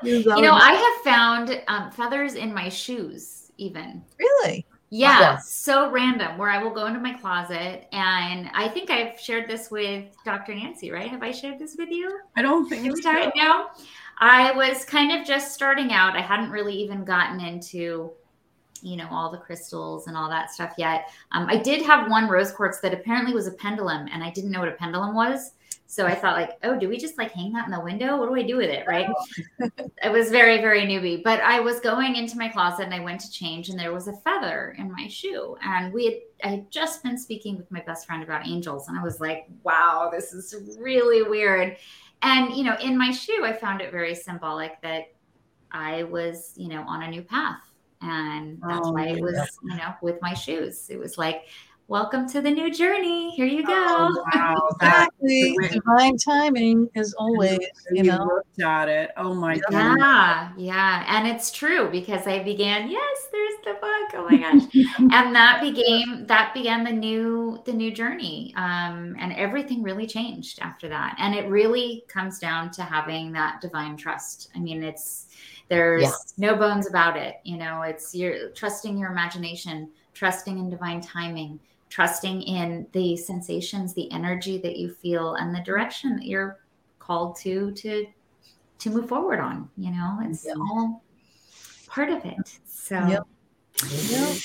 [0.03, 4.03] you know, I have found um, feathers in my shoes, even.
[4.19, 4.65] really.
[4.91, 5.37] Yeah, Yeah.
[5.37, 9.69] so random where I will go into my closet and I think I've shared this
[9.69, 10.55] with Dr.
[10.55, 11.09] Nancy, right?
[11.09, 12.19] Have I shared this with you?
[12.35, 13.05] I don't think we it's
[13.35, 13.69] now?
[14.19, 16.15] I was kind of just starting out.
[16.15, 18.11] I hadn't really even gotten into,
[18.81, 21.09] you know, all the crystals and all that stuff yet.
[21.31, 24.51] Um, I did have one rose quartz that apparently was a pendulum, and I didn't
[24.51, 25.51] know what a pendulum was.
[25.91, 28.15] So I thought, like, oh, do we just like hang that in the window?
[28.17, 28.85] What do I do with it?
[28.87, 29.07] Right.
[29.09, 29.69] Oh.
[30.03, 31.23] it was very, very newbie.
[31.23, 34.07] But I was going into my closet and I went to change, and there was
[34.07, 35.57] a feather in my shoe.
[35.63, 36.13] And we had,
[36.43, 39.47] I had just been speaking with my best friend about angels, and I was like,
[39.63, 41.75] wow, this is really weird.
[42.21, 45.05] And, you know, in my shoe, I found it very symbolic that
[45.71, 47.63] I was, you know, on a new path.
[48.01, 49.23] And that's Oh, why it yeah.
[49.23, 50.87] was, you know, with my shoes.
[50.91, 51.45] It was like,
[51.89, 53.31] welcome to the new journey.
[53.31, 53.73] Here you go.
[53.75, 55.55] Oh, wow, Exactly.
[55.71, 57.57] Divine timing, as always.
[57.89, 58.23] You you know.
[58.25, 59.09] looked at it.
[59.17, 59.95] Oh my Yeah.
[59.95, 59.97] god.
[59.97, 61.03] Yeah, yeah.
[61.07, 64.13] And it's true because I began, yes, there's the book.
[64.13, 64.63] Oh my gosh.
[64.99, 68.53] and that began that began the new the new journey.
[68.55, 71.15] Um, and everything really changed after that.
[71.17, 74.49] And it really comes down to having that divine trust.
[74.55, 75.25] I mean, it's
[75.69, 76.11] there's Yeah.
[76.37, 77.37] no bones about it.
[77.43, 81.59] You know, it's your trusting your imagination, trusting in divine timing,
[81.89, 86.59] trusting in the sensations, the energy that you feel, and the direction that you're
[86.99, 88.05] called to to
[88.79, 89.69] to move forward on.
[89.77, 91.03] You know, it's all
[91.87, 92.59] part of it.
[92.65, 92.95] So.
[92.95, 93.23] Yep.
[94.09, 94.37] Yep.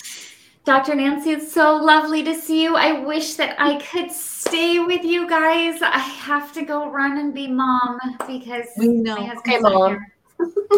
[0.64, 0.94] Dr.
[0.94, 2.74] Nancy, it's so lovely to see you.
[2.74, 5.82] I wish that I could stay with you guys.
[5.82, 9.16] I have to go run and be mom because We know.
[9.16, 9.90] my Okay, husband's Mom.
[9.90, 10.14] here.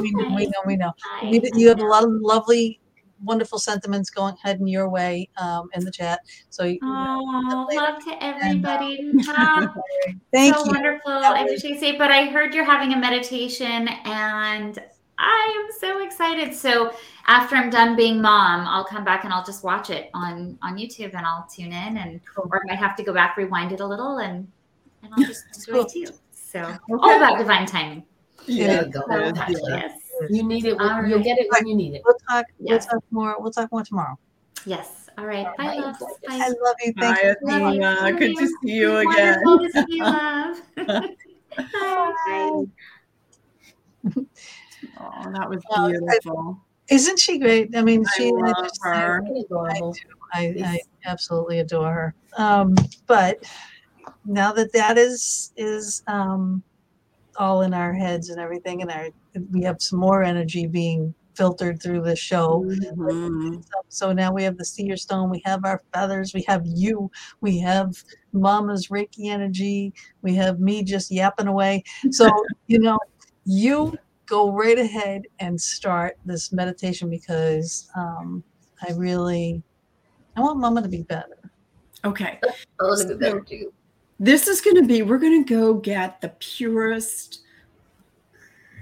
[0.00, 0.34] We know.
[0.34, 0.60] We know.
[0.66, 0.92] We know.
[1.54, 2.80] You have a lot of lovely,
[3.22, 6.20] wonderful sentiments going heading your way um, in the chat.
[6.50, 9.12] So you- Oh, love to everybody.
[9.28, 9.74] Ah,
[10.32, 10.70] thank so you.
[10.72, 11.12] wonderful.
[11.20, 14.78] That I was- wish I say, but I heard you're having a meditation and
[15.18, 16.52] I am so excited.
[16.54, 16.92] So
[17.26, 20.76] after I'm done being mom, I'll come back and I'll just watch it on on
[20.76, 23.80] YouTube and I'll tune in and or I might have to go back, rewind it
[23.80, 24.46] a little and
[25.02, 26.06] and I'll just enjoy it too.
[26.32, 28.04] So all about divine timing.
[28.46, 29.00] There you go.
[29.08, 29.60] So, Yes, Ashley.
[29.68, 30.00] yes.
[30.30, 30.76] You need it.
[30.78, 32.02] When, All You'll get it when you need it.
[32.04, 32.46] We'll talk.
[32.58, 32.86] Yes.
[32.90, 33.36] We'll talk more.
[33.40, 34.18] We'll talk more tomorrow.
[34.64, 35.08] Yes.
[35.18, 35.46] All right.
[35.56, 35.74] Bye, Bye.
[35.76, 36.02] loves.
[36.28, 36.92] I love you.
[36.98, 37.34] Thank Hi, you.
[37.42, 37.66] Love you.
[37.68, 37.96] Athena.
[38.02, 38.36] Love Good you.
[38.36, 39.40] to see you again.
[39.44, 40.60] Wonderful to see you, love.
[41.56, 42.64] Bye.
[45.00, 46.60] Oh, that was Well, I- beautiful.
[46.88, 47.74] Isn't she great?
[47.76, 48.28] I mean, I she.
[48.28, 49.22] I, love just- her.
[49.22, 49.96] Pretty adorable.
[50.32, 52.14] I, I absolutely adore her.
[52.36, 52.74] Um,
[53.06, 53.44] but
[54.24, 56.62] now that that is is um,
[57.38, 59.08] all in our heads and everything, and our
[59.50, 62.64] we have some more energy being filtered through the show.
[62.66, 63.62] Mhm.
[63.62, 67.10] So, so now we have the seer stone, we have our feathers, we have you,
[67.40, 68.02] we have
[68.32, 69.92] Mama's Reiki energy,
[70.22, 71.84] we have me just yapping away.
[72.10, 72.30] So
[72.66, 72.98] you know,
[73.44, 78.42] you go right ahead and start this meditation because um,
[78.86, 79.62] I really
[80.36, 81.38] I want Mama to be better.
[82.04, 82.38] Okay.
[82.80, 83.72] A little bit better too.
[84.18, 87.40] This is going to be, we're going to go get the purest,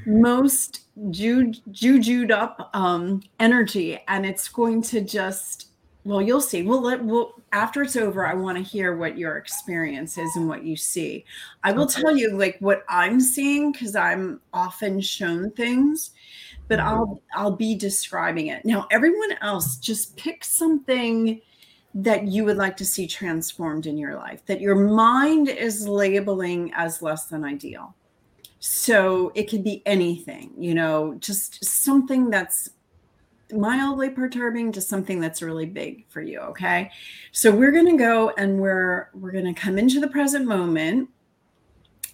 [0.06, 3.98] most ju- jujued up um, energy.
[4.08, 5.68] And it's going to just,
[6.04, 6.62] well, you'll see.
[6.62, 10.48] We'll let, we'll, after it's over, I want to hear what your experience is and
[10.48, 11.24] what you see.
[11.62, 12.02] I will Okay.
[12.02, 16.10] tell you like what I'm seeing because I'm often shown things,
[16.68, 16.84] but Mhm.
[16.84, 18.64] I'll, I'll be describing it.
[18.64, 21.40] Now, everyone else just pick something
[21.96, 26.72] that you would like to see transformed in your life that your mind is labeling
[26.74, 27.94] as less than ideal.
[28.66, 32.70] So it could be anything, you know, just something that's
[33.52, 36.90] mildly perturbing to something that's really big for you, okay?
[37.30, 41.10] So we're going to go and we're we're going to come into the present moment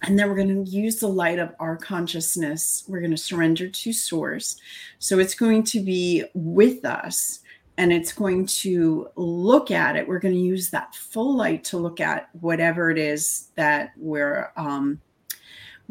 [0.01, 2.83] and then we're going to use the light of our consciousness.
[2.85, 4.57] We're going to surrender to source.
[4.99, 7.39] So it's going to be with us
[7.77, 10.05] and it's going to look at it.
[10.05, 14.51] We're going to use that full light to look at whatever it is that we're
[14.57, 14.99] um,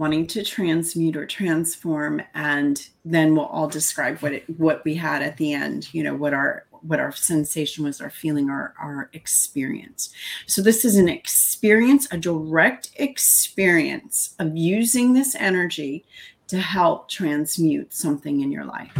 [0.00, 5.20] wanting to transmute or transform, and then we'll all describe what it what we had
[5.20, 5.92] at the end.
[5.92, 10.10] You know what our what our sensation was, our feeling, our our experience.
[10.46, 16.06] So this is an experience, a direct experience of using this energy
[16.48, 18.96] to help transmute something in your life.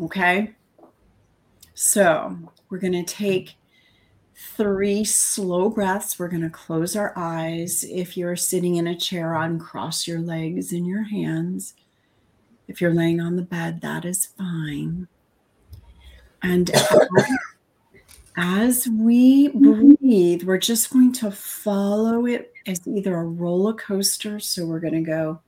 [0.00, 0.54] Okay.
[1.74, 2.38] So
[2.70, 3.57] we're going to take
[4.38, 6.18] three slow breaths.
[6.18, 7.84] We're going to close our eyes.
[7.84, 11.74] If you're sitting in a chair, uncross your legs and your hands.
[12.68, 15.08] If you're laying on the bed, that is fine.
[16.42, 16.70] And
[18.36, 24.38] as we breathe, we're just going to follow it as either a roller coaster.
[24.38, 25.40] So we're going to go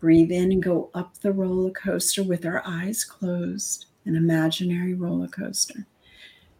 [0.00, 5.28] breathe in and go up the roller coaster with our eyes closed an imaginary roller
[5.28, 5.86] coaster.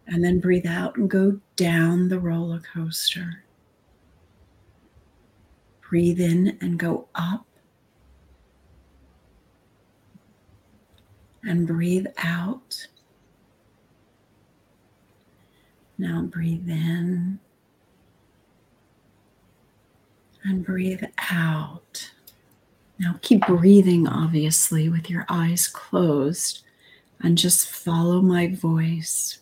[0.07, 3.43] And then breathe out and go down the roller coaster.
[5.89, 7.45] Breathe in and go up.
[11.43, 12.87] And breathe out.
[15.97, 17.39] Now breathe in
[20.43, 22.11] and breathe out.
[22.99, 26.63] Now keep breathing, obviously, with your eyes closed
[27.21, 29.39] and just follow my voice.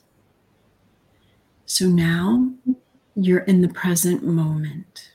[1.73, 2.51] So now
[3.15, 5.11] you're in the present moment.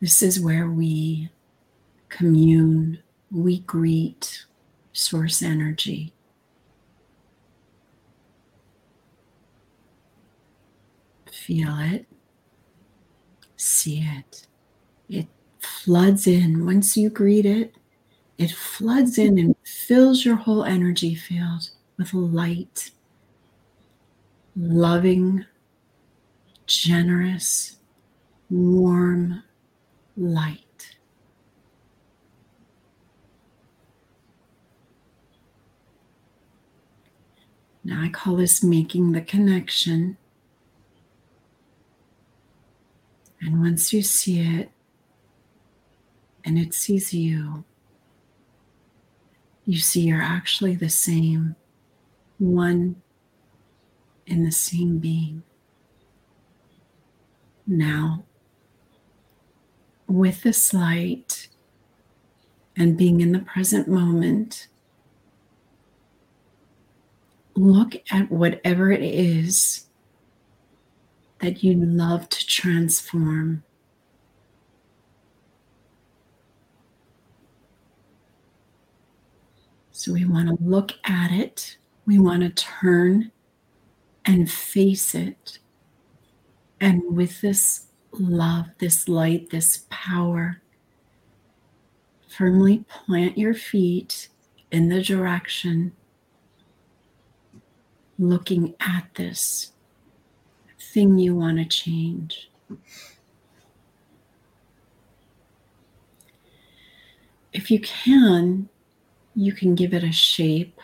[0.00, 1.30] This is where we
[2.08, 2.98] commune,
[3.30, 4.46] we greet
[4.92, 6.12] source energy.
[11.30, 12.06] Feel it,
[13.56, 14.48] see it.
[15.08, 15.28] It
[15.60, 16.66] floods in.
[16.66, 17.76] Once you greet it,
[18.38, 21.70] it floods in and fills your whole energy field
[22.00, 22.90] with light,
[24.56, 25.44] loving,
[26.66, 27.76] generous,
[28.48, 29.42] warm
[30.16, 30.96] light.
[37.84, 40.16] Now I call this making the connection.
[43.42, 44.70] And once you see it
[46.44, 47.64] and it sees you,
[49.64, 51.56] you see you're actually the same,
[52.40, 53.00] one
[54.26, 55.42] in the same being.
[57.66, 58.24] Now,
[60.08, 61.48] with this light
[62.76, 64.66] and being in the present moment,
[67.54, 69.86] look at whatever it is
[71.40, 73.62] that you love to transform
[80.00, 81.76] So we want to look at it,
[82.10, 83.30] we want to turn
[84.24, 85.60] and face it.
[86.80, 90.60] And with this love, this light, this power,
[92.28, 94.26] firmly plant your feet
[94.72, 95.92] in the direction
[98.18, 99.70] looking at this
[100.80, 102.50] thing you want to change.
[107.52, 108.68] If you can,
[109.36, 110.80] you can give it a shape,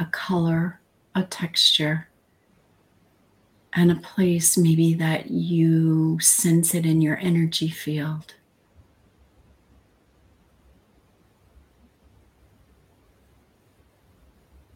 [0.00, 0.80] a color,
[1.14, 2.08] a texture,
[3.74, 8.34] and a place maybe that you sense it in your energy field.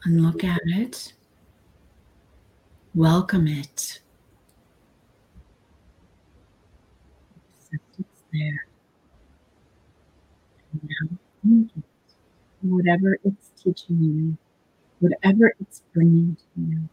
[0.04, 1.14] And look at it,
[2.94, 4.00] welcome it.
[7.72, 8.66] It's there.
[10.82, 11.08] Now,
[12.62, 14.38] whatever it's teaching you,
[15.04, 16.88] whatever it's bringing to you.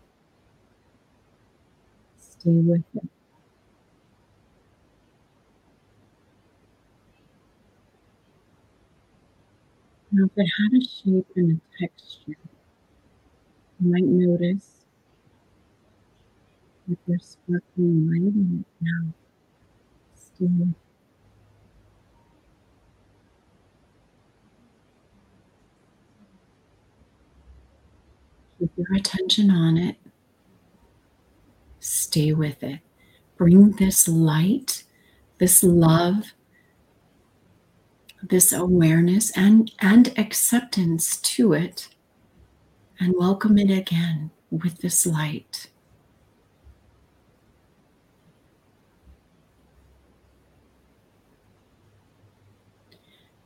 [2.20, 3.10] Stay with it.
[10.12, 12.38] Now, if it had a shape and a texture,
[13.80, 14.86] you might notice
[16.88, 19.14] that there's sparkling light in it now.
[20.16, 20.76] Stay with
[28.76, 29.96] your attention on it.
[31.80, 32.80] Stay with it.
[33.38, 34.84] Bring this light,
[35.40, 36.34] this love,
[38.22, 41.90] this awareness and, and acceptance to it,
[43.00, 45.68] and welcome it again with this light.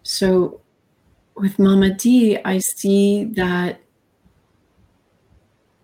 [0.03, 0.61] So,
[1.35, 3.81] with Mama D, I see that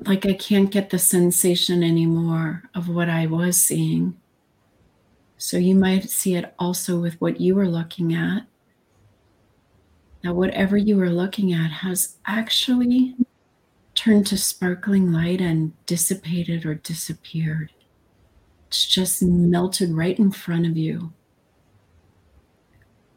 [0.05, 4.19] like I can't get the sensation anymore of what I was seeing.
[5.37, 8.45] So you might see it also with what you were looking at.
[10.23, 13.15] That whatever you were looking at has actually
[13.95, 17.71] turned to sparkling light and dissipated or disappeared.
[18.67, 21.13] It's just melted right in front of you.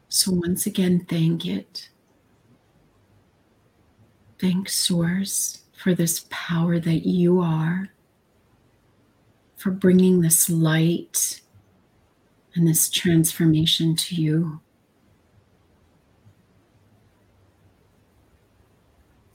[0.08, 1.90] So, once again, thank it.
[4.38, 7.90] Thank Source for this power that you are,
[9.54, 11.42] for bringing this light
[12.54, 14.62] and this transformation to you.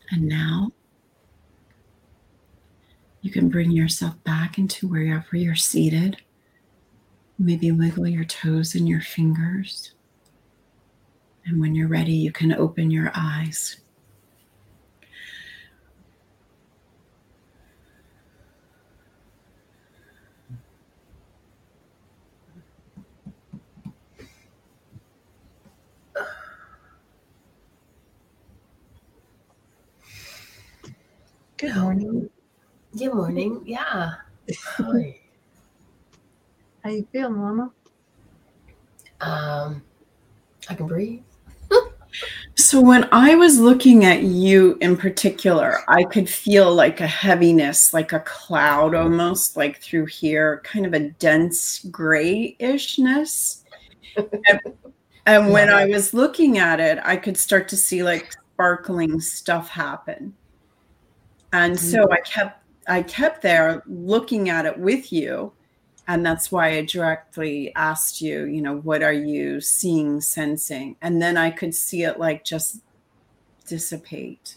[0.10, 0.72] And now
[3.22, 6.18] you can bring yourself back into wherever you're seated.
[7.38, 9.92] Maybe wiggle your toes and your fingers.
[11.46, 13.82] And when you're ready, you can open your eyes.
[31.60, 32.30] Good morning.
[32.98, 33.62] Good morning.
[33.66, 34.14] Yeah.
[34.78, 35.20] Hi.
[36.82, 37.70] How you feel, Mama?
[39.20, 39.84] Um,
[40.70, 41.22] I can breathe.
[42.56, 47.94] So, when I was looking at you in particular, I could feel like a heaviness,
[47.94, 53.64] like a cloud almost, like through here, kind of a dense grayishness.
[54.16, 54.62] and,
[55.26, 59.68] and when I was looking at it, I could start to see like sparkling stuff
[59.68, 60.34] happen.
[61.54, 61.86] And mm-hmm.
[61.86, 65.54] so I kept I kept there looking at it with you.
[66.08, 70.96] And that's why I directly asked you, you know, what are you seeing, sensing?
[71.04, 72.82] And then I could see it like just
[73.68, 74.56] dissipate.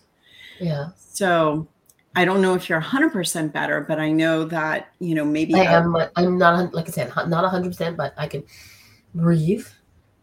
[0.58, 0.88] Yeah.
[0.96, 1.68] So
[2.16, 5.64] I don't know if you're 100% better, but I know that, you know, maybe I
[5.64, 5.94] am.
[6.16, 8.44] I'm not, like I said, not 100%, but I can
[9.14, 9.66] breathe.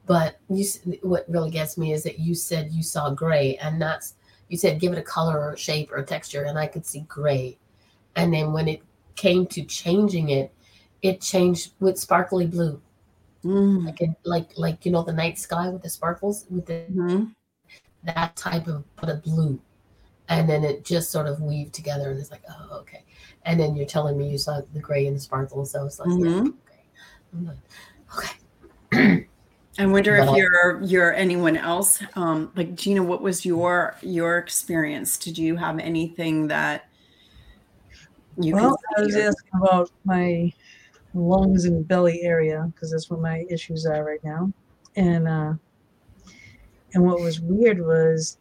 [0.08, 0.66] But you,
[1.04, 4.16] what really gets me is that you said you saw gray, and that's
[4.50, 6.86] you said give it a color or a shape or a texture, and I could
[6.86, 7.58] see gray.
[8.16, 8.82] And then when it
[9.16, 10.52] came to changing it,
[11.02, 12.82] it changed with sparkly blue.
[13.44, 13.86] Mm.
[13.86, 17.26] Like it, like like you know the night sky with the sparkles with the Mm-hmm.
[18.04, 19.60] that type of but a blue.
[20.28, 23.04] And then it just sort of weaved together and it's like, oh, okay.
[23.46, 25.72] And then you're telling me you saw the gray and the sparkles.
[25.72, 26.44] So it's like, yeah,
[27.36, 27.54] Mhm.
[28.18, 28.36] okay.
[28.94, 29.28] Okay.
[29.78, 32.02] I wonder if you're you're anyone else.
[32.16, 35.18] Um, like Gina, what was your your experience?
[35.18, 36.90] Did you have anything that
[38.38, 40.54] you well, I was see asking about my
[41.14, 44.52] lungs and belly area because that's where my issues are right now.
[44.96, 45.54] And uh,
[46.94, 48.38] and what was weird was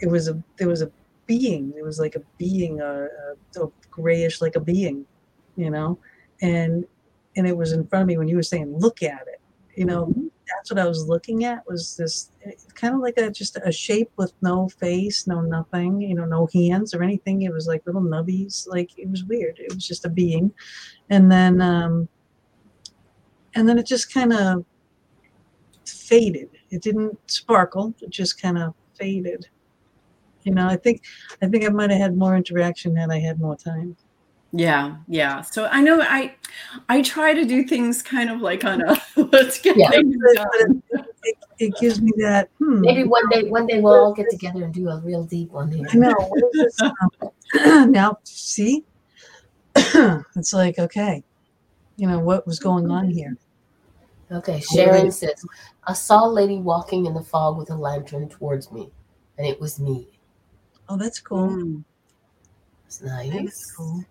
[0.00, 0.90] it was a there was a
[1.26, 1.72] being.
[1.76, 3.06] It was like a being, a,
[3.56, 5.06] a, a grayish like a being,
[5.56, 5.98] you know,
[6.42, 6.86] and
[7.36, 9.40] and it was in front of me when you were saying look at it,
[9.76, 10.12] you know.
[10.46, 12.30] That's what I was looking at was this
[12.74, 16.48] kind of like a just a shape with no face, no nothing, you know, no
[16.52, 17.42] hands or anything.
[17.42, 19.58] It was like little nubbies, like it was weird.
[19.58, 20.52] It was just a being,
[21.08, 22.08] and then um,
[23.54, 24.64] and then it just kind of
[25.86, 26.50] faded.
[26.70, 27.94] It didn't sparkle.
[28.02, 29.48] It just kind of faded.
[30.42, 31.02] You know, I think
[31.42, 33.96] I think I might have had more interaction had I had more time.
[34.56, 35.40] Yeah, yeah.
[35.40, 36.36] So I know I
[36.88, 39.90] I try to do things kind of like on a let's get Yeah.
[39.90, 40.80] things done.
[40.92, 42.50] it, it, it gives me that.
[42.60, 45.50] Hmm, Maybe one day, one day we'll all get together and do a real deep
[45.50, 45.88] one here.
[45.90, 46.14] I know.
[46.14, 46.80] What is this?
[47.64, 48.84] um, now, see,
[49.74, 51.24] it's like okay,
[51.96, 53.36] you know what was going on here.
[54.30, 55.44] Okay, Sharon says,
[55.84, 58.92] I saw a lady walking in the fog with a lantern towards me,
[59.36, 60.08] and it was me.
[60.88, 61.48] Oh, that's cool.
[61.48, 61.84] Mm.
[62.86, 63.72] It's That is nice.
[63.76, 64.04] cool.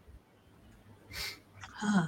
[1.84, 2.08] Huh.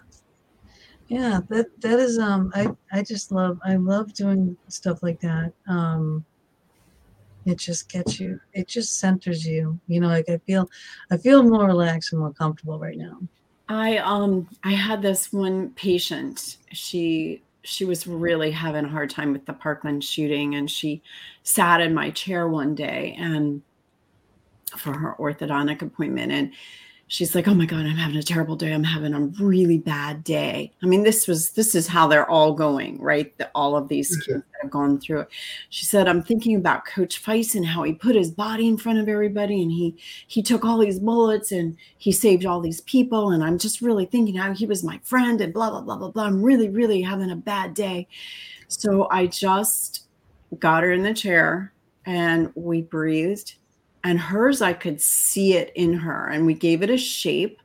[1.09, 5.51] Yeah, that that is um I I just love I love doing stuff like that.
[5.67, 6.25] Um
[7.45, 9.77] it just gets you it just centers you.
[9.87, 10.69] You know, like I feel
[11.11, 13.19] I feel more relaxed and more comfortable right now.
[13.67, 16.57] I um I had this one patient.
[16.71, 21.01] She she was really having a hard time with the Parkland shooting and she
[21.43, 23.61] sat in my chair one day and
[24.77, 26.31] for her orthodontic appointment.
[26.31, 26.53] And
[27.07, 28.73] she's like, "Oh my god, I'm having a terrible day.
[28.73, 32.53] I'm having a really bad day." I mean, this was this is how they're all
[32.53, 33.35] going, right?
[33.37, 35.27] The, all of these kids that have gone through it.
[35.69, 38.99] She said, "I'm thinking about Coach Feis and how he put his body in front
[38.99, 39.95] of everybody, and he
[40.27, 44.05] he took all these bullets and he saved all these people, and I'm just really
[44.05, 46.23] thinking how he was my friend and blah blah blah blah blah.
[46.25, 48.07] I'm really really having a bad day."
[48.67, 50.07] So I just
[50.59, 51.73] got her in the chair
[52.05, 53.55] and we breathed
[54.05, 57.59] and hers i could see it in her and we gave it a shape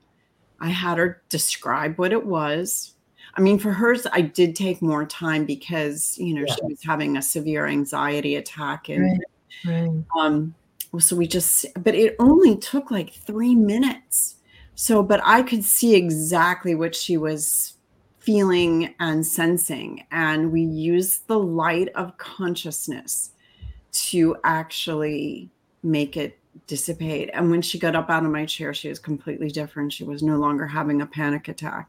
[0.59, 2.95] i had her describe what it was
[3.37, 6.55] i mean for hers i did take more time because you know Yeah.
[6.55, 9.21] she was having a severe anxiety attack and
[9.65, 9.87] Right.
[9.87, 10.05] Right.
[10.19, 10.55] um
[10.99, 14.37] so we just but it only took like three minutes
[14.75, 17.75] so but i could see exactly what she was
[18.19, 23.31] feeling and sensing and we used the light of consciousness
[23.93, 25.49] to actually
[25.83, 27.31] make it dissipate.
[27.33, 29.93] And when she got up out of my chair she was completely different.
[29.93, 31.89] She was no longer having a panic attack.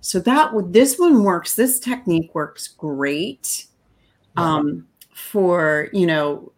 [0.00, 1.54] So that would this one works.
[1.54, 3.66] This technique works great
[4.36, 6.52] um for you know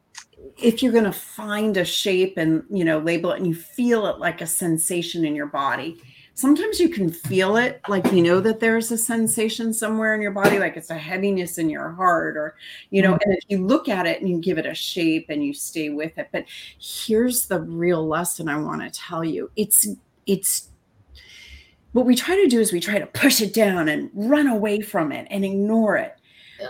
[0.59, 4.07] if you're going to find a shape and you know label it and you feel
[4.07, 6.01] it like a sensation in your body
[6.35, 10.31] sometimes you can feel it like you know that there's a sensation somewhere in your
[10.31, 12.57] body like it's a heaviness in your heart or
[12.91, 13.31] you know mm-hmm.
[13.31, 15.91] and if you look at it and you give it a shape and you stay
[15.91, 16.29] with it.
[16.33, 16.45] But
[16.79, 19.51] here's the real lesson i want to tell you.
[19.57, 19.87] It's
[20.27, 20.69] it's
[21.93, 24.81] what we try to do is we try to push it down and run away
[24.81, 26.17] from it and ignore it?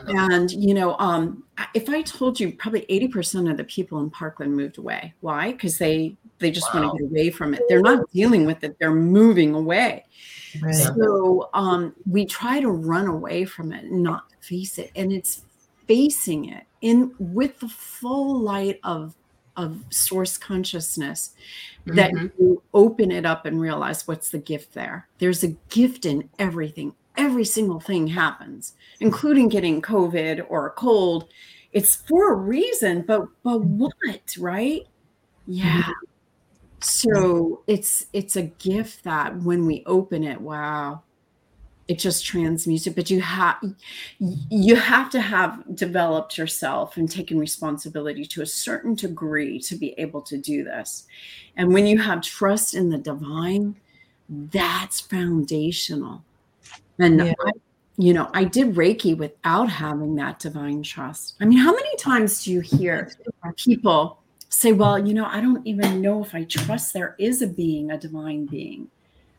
[0.09, 1.45] And you know, um,
[1.75, 5.15] if I told you, probably eighty percent of the people in Parkland moved away.
[5.21, 5.53] Why?
[5.53, 6.83] Because they they just Wow.
[6.83, 7.63] want to get away from it.
[7.69, 8.77] They're not dealing with it.
[8.79, 10.05] They're moving away.
[10.61, 10.75] Right.
[10.75, 15.43] So um, we try to run away from it, not face it, and it's
[15.87, 19.15] facing it in with the full light of
[19.57, 21.35] of source consciousness
[21.85, 22.33] that Mhm.
[22.39, 25.09] you open it up and realize what's the gift there.
[25.19, 26.95] There's a gift in everything.
[27.17, 31.29] Every single thing happens, including getting COVID or a cold.
[31.73, 34.87] It's for a reason, but but what, right?
[35.47, 35.83] Yeah.
[35.83, 35.91] Mm-hmm.
[36.81, 41.03] So it's it's a gift that when we open it, wow,
[41.89, 42.97] it just transmutes it.
[42.97, 43.57] But you have
[44.19, 49.95] you have to have developed yourself and taken responsibility to a certain degree to be
[49.99, 51.07] able to do this.
[51.57, 53.77] And when you have trust in the divine,
[54.29, 56.25] that's foundational.
[57.03, 57.35] And Yeah.
[57.45, 57.51] I,
[57.99, 61.35] you know, I did Reiki without having that divine trust.
[61.41, 63.11] I mean, how many times do you hear
[63.59, 67.47] people say, Well, you know, I don't even know if I trust there is a
[67.49, 68.89] being, a divine being.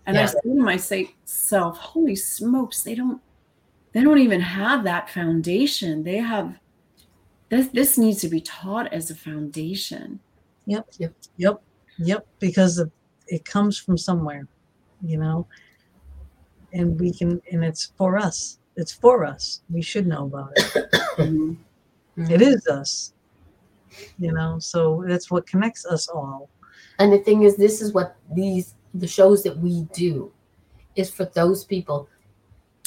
[0.06, 0.28] And I Yeah.
[0.28, 3.22] say to myself, Holy smokes, they don't
[3.94, 6.04] they don't even have that foundation.
[6.04, 6.60] They have
[7.50, 10.20] this this needs to be taught as a foundation.
[10.66, 10.86] Yep.
[11.00, 11.14] Yep.
[11.38, 11.64] Yep,
[12.00, 12.92] yep, because of,
[13.28, 14.48] it comes from somewhere,
[15.02, 15.48] you know,
[16.74, 18.60] and we can, and it's for us.
[18.76, 19.62] It's for us.
[19.70, 21.58] We should know about it.
[22.16, 23.14] It is us,
[24.20, 26.48] you know, so that's what connects us all.
[27.00, 30.32] And the thing is, this is what these the shows that we do
[30.96, 32.08] is for those people.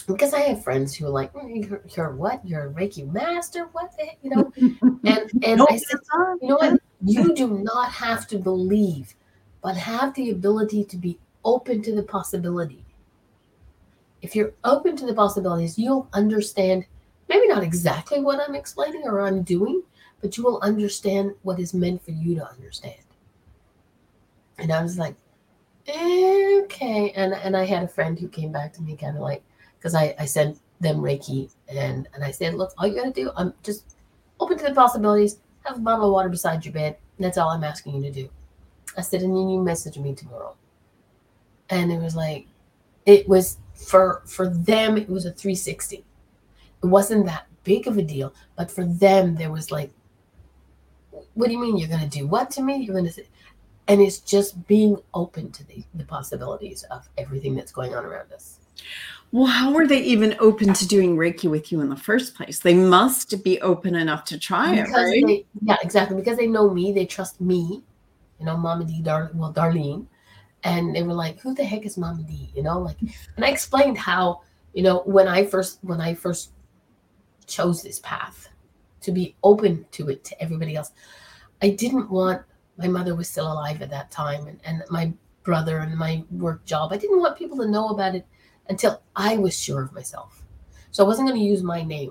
[0.07, 2.47] Because I have friends who are like, "Mm, you're, you're what?
[2.47, 3.69] You're a Reiki master?
[3.73, 4.19] What the heck?
[4.23, 4.53] You know?
[5.05, 5.99] And and Nope, I said,
[6.41, 6.81] you know what?
[7.05, 9.15] You do not have to believe,
[9.61, 12.86] but have the ability to be open to the possibility.
[14.23, 16.87] If you're open to the possibilities, you'll understand
[17.29, 19.83] maybe not exactly what I'm explaining or I'm doing,
[20.21, 23.03] but you will understand what is meant for you to understand.
[24.59, 25.15] And I was like,
[25.89, 27.13] okay.
[27.15, 29.43] And and I had a friend who came back to me kind of like,
[29.79, 33.31] because I, I sent them Reiki and and I said, look, all you gotta do,
[33.37, 33.97] I'm just
[34.41, 36.97] open to the possibilities, have a bottle of water beside your bed.
[37.19, 38.29] That's all I'm asking you to do.
[38.97, 40.57] I said, and then you message me tomorrow.
[41.71, 42.47] And it was like,
[43.05, 45.97] it was for for them, it was a 360.
[45.97, 46.05] It
[46.87, 49.91] wasn't that big of a deal, but for them, there was like,
[51.35, 52.77] what do you mean you're gonna do what to me?
[52.77, 53.27] You're gonna say,
[53.89, 58.33] and it's just being open to the, the possibilities of everything that's going on around
[58.33, 58.59] us.
[59.33, 62.61] Well, how were they even open to doing Reiki with you in the first place?
[62.61, 65.27] They must be open enough to try it, right?
[65.27, 66.17] they, yeah, exactly.
[66.17, 67.83] Because they know me, they trust me.
[68.39, 70.07] You know, Mama D, Dar- well, Darlene,
[70.67, 73.01] and they were like, "Who the heck is Mama D?" You know, like,
[73.37, 74.43] and I explained how,
[74.75, 76.51] you know, when I first when I first
[77.47, 78.49] chose this path
[79.03, 80.91] to be open to it to everybody else,
[81.63, 82.43] I didn't want
[82.77, 85.13] my mother was still alive at that time, and and my
[85.45, 86.93] brother and my work job.
[86.93, 88.27] I didn't want people to know about it
[88.69, 90.43] until I was sure of myself.
[90.91, 92.11] So I wasn't going to use my name.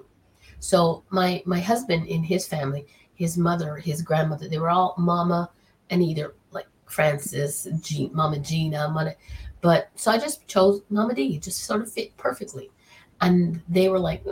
[0.59, 5.49] So my my husband in his family, his mother, his grandmother, they were all mama
[5.89, 6.35] and either
[6.85, 9.13] Francis, G, Mama Gina, Mama,
[9.61, 12.69] but so I just chose Mama D, just sort of fit perfectly.
[13.21, 14.23] And they were like,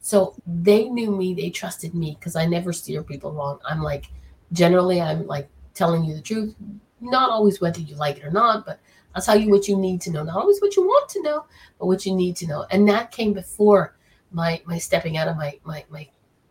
[0.00, 3.60] so they knew me, they trusted me because I never steer people wrong.
[3.64, 4.06] I'm like,
[4.52, 6.54] generally, I'm like telling you the truth,
[7.00, 8.80] not always whether you like it or not, but
[9.14, 10.22] I'll tell you what you need to know.
[10.22, 11.44] Not always what you want to know,
[11.78, 12.66] but what you need to know.
[12.70, 13.96] And that came before
[14.32, 16.08] my my stepping out of my my my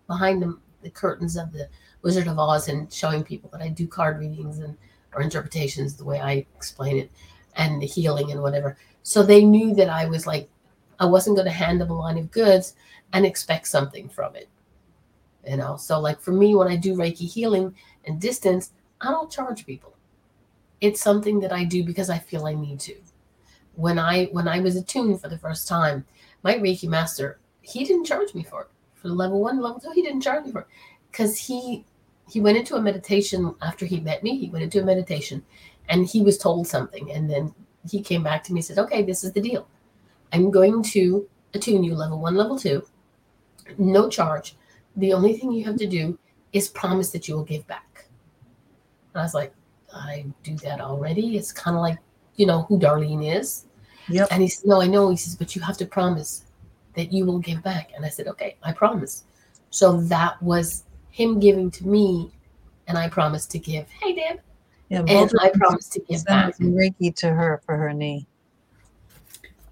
[0.08, 1.68] behind the, the curtains of the
[2.02, 4.78] Wizard of Oz and showing people that I do card readings and
[5.14, 7.12] or interpretations the way I explain it
[7.56, 8.78] and the healing and whatever.
[9.04, 10.50] So they knew that I was like
[11.00, 12.76] I wasn't going to hand them a line of goods
[13.12, 14.48] and expect something from it.
[15.48, 17.76] You know, so like for me when I do Reiki healing
[18.06, 18.72] and distance,
[19.02, 19.96] I don't charge people.
[20.80, 22.96] It's something that I do because I feel I need to.
[23.76, 26.06] When I when I was attuned for the first time,
[26.44, 28.68] my Reiki master, he didn't charge me for it.
[28.96, 30.68] For the level one, level two, he didn't charge me for it.
[31.12, 31.86] Because he
[32.32, 35.44] he went into a meditation after he met me, he went into a meditation
[35.90, 37.12] and he was told something.
[37.12, 37.54] And then
[37.90, 39.68] he came back to me and said, Okay, this is the deal.
[40.32, 42.88] I'm going to attune you level one, level two,
[43.78, 44.56] no charge.
[44.96, 46.18] The only thing you have to do
[46.54, 48.06] is promise that you will give back.
[49.14, 49.54] And I was like,
[49.94, 51.36] I do that already.
[51.36, 51.98] It's kind of like,
[52.38, 53.66] you know, who Darlene is.
[54.08, 54.30] Yep.
[54.32, 55.10] And he said, No, I know.
[55.10, 56.46] He says, but you have to promise
[56.96, 57.92] that you will give back.
[57.94, 59.26] And I said, Okay, I promise.
[59.70, 62.32] So that was him giving to me,
[62.88, 63.88] and I promise to give.
[63.90, 64.40] Hey, Deb.
[64.90, 66.56] Yeah, And both of I them promised to give back.
[66.56, 68.28] sent Reiki to her for her knee.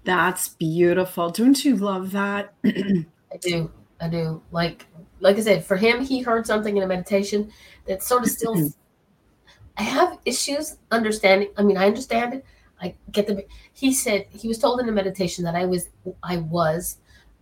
[0.04, 1.30] That's beautiful.
[1.30, 2.54] Don't you love that?
[2.64, 3.70] I do.
[4.00, 4.42] I do.
[4.50, 4.86] Like
[5.20, 7.52] like I said, for him, he heard something in a meditation
[7.86, 8.70] that sort of still
[9.76, 11.50] I have issues understanding.
[11.56, 12.44] I mean, I understand it.
[12.80, 13.44] I get the
[13.74, 15.90] he said he was told in a meditation that I was
[16.22, 16.96] I was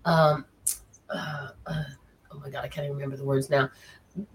[0.04, 0.44] um
[1.10, 1.84] uh, uh,
[2.38, 3.70] oh my god, I can't even remember the words now.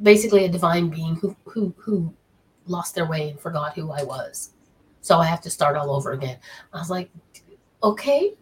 [0.01, 2.13] Basically a divine being who who who
[2.67, 4.51] lost their way and forgot who I was.
[5.01, 6.37] So I have to start all over again.
[6.73, 7.09] I was like,
[7.83, 8.33] okay,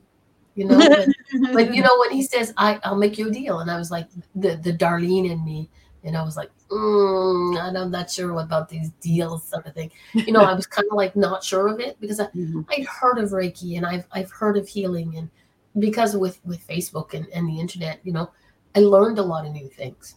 [0.55, 1.07] you know, but
[1.53, 3.91] but you know when he says I I'll make you a deal, and I was
[3.91, 5.69] like the the Darlene in me,
[6.03, 9.91] and I was like, mm, I'm not sure about these deals sort of thing.
[10.13, 12.65] You know, I was kind of like not sure of it because I, Mhm.
[12.69, 15.29] I'd heard of Reiki and I've I've heard of healing and
[15.79, 18.29] because with with Facebook and and the internet, you know,
[18.75, 20.15] I learned a lot of new things.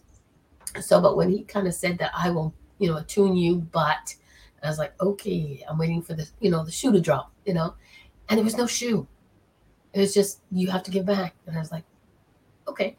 [0.81, 4.15] So, but when he kind of said that I will, you know, attune you, but
[4.65, 7.53] I was like, okay, I'm waiting for the you know the shoe to drop, you
[7.53, 7.75] know,
[8.29, 9.07] and there was no shoe.
[9.93, 11.35] It was just you have to give back.
[11.45, 11.85] And i was like
[12.67, 12.97] okay.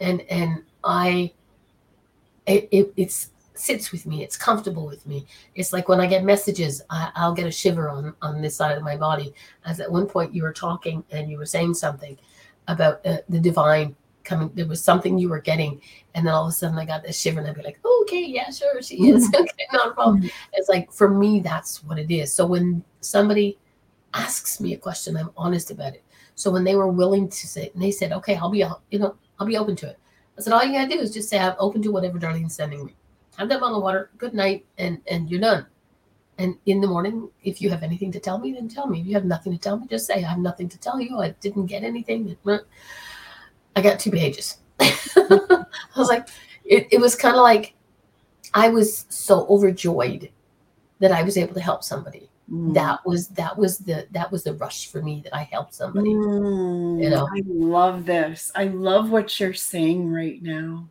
[0.00, 1.32] And and i
[2.46, 4.24] it, it it's sits with me.
[4.24, 5.26] It's comfortable with me.
[5.54, 8.76] It's like when i get messages I, i'll get a shiver on on this side
[8.76, 9.32] of my body.
[9.64, 12.18] As at one point you were talking and you were saying something
[12.66, 13.94] about uh, the divine
[14.24, 15.80] coming there was something you were getting
[16.14, 18.24] and then all of a sudden i got this shiver and i'd be like okay
[18.24, 19.42] yeah sure she is mm-hmm.
[19.42, 20.28] okay not a problem mm-hmm.
[20.54, 23.58] it's like for me that's what it is so when somebody
[24.14, 27.70] asks me a question i'm honest about it so when they were willing to say,
[27.72, 29.98] and they said, "Okay, I'll be, you know, I'll be open to it."
[30.36, 32.84] I said, "All you gotta do is just say I'm open to whatever Darlene's sending
[32.84, 32.94] me.
[33.36, 34.10] Have that bottle of water.
[34.18, 35.66] Good night, and and you're done.
[36.38, 39.00] And in the morning, if you have anything to tell me, then tell me.
[39.00, 41.20] If you have nothing to tell me, just say I have nothing to tell you.
[41.20, 42.36] I didn't get anything.
[43.76, 44.58] I got two pages.
[44.80, 45.64] I
[45.96, 46.28] was like,
[46.64, 47.74] it, it was kind of like
[48.54, 50.30] I was so overjoyed
[51.00, 52.74] that I was able to help somebody Mm.
[52.74, 56.10] that was that was the that was the rush for me that I helped somebody.
[56.10, 57.26] Mm, you know.
[57.26, 58.52] I love this.
[58.54, 60.86] I love what you're saying right now.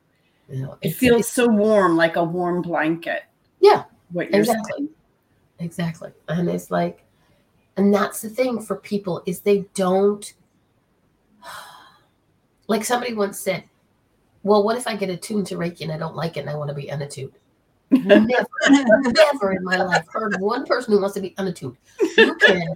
[0.50, 3.26] You know, It feels so warm, like a warm blanket.
[3.60, 4.72] Yeah, What you're exactly.
[4.78, 4.90] saying.
[5.60, 7.04] exactly, and it's like,
[7.78, 10.34] and that's the thing for people is they don't.
[12.68, 13.64] Like somebody once said,
[14.44, 16.56] "Well, what if I get attuned to Reiki and I don't like it and I
[16.56, 17.34] want to be unattuned?"
[17.92, 21.78] Never, never in my life heard of one person who wants to be unattuned.
[22.18, 22.74] You can,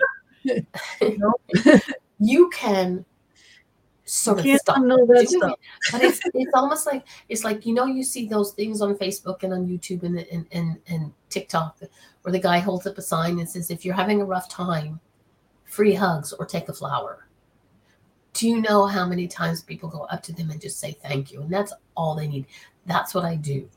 [2.19, 3.05] you can
[4.07, 5.51] sort of stop unknow that stuff.
[5.51, 5.59] it.
[5.91, 9.43] But it's it's almost like it's like you know you see those things on Facebook
[9.43, 11.79] and on YouTube and and and, and TikTok
[12.21, 14.99] where the guy holds up a sign and says if you're having a rough time,
[15.65, 17.26] free hugs or take a flower.
[18.37, 21.31] Do you know how many times people go up to them and just say thank
[21.31, 21.41] you?
[21.41, 22.45] And that's all they need.
[22.85, 23.67] That's what I do.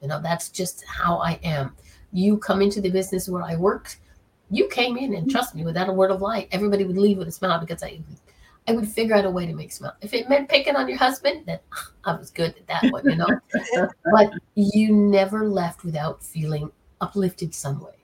[0.00, 1.76] You know, that's just how I am.
[2.10, 3.98] You come into the business where I worked,
[4.48, 5.28] you came in and mm-hmm.
[5.28, 7.98] trust me, without a word of lie, everybody would leave with a smile because I
[8.66, 9.94] I would figure out a way to make smile.
[10.00, 11.58] If it meant picking on your husband, then
[12.04, 13.28] I was good at that one, you know.
[14.10, 17.96] but you never left without feeling uplifted some way.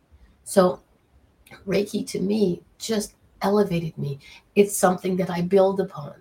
[0.45, 0.81] So
[1.67, 4.19] Reiki to me just elevated me.
[4.55, 6.15] It's something that I build upon.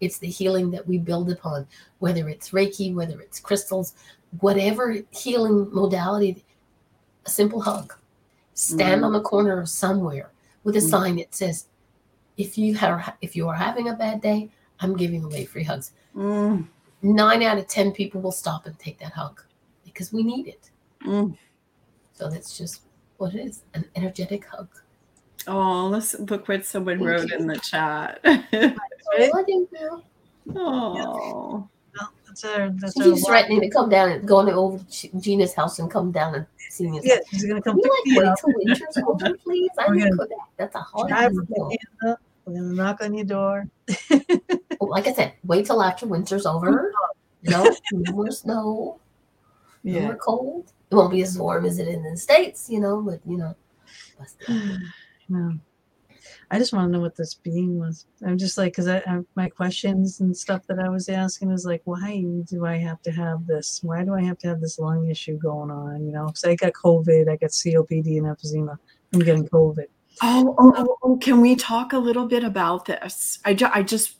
[0.00, 1.66] It's the healing that we build upon,
[1.98, 3.94] whether it's Reiki, whether it's crystals,
[4.40, 6.44] whatever healing modality.
[7.26, 7.94] a simple hug.
[8.52, 9.06] Stand Mm.
[9.06, 10.30] on the corner of somewhere
[10.62, 10.90] with a Mm.
[10.90, 11.68] sign that says,
[12.36, 14.50] "If you have, if you are having a bad day,
[14.80, 16.68] I'm giving away free hugs." Mm,
[17.00, 19.42] Nine out of ten people will stop and take that hug
[19.84, 20.70] because we need it.
[21.02, 21.34] mm.
[22.12, 22.82] So that's just
[23.16, 24.68] what it is an energetic hug.
[25.46, 27.36] Oh, let's look what someone Thank wrote you.
[27.38, 28.20] in the chat.
[28.24, 29.30] Right?
[29.32, 30.02] Oh, I think so.
[30.56, 34.78] oh, Well, that's our that's She our keeps threatening to come down and going over
[34.78, 37.00] to G- Gina's house and come down and see me.
[37.04, 38.38] Yeah, she's gonna come Can pick you me like up.
[38.44, 39.70] wait till winter's over, please?
[39.78, 40.38] I We're gonna cook that.
[40.56, 41.68] That's a hard Drive ass her meal.
[41.70, 42.20] hand up.
[42.44, 43.68] We're gonna knock on your door.
[44.80, 46.92] Well, Like I said, wait till after winter's over.
[47.42, 48.98] No, no more snow.
[49.84, 50.00] No Yeah.
[50.06, 50.72] more cold.
[50.90, 53.00] It won't be as warm as it is in the states, you know.
[53.00, 53.54] But you know,
[56.50, 58.06] I just want to know what this being was.
[58.26, 61.64] I'm just like, because I, I, my questions and stuff that I was asking is
[61.64, 63.80] like, why do I have to have this?
[63.82, 66.04] Why do I have to have this lung issue going on?
[66.06, 68.78] You know, because I got COVID, I got COPD and emphysema
[69.12, 69.86] I'm getting COVID.
[70.22, 73.38] oh, oh, oh, oh, can we talk a little bit about this?
[73.44, 74.16] I, ju- I just,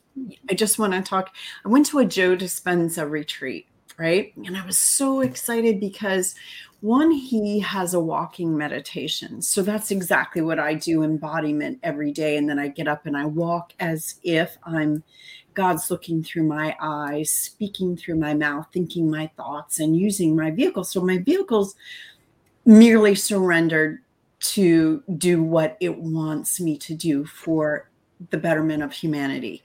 [0.51, 1.35] I just want to talk.
[1.65, 3.67] I went to a Joe Dispenza retreat,
[3.99, 4.33] right?
[4.37, 6.35] And I was so excited because
[6.85, 9.41] one, he has a walking meditation.
[9.41, 12.37] So that's exactly what I do embodiment every day.
[12.37, 15.03] And then I get up and I walk as if I'm
[15.55, 20.51] God's looking through my eyes, speaking through my mouth, thinking my thoughts, and using my
[20.51, 20.85] vehicle.
[20.85, 21.75] So my vehicle's
[22.67, 24.01] merely surrendered
[24.41, 27.89] to do what it wants me to do for
[28.29, 29.63] the betterment of humanity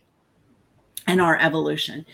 [1.05, 2.05] and our evolution.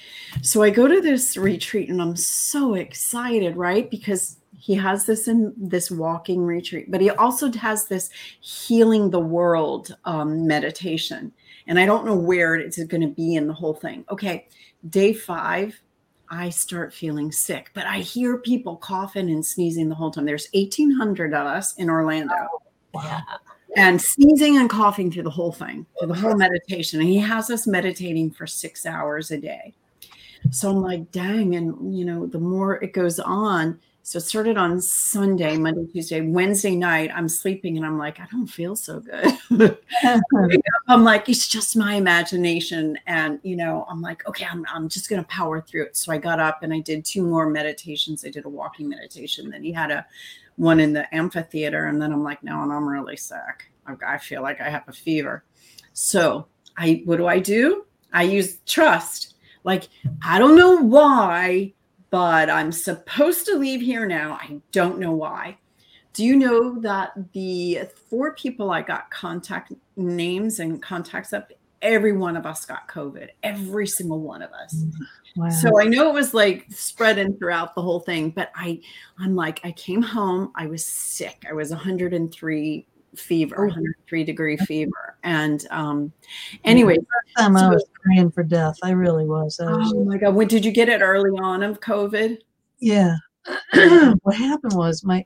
[0.41, 3.87] So I go to this retreat and I'm so excited, right?
[3.91, 8.09] Because he has this in this walking retreat, but he also has this
[8.41, 11.31] healing the world um, meditation.
[11.67, 14.05] And I don't know where it's going to be in the whole thing.
[14.09, 14.47] Okay,
[14.89, 15.79] day five,
[16.31, 20.25] I start feeling sick, but I hear people coughing and sneezing the whole time.
[20.25, 22.33] There's 1,800 of us in Orlando
[22.95, 23.21] Yeah.
[23.77, 27.01] and sneezing and coughing through the whole thing, through the whole meditation.
[27.01, 29.75] And he has us meditating for six hours a day.
[30.49, 31.53] So I'm like, dang.
[31.53, 36.21] And, you know, the more it goes on, so it started on Sunday, Monday, Tuesday,
[36.21, 37.09] Wednesday night.
[37.11, 39.35] I'm sleeping and I'm like, I don't feel so good.
[40.87, 42.99] I'm like, it's just my imagination.
[43.07, 45.97] And, you know, I'm like, okay, I'm, I'm just going to power through it.
[45.97, 48.23] So I got up and I did two more meditations.
[48.23, 49.49] I did a walking meditation.
[49.49, 50.05] Then he had a
[50.57, 51.87] one in the amphitheater.
[51.87, 53.71] And then I'm like, no, and I'm really sick.
[53.87, 55.43] I, I feel like I have a fever.
[55.93, 56.45] So
[56.77, 57.87] I, what do I do?
[58.13, 59.33] I use trust.
[59.63, 59.89] Like,
[60.23, 61.73] I don't know why,
[62.15, 64.39] but I'm supposed to leave here now.
[64.39, 65.57] I don't know why.
[66.13, 71.51] Do you know that the four people I got contact names and contacts up,
[71.81, 74.85] every one of us got COVID, every single one of us.
[75.35, 75.49] Wow.
[75.49, 78.79] So I know it was like spreading throughout the whole thing, but I,
[79.19, 81.43] I'm like, I came home, I was sick.
[81.49, 82.87] I was 103
[83.19, 83.67] fever, Oh.
[83.67, 85.17] 103 degree fever.
[85.23, 86.11] And um,
[86.63, 88.75] anyway, First time I was praying for death.
[88.83, 89.59] I really was.
[89.59, 92.37] I was oh my God, when did you get it early on of COVID?
[92.79, 93.15] Yeah.
[94.23, 95.25] what happened was my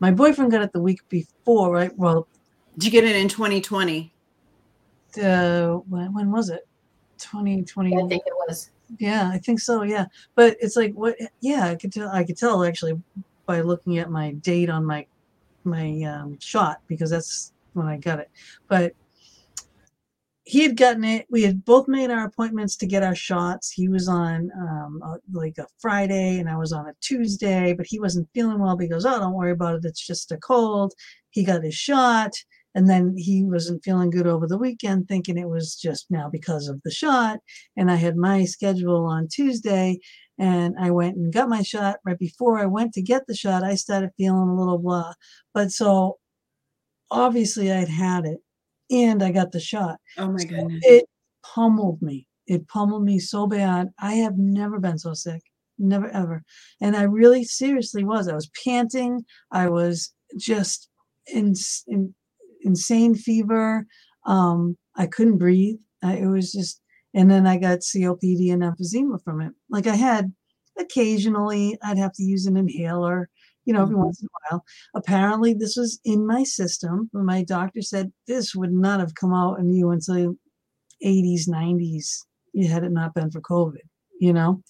[0.00, 1.96] my boyfriend got it the week before, right?
[1.96, 2.26] Well,
[2.74, 4.12] Did you get it in 2020?
[5.22, 6.66] uh, when, when was it?
[7.18, 7.94] 2020.
[7.96, 8.70] I think it was.
[8.98, 9.82] Yeah, I think so.
[9.82, 11.16] Yeah, but it's like what?
[11.40, 12.08] Yeah, I could tell.
[12.08, 13.00] I could tell actually
[13.46, 15.06] by looking at my date on my
[15.64, 18.30] my um, shot because that's when I got it.
[18.68, 18.94] But
[20.44, 21.26] he had gotten it.
[21.30, 23.70] We had both made our appointments to get our shots.
[23.70, 27.72] He was on um, a, like a Friday, and I was on a Tuesday.
[27.72, 29.84] But he wasn't feeling well because oh, don't worry about it.
[29.84, 30.92] It's just a cold.
[31.30, 32.32] He got his shot.
[32.76, 36.68] And then he wasn't feeling good over the weekend, thinking it was just now because
[36.68, 37.40] of the shot
[37.76, 39.98] and I had my schedule on Tuesday
[40.40, 41.98] and I went and got my shot.
[42.04, 45.14] Right before I went to get the shot I started feeling a little blah.
[45.54, 46.18] But so
[47.10, 48.38] obviously I'd had it
[48.90, 49.98] and I got the shot.
[50.18, 50.84] Oh my So goodness.
[50.84, 51.06] it
[51.44, 52.26] pummeled me.
[52.46, 53.88] It pummeled me so bad.
[54.00, 55.42] I have never been so sick.
[55.78, 56.42] Never ever.
[56.80, 58.28] And I really seriously was.
[58.28, 59.24] I was panting.
[59.52, 60.88] I was just
[61.26, 61.54] in,
[61.86, 62.14] in
[62.62, 63.86] insane fever.
[64.26, 65.76] Um I couldn't breathe.
[66.02, 66.80] I, it was just
[67.14, 69.52] and then I got COPD and emphysema from it.
[69.68, 70.32] Like I had
[70.78, 73.28] occasionally, I'd have to use an inhaler,
[73.64, 74.04] you know, every Mhm.
[74.04, 74.64] once in a while.
[74.94, 77.10] Apparently, this was in my system.
[77.12, 80.36] But my doctor said this would not have come out in you until
[81.02, 82.24] 80s, 90s.
[82.52, 83.82] You had it not been for COVID,
[84.20, 84.62] you know.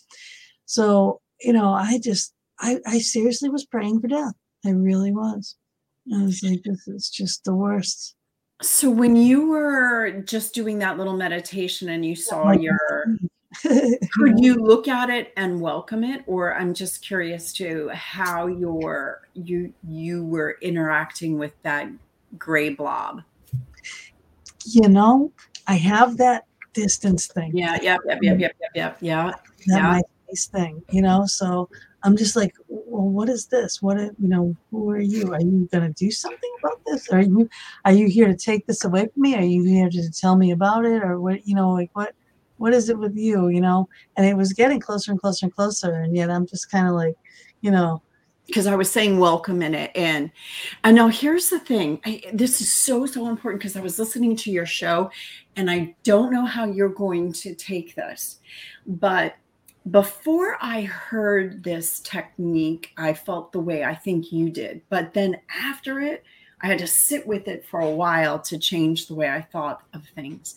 [0.67, 4.35] So you know, I just, I, I seriously was praying for death.
[4.65, 5.57] I really was.
[6.15, 8.15] I was like, this is just the worst.
[8.63, 12.79] So when you were just doing that little meditation and you saw your
[13.63, 19.23] Could you look at it and welcome it, or I'm just curious to how your
[19.35, 21.89] you you were interacting with that
[22.39, 23.23] gray blob.
[24.65, 25.33] You know,
[25.67, 27.57] I have that distance thing.
[27.57, 29.33] Yeah, yep, yep, yep, yep, yep, yep, yeah.
[29.67, 29.83] That Yeah.
[29.83, 31.27] my face thing, you know.
[31.27, 31.69] So
[32.03, 33.83] I'm just like, well, what is this?
[33.83, 34.57] What you know?
[34.71, 35.33] Who are you?
[35.33, 37.09] Are you gonna do something about this?
[37.11, 37.49] Are you
[37.85, 39.35] are you here to take this away from me?
[39.37, 41.47] Are you here to tell me about it, or what?
[41.47, 42.15] You know, like what
[42.57, 43.49] what is it with you?
[43.49, 43.89] You know?
[44.17, 46.95] And it was getting closer and closer and closer, and yet I'm just kind of
[46.95, 47.17] like,
[47.61, 48.03] you know,
[48.47, 49.91] because I was saying welcome in it.
[49.95, 50.31] And
[50.85, 52.01] and now here's the thing.
[52.05, 55.11] I, this is so so important because I was listening to your show,
[55.57, 58.41] and I don't know how you're going to take this,
[58.87, 59.35] but
[59.89, 64.83] before I heard this technique, I felt the way I think you did.
[64.89, 66.25] But then after it,
[66.63, 69.83] I had to sit with it for a while to change the way I thought
[69.95, 70.57] of things.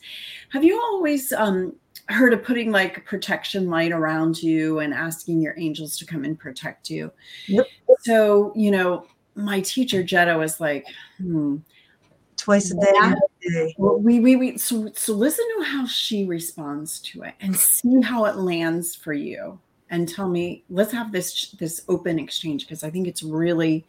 [0.49, 1.73] Have you always um,
[2.09, 6.25] heard of putting like a protection light around you and asking your angels to come
[6.25, 7.11] and protect you?
[7.47, 7.67] Yep.
[8.01, 10.85] So, you know, my teacher Jeddah was like,
[11.17, 11.57] hmm.
[12.43, 12.91] Twice a day.
[12.93, 13.13] Yeah.
[13.45, 13.75] every day.
[13.77, 18.01] Well, we we we so so listen to how she responds to it and see
[18.01, 19.57] how it lands for you
[19.89, 23.85] and tell me let's have this this open exchange because I think it's really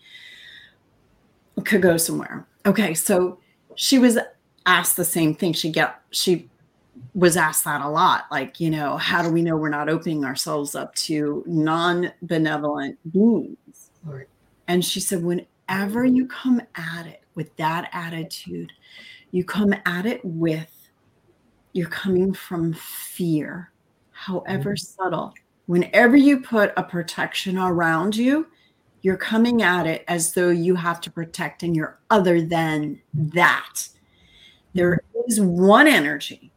[1.64, 2.46] could go somewhere.
[2.66, 3.38] Okay, so
[3.74, 4.18] she was
[4.66, 5.52] asked the same thing.
[5.52, 6.48] She get she
[7.14, 10.24] was asked that a lot like you know how do we know we're not opening
[10.24, 14.28] ourselves up to non-benevolent beings Right.
[14.68, 18.72] and she said whenever you come at it with that attitude
[19.30, 20.70] you come at it with
[21.72, 23.70] you're coming from fear
[24.12, 25.02] however mm-hmm.
[25.02, 25.34] subtle.
[25.66, 28.46] Whenever you put a protection around you
[29.02, 33.88] you're coming at it as though you have to protect and you're other than that.
[34.72, 35.30] There mm-hmm.
[35.30, 36.50] is one energy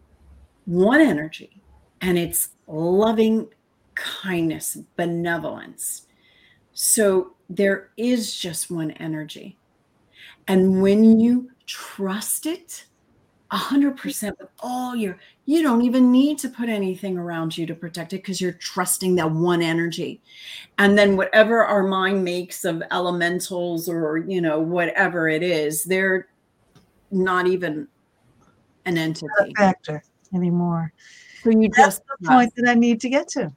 [0.68, 1.62] one energy
[2.02, 3.48] and it's loving
[3.96, 6.06] kindness benevolence.
[6.74, 9.58] So there is just one energy
[10.48, 12.86] and when you trust it
[13.52, 18.12] 100% with all your you don't even need to put anything around you to protect
[18.12, 20.22] it because you're trusting that one energy
[20.78, 26.28] and then whatever our mind makes of elementals or you know whatever it is they're
[27.12, 27.88] not even
[28.86, 30.04] an Not entity a factor
[30.34, 30.92] anymore.
[31.44, 33.54] so you That's just the point that I need to get to.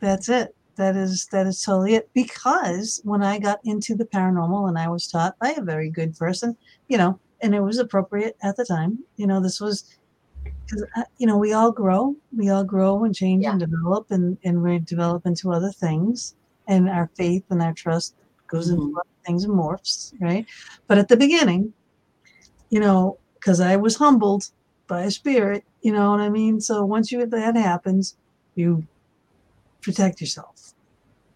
[0.00, 0.54] That's it.
[0.76, 2.10] That is that is totally it.
[2.14, 6.16] Because when I got into the paranormal and I was taught by a very good
[6.16, 6.56] person,
[6.88, 8.98] you know, and it was appropriate at the time.
[9.16, 9.98] You know, this was
[10.44, 10.84] because
[11.18, 14.78] you know we all grow, we all grow and change and develop, and and we
[14.78, 16.34] develop into other things,
[16.68, 18.14] and our faith and our trust
[18.48, 18.96] goes into Mhm.
[18.96, 20.46] other things and morphs, right?
[20.86, 21.72] But at the beginning,
[22.70, 24.50] you know, because I was humbled
[24.86, 26.60] by a spirit, you know what I mean?
[26.60, 28.16] So once you that happens,
[28.54, 28.86] you
[29.82, 30.74] protect yourself,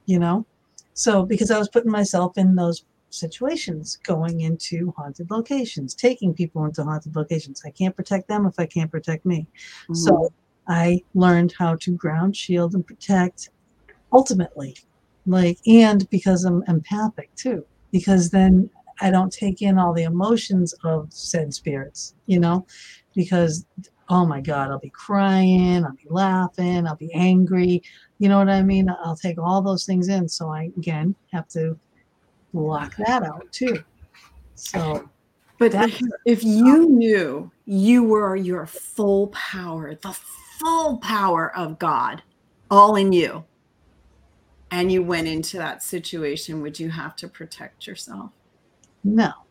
[0.07, 0.47] you know?
[0.95, 2.85] So because I was putting myself in those
[3.15, 7.63] situations, going into haunted locations, taking people into haunted locations.
[7.65, 9.47] I can't protect them if I can't protect me.
[9.85, 9.95] Mm-hmm.
[9.95, 10.33] So
[10.69, 13.51] I learned how to ground, shield, and protect
[14.13, 14.77] ultimately.
[15.27, 18.69] Like, and because I'm empathic too, because then
[19.01, 22.67] I don't take in all the emotions of said spirits, you know,
[23.15, 23.67] because
[24.09, 27.83] oh my God, I'll be crying, I'll be laughing, I'll be angry.
[28.19, 28.89] You know what I mean?
[29.05, 30.29] I'll take all those things in.
[30.29, 31.79] So I, again, have to
[32.53, 33.83] block that out too.
[34.55, 35.09] So,
[35.59, 40.17] But if, if you knew you were your full power, the
[40.59, 42.23] full power of God,
[42.71, 43.45] all in you,
[44.71, 48.31] and you went into that situation, would you have to protect yourself?
[49.05, 49.44] no.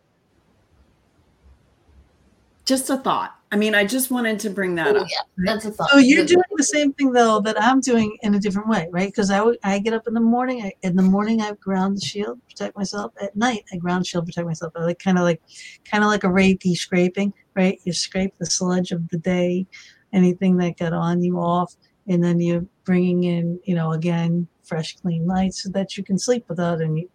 [2.66, 3.36] Just a thought.
[3.52, 5.08] I mean, I just wanted to bring that Oh, up.
[5.12, 5.90] yeah, that's a thought.
[5.92, 9.10] So you're doing the same thing though that I'm doing in a different way, right?
[9.10, 10.64] Because I I get up in the morning.
[10.64, 13.12] I, in the morning, I ground shield, protect myself.
[13.22, 14.74] At night, I ground shield, protect myself.
[14.76, 15.40] I like kind of like,
[15.86, 17.80] kind of like a reiki scraping, right?
[17.84, 19.68] You scrape the sludge of the day,
[20.14, 21.76] anything that got on you off,
[22.08, 26.18] and then you're bringing in, you know, again fresh, clean light so that you can
[26.18, 27.08] sleep without any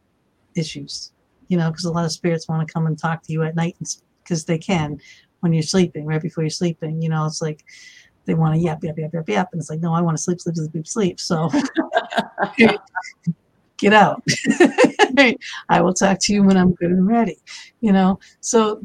[0.55, 1.11] issues.
[1.49, 3.57] You know, because a lot of spirits want to come and talk to you at
[3.57, 3.77] night
[4.23, 5.01] because they can
[5.41, 7.01] when you're sleeping, right before you're sleeping.
[7.03, 7.65] You know, it's like
[8.25, 9.49] they want to yap, yap, yap, yap, yap.
[9.53, 11.21] And it's like, no, I want to sleep, sleep, sleep, sleep.
[11.21, 11.51] So
[13.79, 14.23] get out.
[15.69, 17.39] I will talk to you when I'm good and ready,
[17.81, 18.19] you know?
[18.41, 18.83] So,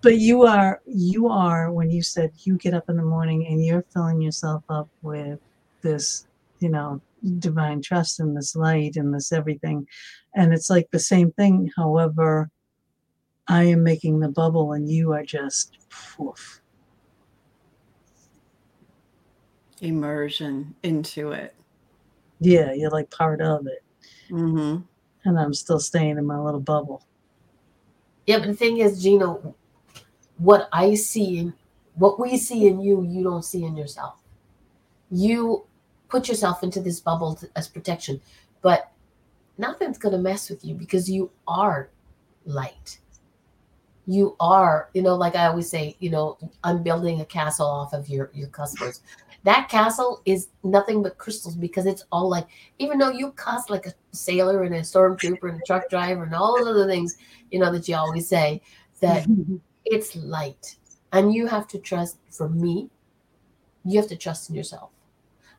[0.00, 3.64] but you are, you are, when you said you get up in the morning and
[3.64, 5.40] you're filling yourself up with
[5.82, 6.26] this,
[6.60, 7.00] you know,
[7.38, 9.86] divine trust and this light and this everything.
[10.34, 11.70] And it's like the same thing.
[11.76, 12.50] However,
[13.48, 16.62] I am making the bubble and you are just poof.
[19.82, 21.54] immersion into it.
[22.40, 23.82] Yeah, you're like part of it.
[24.28, 24.78] hmm
[25.24, 27.04] And I'm still staying in my little bubble.
[28.26, 29.36] Yeah, but the thing is, Gina,
[30.38, 31.54] what I see in
[31.94, 34.22] what we see in you, you don't see in yourself.
[35.10, 35.66] You
[36.08, 38.20] put yourself into this bubble to, as protection,
[38.62, 38.90] but
[39.58, 41.90] nothing's gonna mess with you because you are
[42.46, 42.98] light.
[44.06, 47.92] You are, you know, like I always say, you know, I'm building a castle off
[47.92, 49.00] of your your customers.
[49.44, 52.46] That castle is nothing but crystals because it's all like,
[52.78, 56.34] even though you cost like a sailor and a stormtrooper and a truck driver and
[56.34, 57.16] all those other things,
[57.50, 58.62] you know, that you always say,
[59.00, 59.26] that
[59.84, 60.76] it's light.
[61.12, 62.88] And you have to trust, for me,
[63.84, 64.90] you have to trust in yourself.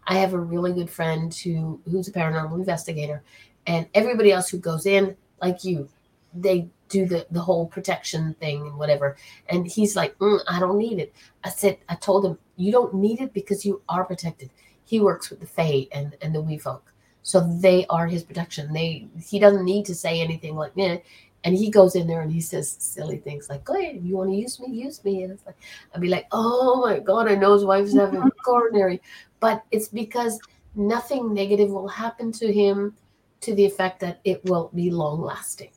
[0.07, 3.23] I have a really good friend who who's a paranormal investigator,
[3.67, 5.87] and everybody else who goes in, like you,
[6.35, 9.17] they do the the whole protection thing and whatever.
[9.49, 11.13] And he's like, "Mm, I don't need it.
[11.43, 14.49] I said, I told him, you don't need it because you are protected.
[14.85, 16.93] He works with the Fae and and the Wee folk,
[17.23, 18.73] so they are his protection.
[18.73, 20.97] They he doesn't need to say anything like, yeah.
[21.45, 24.29] And he goes in there and he says silly things like, "Go ahead, you want
[24.29, 25.57] to use me, use me." And it's like,
[25.93, 29.01] I'd be like, "Oh my god, I know his wife's having a coronary,"
[29.39, 30.39] but it's because
[30.75, 32.95] nothing negative will happen to him
[33.41, 35.71] to the effect that it will be long lasting.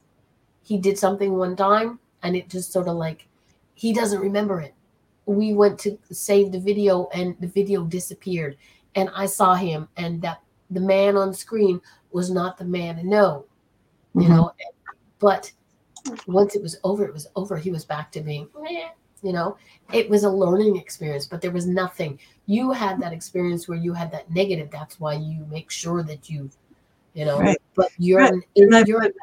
[0.66, 3.28] He did something one time and it just sort of like
[3.74, 4.74] he doesn't remember it.
[5.26, 8.56] We went to save the video and the video disappeared.
[8.96, 10.40] And I saw him and that
[10.70, 11.80] the man on screen
[12.10, 13.44] was not the man to know,
[14.16, 14.28] you Mhm.
[14.28, 14.52] know.
[15.20, 15.52] But
[16.26, 17.56] once it was over, it was over.
[17.56, 18.88] He was back to being, "Meh,"
[19.22, 19.56] you know,
[19.92, 22.18] it was a learning experience, but there was nothing.
[22.46, 24.70] You had that experience where you had that negative.
[24.72, 26.50] That's why you make sure that you,
[27.16, 27.58] you know, Right.
[27.74, 28.32] but you're, Right.
[28.56, 29.14] in, you're put-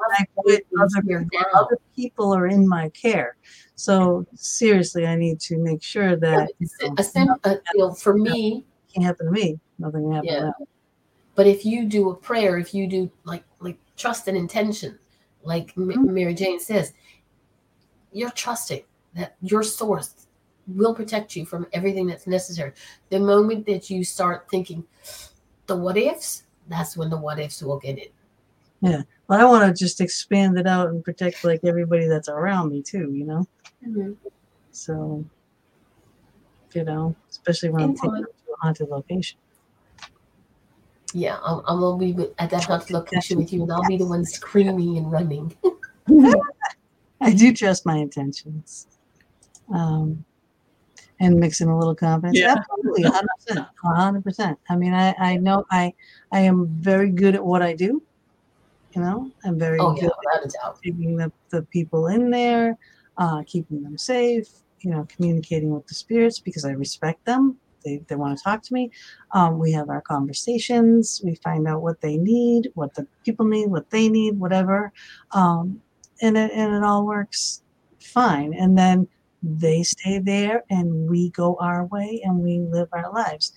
[0.80, 3.38] other other people are in my care.
[3.76, 7.80] So seriously, I need to make sure that It's you know, a sim- uh, you
[7.80, 9.60] know, for me, can't happen to me.
[9.78, 10.52] Nothing can happen Yeah.
[11.36, 14.98] But if you do a prayer, if you do like like trust and intention,
[15.44, 16.10] like M- Mhm.
[16.14, 16.94] Mary Jane says,
[18.12, 18.84] you're trusting
[19.16, 20.28] that your source
[20.68, 22.74] will protect you from everything that's necessary.
[23.10, 24.84] The moment that you start thinking
[25.68, 28.08] the what ifs, that's when the what ifs will get in.
[29.28, 32.82] But I want to just expand it out and protect like everybody that's around me
[32.82, 33.48] too, you know?
[34.72, 35.26] So,
[36.74, 39.40] you know, especially when I'm In taking to a haunted location.
[41.14, 44.06] Yeah, I'm, I'm gonna be at that haunted location with you, and I'll be the
[44.06, 45.56] one screaming and running.
[47.22, 48.88] I do trust my intentions.
[49.74, 50.26] Um,
[51.24, 52.38] and mixing a little confidence.
[52.38, 52.56] Yeah.
[52.58, 53.68] Absolutely, 100%.
[53.86, 54.58] 100%.
[54.70, 55.94] I mean, I, I know I,
[56.32, 58.04] I am very good at what I do.
[58.94, 60.82] You know, I'm very Oh good without a doubt.
[60.84, 62.78] keeping the, the people in there,
[63.18, 64.48] uh, keeping them safe,
[64.82, 67.58] you know, communicating with the spirits because I respect them.
[67.84, 68.92] They, they want to talk to me.
[69.32, 71.22] Um, we have our conversations.
[71.24, 74.92] We find out what they need, what the people need, what they need, whatever.
[75.32, 75.82] Um,
[76.22, 77.64] and, it, and it all works
[78.00, 78.54] fine.
[78.54, 79.08] And then
[79.44, 83.54] they stay there and we go our way and we live our lives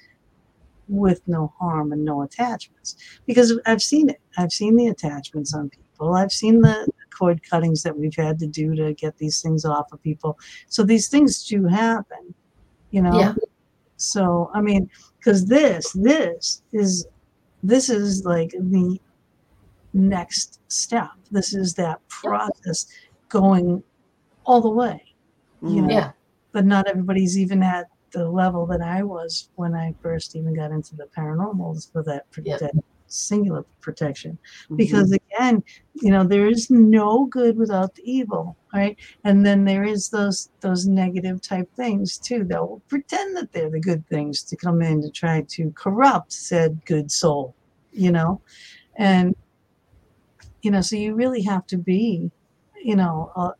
[0.88, 4.20] with no harm and no attachments because I've seen it.
[4.36, 6.14] I've seen the attachments on people.
[6.14, 6.86] I've seen the
[7.16, 10.38] cord cuttings that we've had to do to get these things off of people.
[10.68, 12.34] So these things do happen,
[12.90, 13.18] you know.
[13.18, 13.34] Yeah.
[13.96, 17.06] So I mean, because this, this is,
[17.62, 19.00] this is like the
[19.92, 21.10] next step.
[21.30, 22.86] This is that process
[23.28, 23.82] going
[24.44, 25.02] all the way,
[25.62, 25.88] you know.
[25.90, 26.12] Yeah,
[26.52, 30.70] But not everybody's even at the level that I was when I first even got
[30.70, 32.24] into the paranormals for that,
[32.60, 32.72] that
[33.08, 34.36] singular protection
[34.68, 34.76] Mhm.
[34.76, 35.62] because again
[35.94, 40.50] you know there is no good without the evil right and then there is those
[40.60, 44.82] those negative type things too that will pretend that they're the good things to come
[44.82, 47.54] in to try to corrupt said good soul
[47.92, 48.40] you know
[48.98, 49.36] and
[50.62, 52.30] you know so you really have to be
[52.82, 53.52] you know a,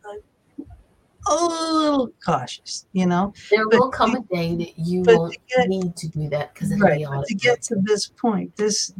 [1.28, 3.32] a, little cautious you know?
[3.50, 6.72] There But will come a day that you won't get- need to do that because
[6.80, 8.92] right to get to this point this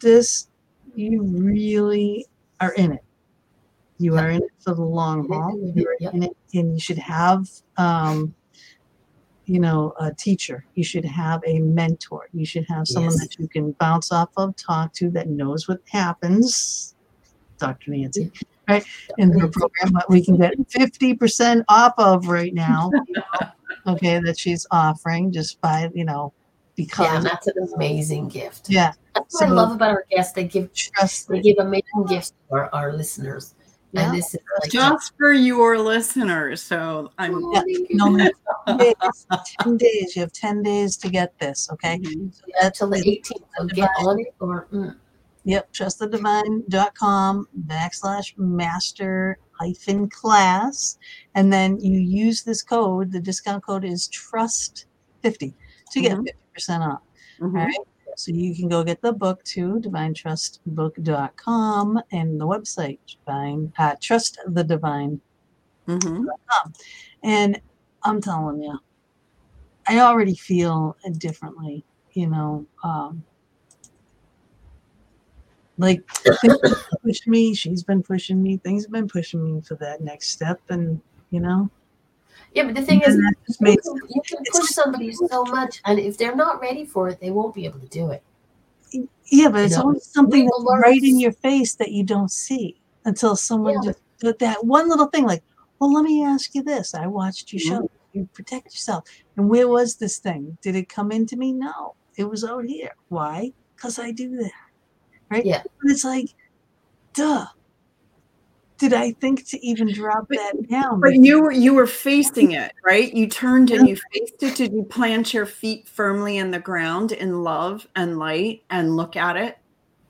[0.00, 0.48] this
[0.94, 2.26] you really
[2.60, 3.04] are in it.
[3.98, 4.24] You Yep.
[4.24, 5.58] are in it for the long haul.
[5.68, 6.14] it, you're yep.
[6.14, 8.34] in it and you should have um
[9.44, 10.64] you know a teacher.
[10.74, 12.28] You should have a mentor.
[12.32, 13.20] You should have someone Yes.
[13.20, 16.94] that you can bounce off of talk to that knows what happens.
[17.58, 18.32] Dr nancy
[18.68, 18.84] right
[19.18, 22.90] in her program that we can get 50% off of right now
[23.86, 26.32] okay that she's offering just by you know
[26.76, 28.68] because Yeah, that's an amazing gift.
[28.68, 30.32] yeah That's what I love about our guests.
[30.34, 33.54] They give trust they give amazing gifts to our, our listeners.
[33.92, 34.08] Yeah.
[34.10, 36.60] And this is like Just for your listeners.
[36.60, 37.62] So I'm Oh, Yeah,
[37.92, 38.28] no, no,
[38.66, 39.26] 10 days,
[39.62, 40.16] 10 days.
[40.16, 41.96] You have 10 days to get this, okay?
[41.98, 42.34] Mhm.
[42.34, 43.44] So Yeah, that's till the 18th.
[43.56, 44.94] So get on it or mm.
[45.46, 50.98] Yep, trustthedivine.com backslash master hyphen class.
[51.36, 53.12] And then you use this code.
[53.12, 55.54] The discount code is trust50
[55.92, 56.24] to get Mhm.
[56.24, 57.02] 50% off.
[57.38, 57.60] Mhm.
[57.60, 57.78] All right.
[58.16, 64.40] So you can go get the book to divinetrustbook.com and the website, divine, uh, trust
[64.48, 65.20] the divine.
[65.86, 66.26] Mhm.
[67.22, 67.60] And
[68.02, 68.80] I'm telling you,
[69.86, 72.66] I already feel differently, you know.
[72.82, 73.22] Um,
[75.78, 76.02] like
[76.40, 80.30] things have me, she's been pushing me, things have been pushing me for that next
[80.30, 81.00] step, and
[81.30, 81.70] you know,
[82.52, 83.16] yeah, but the thing is,
[83.60, 83.76] you can,
[84.08, 87.54] you can push somebody so much, and if they're not ready for it, they won't
[87.54, 88.22] be able to do it.
[89.30, 92.80] yeah, but it's know, always something that's right in your face that you don't see
[93.04, 95.42] until someone Yeah, just that one little thing, like,
[95.78, 97.68] well, let me ask you this: I watched your Mhm.
[97.68, 97.90] show.
[98.12, 99.04] You protect yourself,
[99.36, 100.56] and where was this thing?
[100.62, 101.52] Did it come into me?
[101.52, 102.92] No, it was out here.
[103.08, 103.52] Why?
[103.76, 104.50] Because I do that,
[105.30, 105.44] right?
[105.44, 105.62] Yeah.
[105.82, 106.28] But it's like,
[107.14, 107.46] duh.
[108.78, 111.00] Did I think to even drop But- that down?
[111.00, 113.12] But you were you were facing it, right?
[113.14, 114.56] You turned and you faced it.
[114.56, 119.16] Did you plant your feet firmly in the ground in love and light and look
[119.16, 119.56] at it?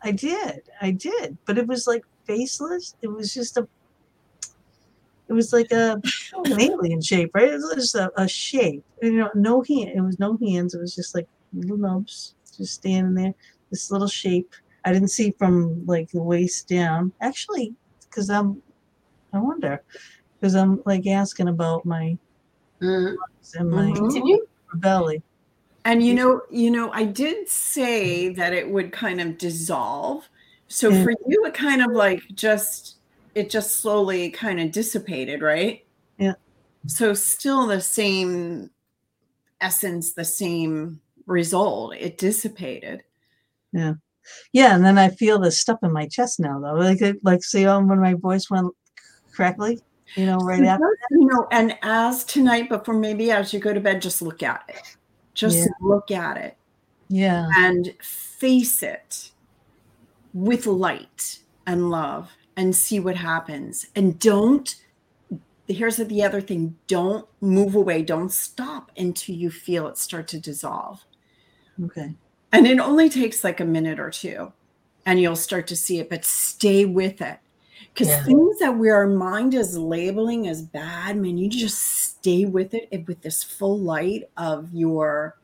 [0.03, 0.63] I did.
[0.81, 1.39] I did.
[1.45, 2.97] But it was like faceless.
[3.03, 3.69] It was just a
[5.29, 6.01] it was like a
[6.45, 7.49] an alien shape, right?
[7.49, 8.85] It was just a, a shape.
[9.01, 9.93] You know, no hand.
[9.95, 10.75] It was no hands.
[10.75, 13.35] It was just like little nubs just standing there.
[13.71, 14.55] This little shape.
[14.87, 17.13] I didn't see from like the waist down.
[17.21, 17.75] Actually,
[18.09, 18.63] because I'm
[19.33, 19.83] I wonder.
[20.41, 22.17] Because I'm like asking about my
[22.81, 23.17] Mm.
[23.55, 24.39] and my Mhm.
[24.75, 25.23] Belly.
[25.85, 30.29] And you know, you know, I did say that it would kind of dissolve.
[30.69, 31.05] So Yeah.
[31.05, 32.97] for you, it kind of like just
[33.35, 35.85] it just slowly kind of dissipated, right?
[36.19, 36.35] Yeah.
[36.87, 38.71] So still the same
[39.61, 41.95] essence, the same result.
[41.97, 43.03] It dissipated.
[43.73, 43.95] Yeah,
[44.55, 46.75] and then I feel the stuff in my chest now, though.
[46.75, 48.73] Like, it- like see, um, when my voice went
[49.35, 49.81] correctly,
[50.17, 50.99] you know, right So after.
[51.01, 54.43] just, you know, and as tonight, before maybe as you go to bed, just look
[54.43, 54.81] at it.
[55.35, 55.67] Just Yeah.
[55.81, 56.57] look at it
[57.09, 59.33] Yeah, and face it
[60.33, 63.87] with light and love and see what happens.
[63.95, 64.75] And don't,
[65.69, 70.41] here's the other thing don't move away, don't stop until you feel it start to
[70.41, 71.05] dissolve.
[71.85, 72.15] okay.
[72.53, 74.53] And it only takes like a minute or two
[75.05, 77.39] and you'll start to see it, but stay with it.
[77.95, 78.25] Because Yeah.
[78.25, 82.89] things that we our mind is labeling as bad, man, you just stay with it
[82.93, 85.39] and with this full light of your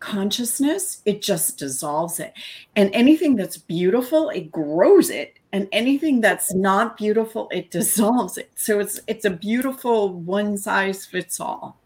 [0.00, 2.34] consciousness, it just dissolves it.
[2.76, 5.38] And anything that's beautiful, it grows it.
[5.52, 8.52] And anything that's not beautiful, it dissolves it.
[8.56, 11.83] So it's it's a beautiful one size fits all.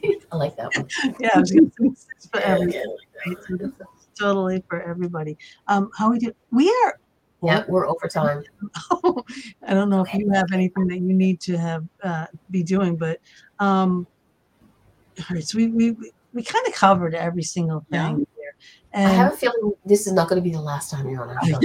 [0.32, 0.88] I like that one.
[1.20, 1.86] Yeah, I was gonna say
[2.16, 2.78] it's for everybody.
[2.78, 2.82] yeah.
[3.26, 3.36] right?
[3.60, 5.36] It's totally for everybody.
[5.68, 6.32] Um, how we do?
[6.50, 6.98] We are.
[7.44, 8.44] Yeah, we're over time.
[9.66, 12.96] I don't know if you have anything that you need to have uh, be doing,
[12.96, 13.18] but
[13.58, 14.06] um,
[15.18, 15.44] all right.
[15.44, 18.06] So we we we, we kind of covered every single Yeah.
[18.08, 18.54] thing here,
[18.94, 21.36] I have a feeling this is not going to be the last time you're on
[21.36, 21.58] our show.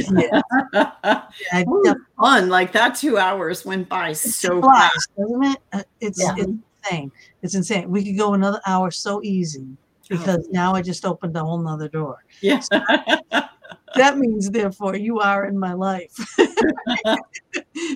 [0.74, 1.22] yeah,
[1.54, 2.49] I Ooh, fun.
[2.49, 5.10] Like that two hours went by It's so fast.
[5.18, 5.58] doesn't it?
[5.74, 6.34] Uh, It's, Yeah.
[6.38, 6.52] it's
[6.89, 7.11] insane.
[7.41, 7.89] It's insane.
[7.89, 10.05] We could go another hour so easy oh.
[10.09, 12.23] because now I just opened a whole nother door.
[12.41, 12.68] Yes.
[13.95, 16.14] That means, therefore, you are in my life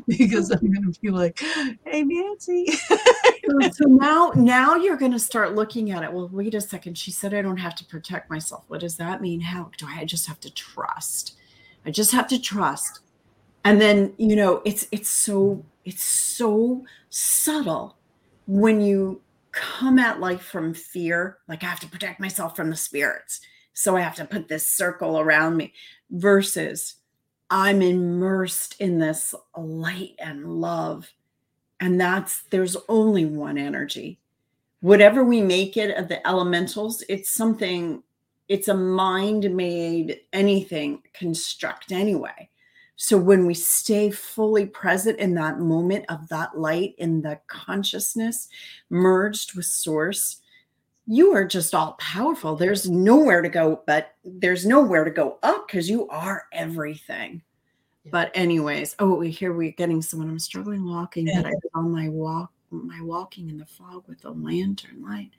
[0.07, 1.39] because I'm going to be like,
[1.85, 6.11] "Hey, Nancy." so, so now now you're going to start looking at it.
[6.11, 6.97] Well, wait a second.
[6.97, 8.63] She said I don't have to protect myself.
[8.67, 9.41] What does that mean?
[9.41, 11.35] How do I, I just have to trust?
[11.85, 13.01] I just have to trust.
[13.63, 17.97] And then, you know, it's it's so it's so subtle
[18.51, 19.21] when you
[19.53, 23.39] come at life from fear, like I have to protect myself from the spirits.
[23.71, 25.73] So I have to put this circle around me
[26.09, 26.95] versus
[27.49, 31.09] I'm immersed in this light and love.
[31.79, 34.19] And that's there's only one energy.
[34.81, 38.03] Whatever we make it of the elementals, it's something,
[38.49, 42.49] it's a mind made anything construct anyway.
[42.95, 48.47] So when we stay fully present in that moment of that light, in the consciousness
[48.89, 50.41] merged with source,
[51.07, 52.55] you are just all powerful.
[52.55, 57.41] There's nowhere to go, but there's nowhere to go up because you are everything.
[58.03, 58.09] Yeah.
[58.11, 60.29] But anyways, oh, we here we're getting someone.
[60.29, 61.41] I'm struggling walking, Yeah.
[61.41, 65.31] but I on my walk, my walking in the fog with the lantern light.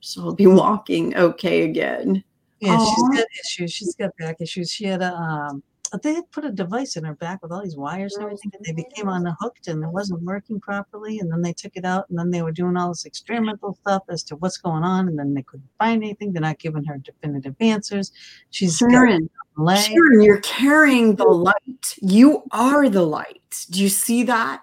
[0.00, 2.22] So I'll be walking okay again.
[2.60, 2.84] Yeah, Aw.
[2.84, 3.72] she's got issues.
[3.72, 4.70] She's got back issues.
[4.70, 5.62] She had a um,
[5.98, 8.64] they had put a device in her back with all these wires and everything, and
[8.64, 11.18] they became unhooked and it wasn't working properly.
[11.18, 14.02] And then they took it out, and then they were doing all this experimental stuff
[14.08, 16.32] as to what's going on, and then they couldn't find anything.
[16.32, 18.12] They're not giving her definitive answers.
[18.50, 19.28] She's Sharon.
[19.58, 21.96] Sharon, you're carrying the light.
[22.00, 23.66] You are the light.
[23.70, 24.62] Do you see that?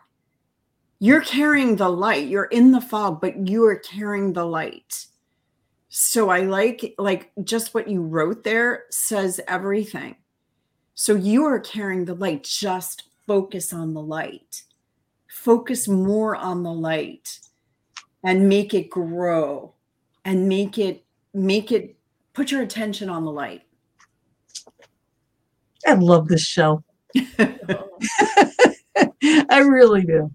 [1.00, 2.28] You're carrying the light.
[2.28, 5.06] You're in the fog, but you are carrying the light.
[5.90, 10.16] So I like like just what you wrote there says everything.
[11.00, 12.44] So you are carrying the light.
[12.44, 14.64] Just focus on the light.
[15.30, 17.40] Focus more on the light
[18.24, 19.76] and make it grow
[20.26, 21.06] and make it
[21.36, 21.96] make it
[22.34, 23.62] put your attention on the light.
[25.86, 26.84] I love this show.
[27.16, 27.54] I
[29.60, 30.32] really do.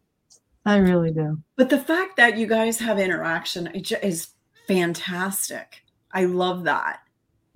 [0.65, 1.43] I really do.
[1.57, 4.29] But the fact that you guys have interaction is
[4.69, 5.83] fantastic.
[6.13, 7.01] I love that.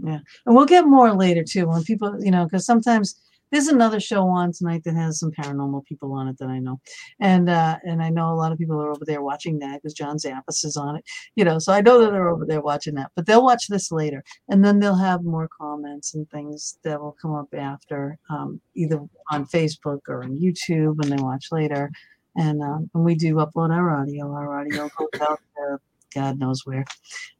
[0.04, 3.16] And we'll get more later too when people, you know, because sometimes
[3.50, 6.80] there's another show on tonight that has some paranormal people on it that I know,
[7.20, 9.94] and uh, and I know a lot of people are over there watching that because
[9.94, 11.04] John Zaffis is on it,
[11.36, 11.58] you know.
[11.58, 14.64] So I know that they're over there watching that, but they'll watch this later, and
[14.64, 19.00] then they'll have more comments and things that will come up after, um, either
[19.30, 21.90] on Facebook or on YouTube when they watch later,
[22.36, 24.32] and um, and we do upload our audio.
[24.32, 25.78] Our audio goes out to
[26.16, 26.84] God knows where.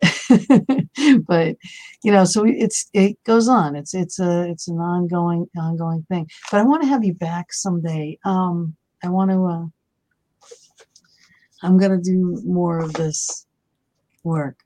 [1.26, 1.56] but
[2.04, 3.74] you know, so it's it goes on.
[3.74, 6.28] It's it's a it's an ongoing ongoing thing.
[6.52, 8.18] But I want to have you back someday.
[8.24, 9.46] Um, I want to.
[9.46, 9.66] Uh,
[11.62, 13.46] I'm gonna do more of this
[14.22, 14.58] work.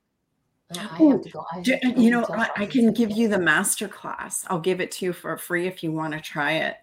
[0.73, 1.45] I have to go.
[1.53, 4.45] I have to go You know, I, I can give you the master class.
[4.49, 6.77] I'll give it to you for free if you want to try it.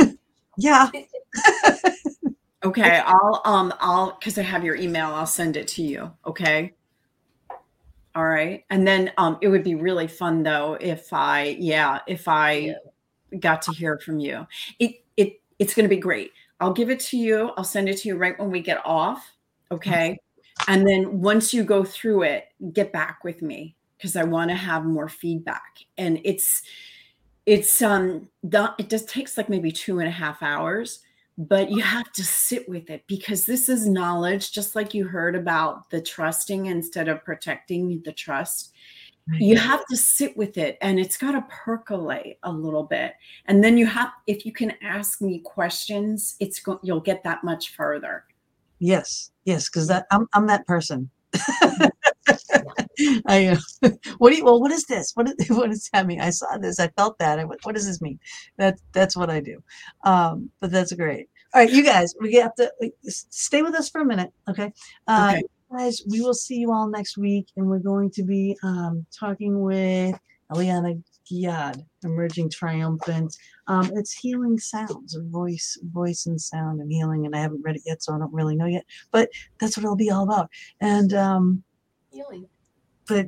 [0.60, 0.90] Yeah,
[2.64, 6.12] Okay, I'll um I'll because I have your email, I'll send it to you.
[6.26, 6.74] Okay.
[8.14, 8.64] All right.
[8.70, 12.74] And then um it would be really fun though if I yeah, if I Yeah.
[13.38, 14.46] got to hear from you.
[14.78, 16.32] It it it's gonna be great.
[16.60, 17.50] I'll give it to you.
[17.56, 19.24] I'll send it to you right when we get off.
[19.70, 20.18] Okay.
[20.66, 24.56] And then once you go through it, get back with me because I want to
[24.56, 25.78] have more feedback.
[25.96, 26.62] And it's
[27.46, 31.00] it's um the, it just takes like maybe two and a half hours
[31.38, 35.36] but you have to sit with it because this is knowledge just like you heard
[35.36, 38.72] about the trusting instead of protecting the trust.
[39.30, 43.12] You have to sit with it and it's got to percolate a little bit.
[43.44, 47.44] And then you have if you can ask me questions it's go, you'll get that
[47.44, 48.24] much further.
[48.80, 51.10] Yes, yes, because that I'm I'm that person.
[53.26, 55.12] I uh, what do you well what is this?
[55.14, 56.20] What is, what does that mean?
[56.20, 58.18] I saw this I felt that I went what does this mean?
[58.56, 59.62] That that's what I do.
[60.04, 61.28] Um but that's great.
[61.54, 64.72] All right you guys we have to we- stay with us for a minute okay?
[65.06, 65.42] Uh Okay.
[65.76, 69.60] guys we will see you all next week and we're going to be um talking
[69.62, 70.18] with
[70.50, 71.00] Eliana
[71.30, 73.36] Giad emerging triumphant.
[73.68, 77.82] Um it's healing sounds voice voice and sound and healing and I haven't read it
[77.86, 79.28] yet so I don't really know yet but
[79.60, 80.48] that's what it'll be all about.
[80.80, 81.62] And um
[82.10, 82.48] Healing.
[83.08, 83.26] But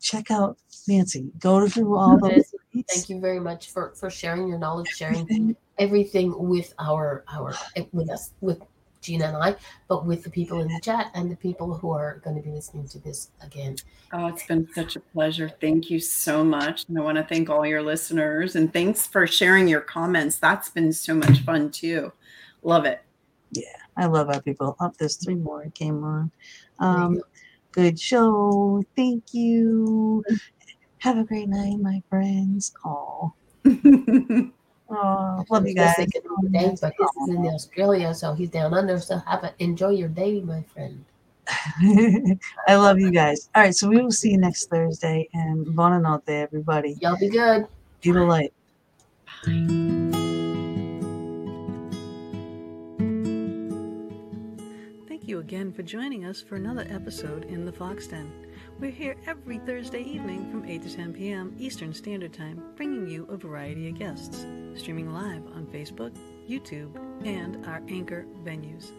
[0.00, 0.58] check out
[0.88, 1.30] Nancy.
[1.38, 2.58] Go through all the Nancy,
[2.88, 5.56] Thank you very much for for sharing your knowledge, sharing everything.
[5.78, 7.54] everything with our our
[7.92, 8.60] with us with
[9.02, 9.56] Gina and I,
[9.88, 12.50] but with the people in the chat and the people who are going to be
[12.50, 13.76] listening to this again.
[14.12, 17.48] oh it's been such a pleasure thank you so much and i want to thank
[17.48, 22.12] all your listeners and thanks for sharing your comments that's been so much fun too
[22.62, 23.00] love it
[23.52, 23.64] Yeah,
[23.96, 24.76] I love our people.
[24.80, 26.30] Up there's three more that came on.
[26.78, 27.22] There you Um, go.
[27.72, 28.82] Good show.
[28.96, 30.22] Thank you.
[30.28, 30.36] Mm-hmm.
[30.98, 32.72] Have a great night, my friends.
[32.84, 33.32] Oh,
[33.66, 35.96] oh love you guys.
[35.96, 38.98] the day, but this is in Australia, so he's down under.
[39.00, 41.04] So have a enjoy your day, my friend.
[42.68, 43.48] I love you guys.
[43.54, 45.28] All right, so we will see you next Thursday.
[45.32, 46.96] And buona notte, everybody.
[47.00, 47.66] Y'all be good.
[48.02, 48.52] Be the light.
[49.44, 49.99] Thank
[55.40, 58.30] again for joining us for another episode in the Fox Den.
[58.78, 61.56] We're here every Thursday evening from 8 to 10 p.m.
[61.58, 66.14] Eastern Standard Time, bringing you a variety of guests, streaming live on Facebook,
[66.46, 66.94] YouTube,
[67.26, 68.92] and our anchor venues.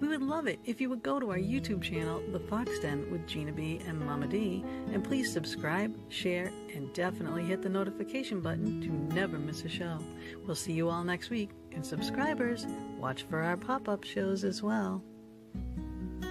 [0.00, 3.08] We would love it if you would go to our YouTube channel, The Fox Den
[3.12, 8.40] with Gina B and Mama D, and please subscribe, share, and definitely hit the notification
[8.40, 9.98] button to never miss a show.
[10.44, 12.66] We'll see you all next week, and subscribers,
[12.98, 15.00] watch for our pop up shows as well.